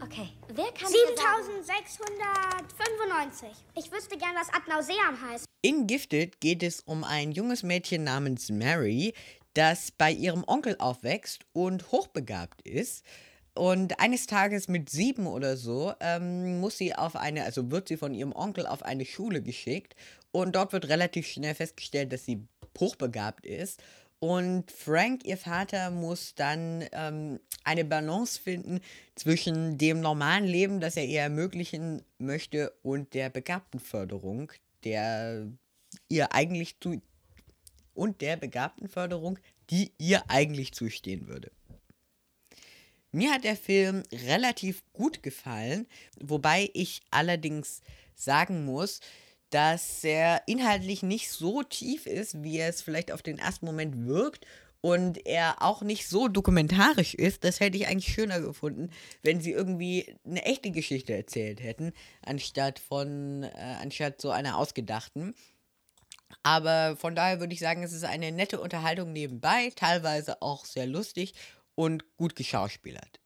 [0.00, 1.64] Okay, wer kann mir sagen...
[1.64, 3.48] 7695.
[3.74, 5.46] Ich wüsste gern, was ad nauseam heißt.
[5.62, 9.12] In Gifted geht es um ein junges Mädchen namens Mary,
[9.54, 13.04] das bei ihrem Onkel aufwächst und hochbegabt ist.
[13.56, 17.96] Und eines Tages mit sieben oder so ähm, muss sie auf eine, also wird sie
[17.96, 19.96] von ihrem Onkel auf eine Schule geschickt
[20.42, 22.46] und dort wird relativ schnell festgestellt, dass sie
[22.78, 23.82] hochbegabt ist.
[24.18, 28.80] Und Frank, ihr Vater, muss dann ähm, eine Balance finden
[29.14, 34.52] zwischen dem normalen Leben, das er ihr ermöglichen möchte, und der Begabtenförderung,
[34.84, 35.46] der
[36.08, 37.00] ihr eigentlich zu
[37.94, 39.38] und der Begabtenförderung,
[39.70, 41.50] die ihr eigentlich zustehen würde.
[43.10, 45.86] Mir hat der Film relativ gut gefallen,
[46.20, 47.80] wobei ich allerdings
[48.14, 49.00] sagen muss,
[49.50, 54.46] dass er inhaltlich nicht so tief ist, wie es vielleicht auf den ersten Moment wirkt
[54.80, 57.44] und er auch nicht so dokumentarisch ist.
[57.44, 58.90] Das hätte ich eigentlich schöner gefunden,
[59.22, 61.92] wenn sie irgendwie eine echte Geschichte erzählt hätten,
[62.24, 65.34] anstatt von äh, anstatt so einer ausgedachten.
[66.42, 70.86] Aber von daher würde ich sagen, es ist eine nette Unterhaltung nebenbei, teilweise auch sehr
[70.86, 71.34] lustig
[71.74, 73.20] und gut geschauspielert.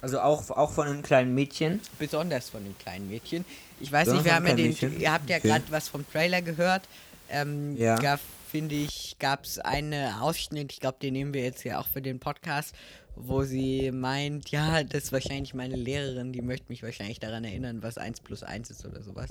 [0.00, 1.80] Also auch, auch von einem kleinen Mädchen.
[1.98, 3.44] Besonders von dem kleinen Mädchen.
[3.80, 5.00] Ich weiß Ja, nicht, wir haben ja den, Mädchen.
[5.00, 5.48] ihr habt ja Okay.
[5.48, 6.82] gerade was vom Trailer gehört.
[7.30, 7.96] Ähm, Ja.
[7.98, 8.18] Da
[8.50, 12.02] finde ich, gab es einen Ausschnitt, ich glaube, den nehmen wir jetzt ja auch für
[12.02, 12.74] den Podcast,
[13.14, 17.82] wo sie meint, ja, das ist wahrscheinlich meine Lehrerin, die möchte mich wahrscheinlich daran erinnern,
[17.82, 19.28] was 1 plus 1 ist oder sowas.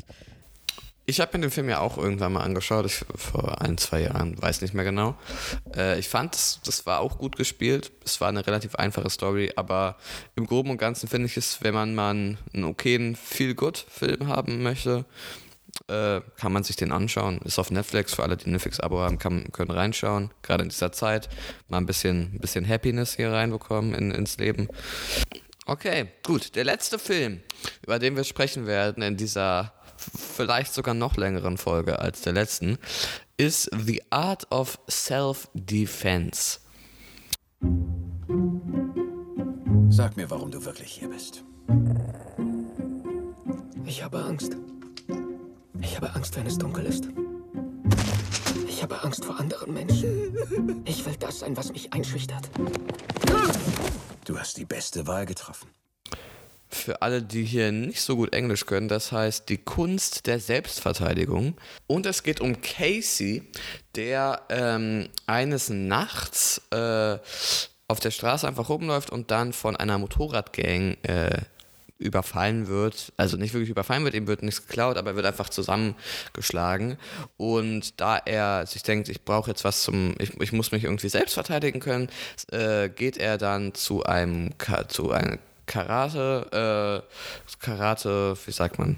[1.10, 4.40] Ich habe mir den Film ja auch irgendwann mal angeschaut, ich, vor ein, zwei Jahren,
[4.40, 5.18] weiß nicht mehr genau.
[5.76, 7.91] Äh, ich fand, das, das war auch gut gespielt.
[8.06, 9.95] Es war eine relativ einfache Story, aber
[10.36, 15.06] im Groben und Ganzen finde ich es, wenn man mal einen, okayen Feel-Good-Film haben möchte,
[15.88, 17.40] äh, kann man sich den anschauen.
[17.40, 20.30] Ist auf Netflix, für alle, die ein Netflix-Abo haben, kann, können reinschauen.
[20.44, 21.27] Gerade in dieser Zeit
[21.69, 24.68] mal ein bisschen, ein bisschen Happiness hier reinbekommen in, ins Leben.
[25.65, 26.56] Okay, gut.
[26.56, 27.41] Der letzte Film,
[27.84, 29.73] über den wir sprechen werden in dieser
[30.15, 32.77] vielleicht sogar noch längeren Folge als der letzten,
[33.38, 36.60] ist The Art of Self-Defense.
[39.90, 41.44] Sag mir, warum du wirklich hier bist.
[43.86, 44.56] Ich habe Angst.
[45.81, 47.10] Ich habe Angst, wenn es dunkel ist.
[48.68, 50.84] Ich habe Angst vor anderen Menschen.
[50.86, 52.49] Ich will das sein, was mich einschüchtert.
[54.26, 55.68] Du hast die beste Wahl getroffen.
[56.72, 61.56] Für alle, die hier nicht so gut Englisch können, das heißt die Kunst der Selbstverteidigung.
[61.88, 63.44] Und es geht um Casey,
[63.96, 67.18] der ähm, eines Nachts äh,
[67.88, 71.41] auf der Straße einfach rumläuft und dann von einer Motorradgang äh,
[72.00, 73.12] überfallen wird.
[73.18, 76.98] Also nicht wirklich überfallen wird, ihm wird nichts geklaut, aber er wird einfach zusammengeschlagen.
[77.38, 81.10] Und da er sich denkt, ich brauche jetzt was zum, ich, ich muss mich irgendwie
[81.10, 82.10] selbst verteidigen können,
[82.52, 84.52] äh, geht er dann zu einem,
[84.88, 85.40] zu einem
[85.70, 88.98] Karate, äh, Karate, wie sagt man?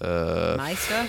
[0.00, 1.04] Äh, Meister?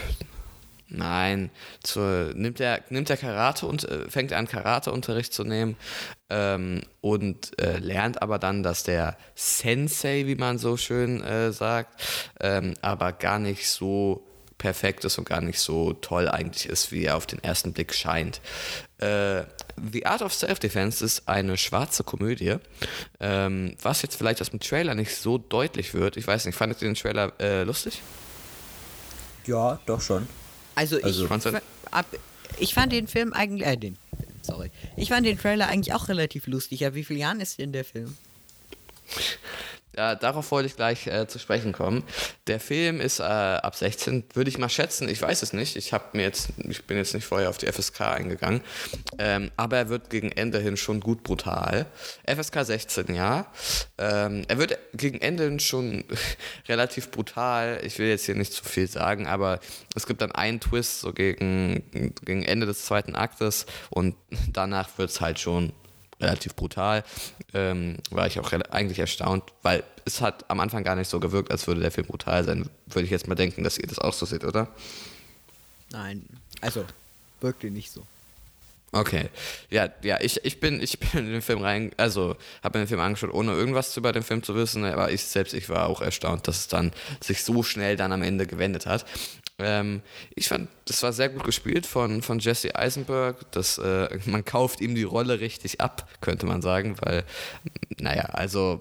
[0.90, 1.52] Nein,
[1.82, 5.78] zur, nimmt er nimmt er Karate und äh, fängt an Karateunterricht zu nehmen
[6.30, 12.04] ähm, und äh, lernt aber dann, dass der Sensei, wie man so schön äh, sagt,
[12.42, 17.06] ähm, aber gar nicht so perfekt ist und gar nicht so toll eigentlich ist, wie
[17.06, 18.42] er auf den ersten Blick scheint.
[19.00, 19.44] Äh,
[19.92, 22.56] The Art of Self-Defense ist eine schwarze Komödie,
[23.20, 26.16] ähm, was jetzt vielleicht aus dem Trailer nicht so deutlich wird.
[26.18, 28.02] Ich weiß nicht, fandet ihr den Trailer äh, lustig?
[29.46, 30.28] Ja, doch schon.
[30.76, 32.06] Also, Also- ich, f- ab,
[32.60, 33.98] ich fand den Film eigentlich, äh, den,
[34.42, 34.72] Sorry.
[34.98, 36.86] Ich fand den Trailer eigentlich auch relativ lustig.
[36.86, 38.18] Aber wie viele Jahren ist denn der Film?
[39.96, 42.04] Ja, darauf wollte ich gleich äh, zu sprechen kommen.
[42.48, 45.08] Der Film ist äh, ab 16, würde ich mal schätzen.
[45.08, 45.76] Ich weiß es nicht.
[45.76, 48.62] Ich habe mir jetzt, ich bin jetzt nicht vorher auf die FSK eingegangen,
[49.20, 51.86] ähm, aber er wird gegen Ende hin schon gut brutal.
[52.26, 53.46] FSK 16, ja.
[53.98, 56.06] Ähm, er wird gegen Ende hin schon
[56.68, 57.80] relativ brutal.
[57.84, 59.60] Ich will jetzt hier nicht zu viel sagen, aber
[59.96, 61.84] es gibt dann einen Twist so gegen
[62.26, 64.16] gegen Ende des zweiten Aktes und
[64.52, 65.74] danach wird es halt schon
[66.24, 67.04] relativ brutal.
[67.54, 71.52] Ähm, war ich auch eigentlich erstaunt, weil es hat am Anfang gar nicht so gewirkt,
[71.52, 72.70] als würde der Film brutal sein.
[72.88, 74.68] Würde ich jetzt mal denken, dass ihr das auch so seht, oder?
[75.92, 76.26] Nein.
[76.62, 76.86] Also,
[77.42, 78.04] wirkte nicht so.
[78.94, 79.30] Okay.
[79.72, 82.88] Ja, ja, ich, ich bin, ich bin in den Film rein, also habe mir den
[82.88, 86.02] Film angeschaut, ohne irgendwas über den Film zu wissen, aber ich selbst, ich war auch
[86.02, 89.06] erstaunt, dass es dann sich so schnell dann am Ende gewendet hat.
[89.64, 90.02] Ähm,
[90.36, 93.52] ich fand, das war sehr gut gespielt von, von Jesse Eisenberg.
[93.52, 97.24] Das, äh, man kauft ihm die Rolle richtig ab, könnte man sagen, weil,
[97.98, 98.80] naja, also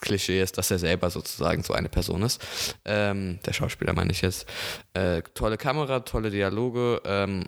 [0.00, 2.40] Klischee ist, dass er selber sozusagen so eine Person ist.
[2.84, 4.46] Ähm, der Schauspieler meine ich jetzt.
[4.94, 7.02] Äh, tolle Kamera, tolle Dialoge.
[7.04, 7.44] Ähm,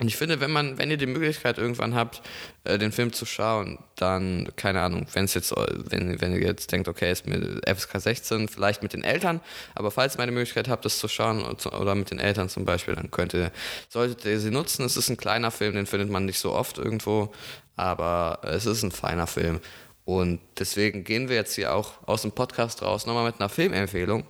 [0.00, 2.22] und ich finde, wenn man, wenn ihr die Möglichkeit irgendwann habt,
[2.64, 6.40] äh, den Film zu schauen, dann, keine Ahnung, wenn es jetzt, äh, wenn, wenn ihr
[6.40, 9.40] jetzt denkt, okay, ist mit FSK 16, vielleicht mit den Eltern,
[9.74, 12.94] aber falls ihr eine Möglichkeit habt, das zu schauen oder mit den Eltern zum Beispiel,
[12.94, 13.50] dann könnt ihr,
[13.88, 14.84] solltet ihr sie nutzen.
[14.84, 17.32] Es ist ein kleiner Film, den findet man nicht so oft irgendwo,
[17.76, 19.60] aber es ist ein feiner Film.
[20.04, 24.24] Und deswegen gehen wir jetzt hier auch aus dem Podcast raus, nochmal mit einer Filmempfehlung.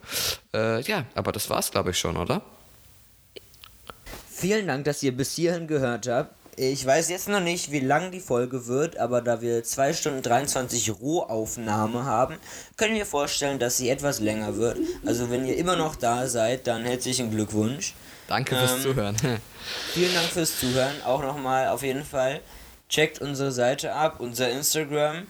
[0.52, 2.42] Äh, ja, aber das war's, glaube ich, schon, oder?
[4.38, 6.32] Vielen Dank, dass ihr bis hierhin gehört habt.
[6.54, 10.22] Ich weiß jetzt noch nicht, wie lang die Folge wird, aber da wir 2 Stunden
[10.22, 12.36] 23 Rohaufnahme haben,
[12.76, 14.78] können wir vorstellen, dass sie etwas länger wird.
[15.04, 17.94] Also wenn ihr immer noch da seid, dann herzlichen Glückwunsch.
[18.28, 19.16] Danke fürs Zuhören.
[19.92, 21.02] Vielen Dank fürs Zuhören.
[21.04, 22.40] Auch nochmal auf jeden Fall.
[22.88, 25.26] Checkt unsere Seite ab, unser Instagram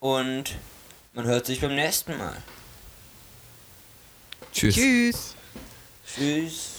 [0.00, 0.56] und
[1.14, 2.36] man hört sich beim nächsten Mal.
[4.52, 4.74] Tschüss.
[4.74, 5.34] Tschüss.
[6.14, 6.69] Tschüss.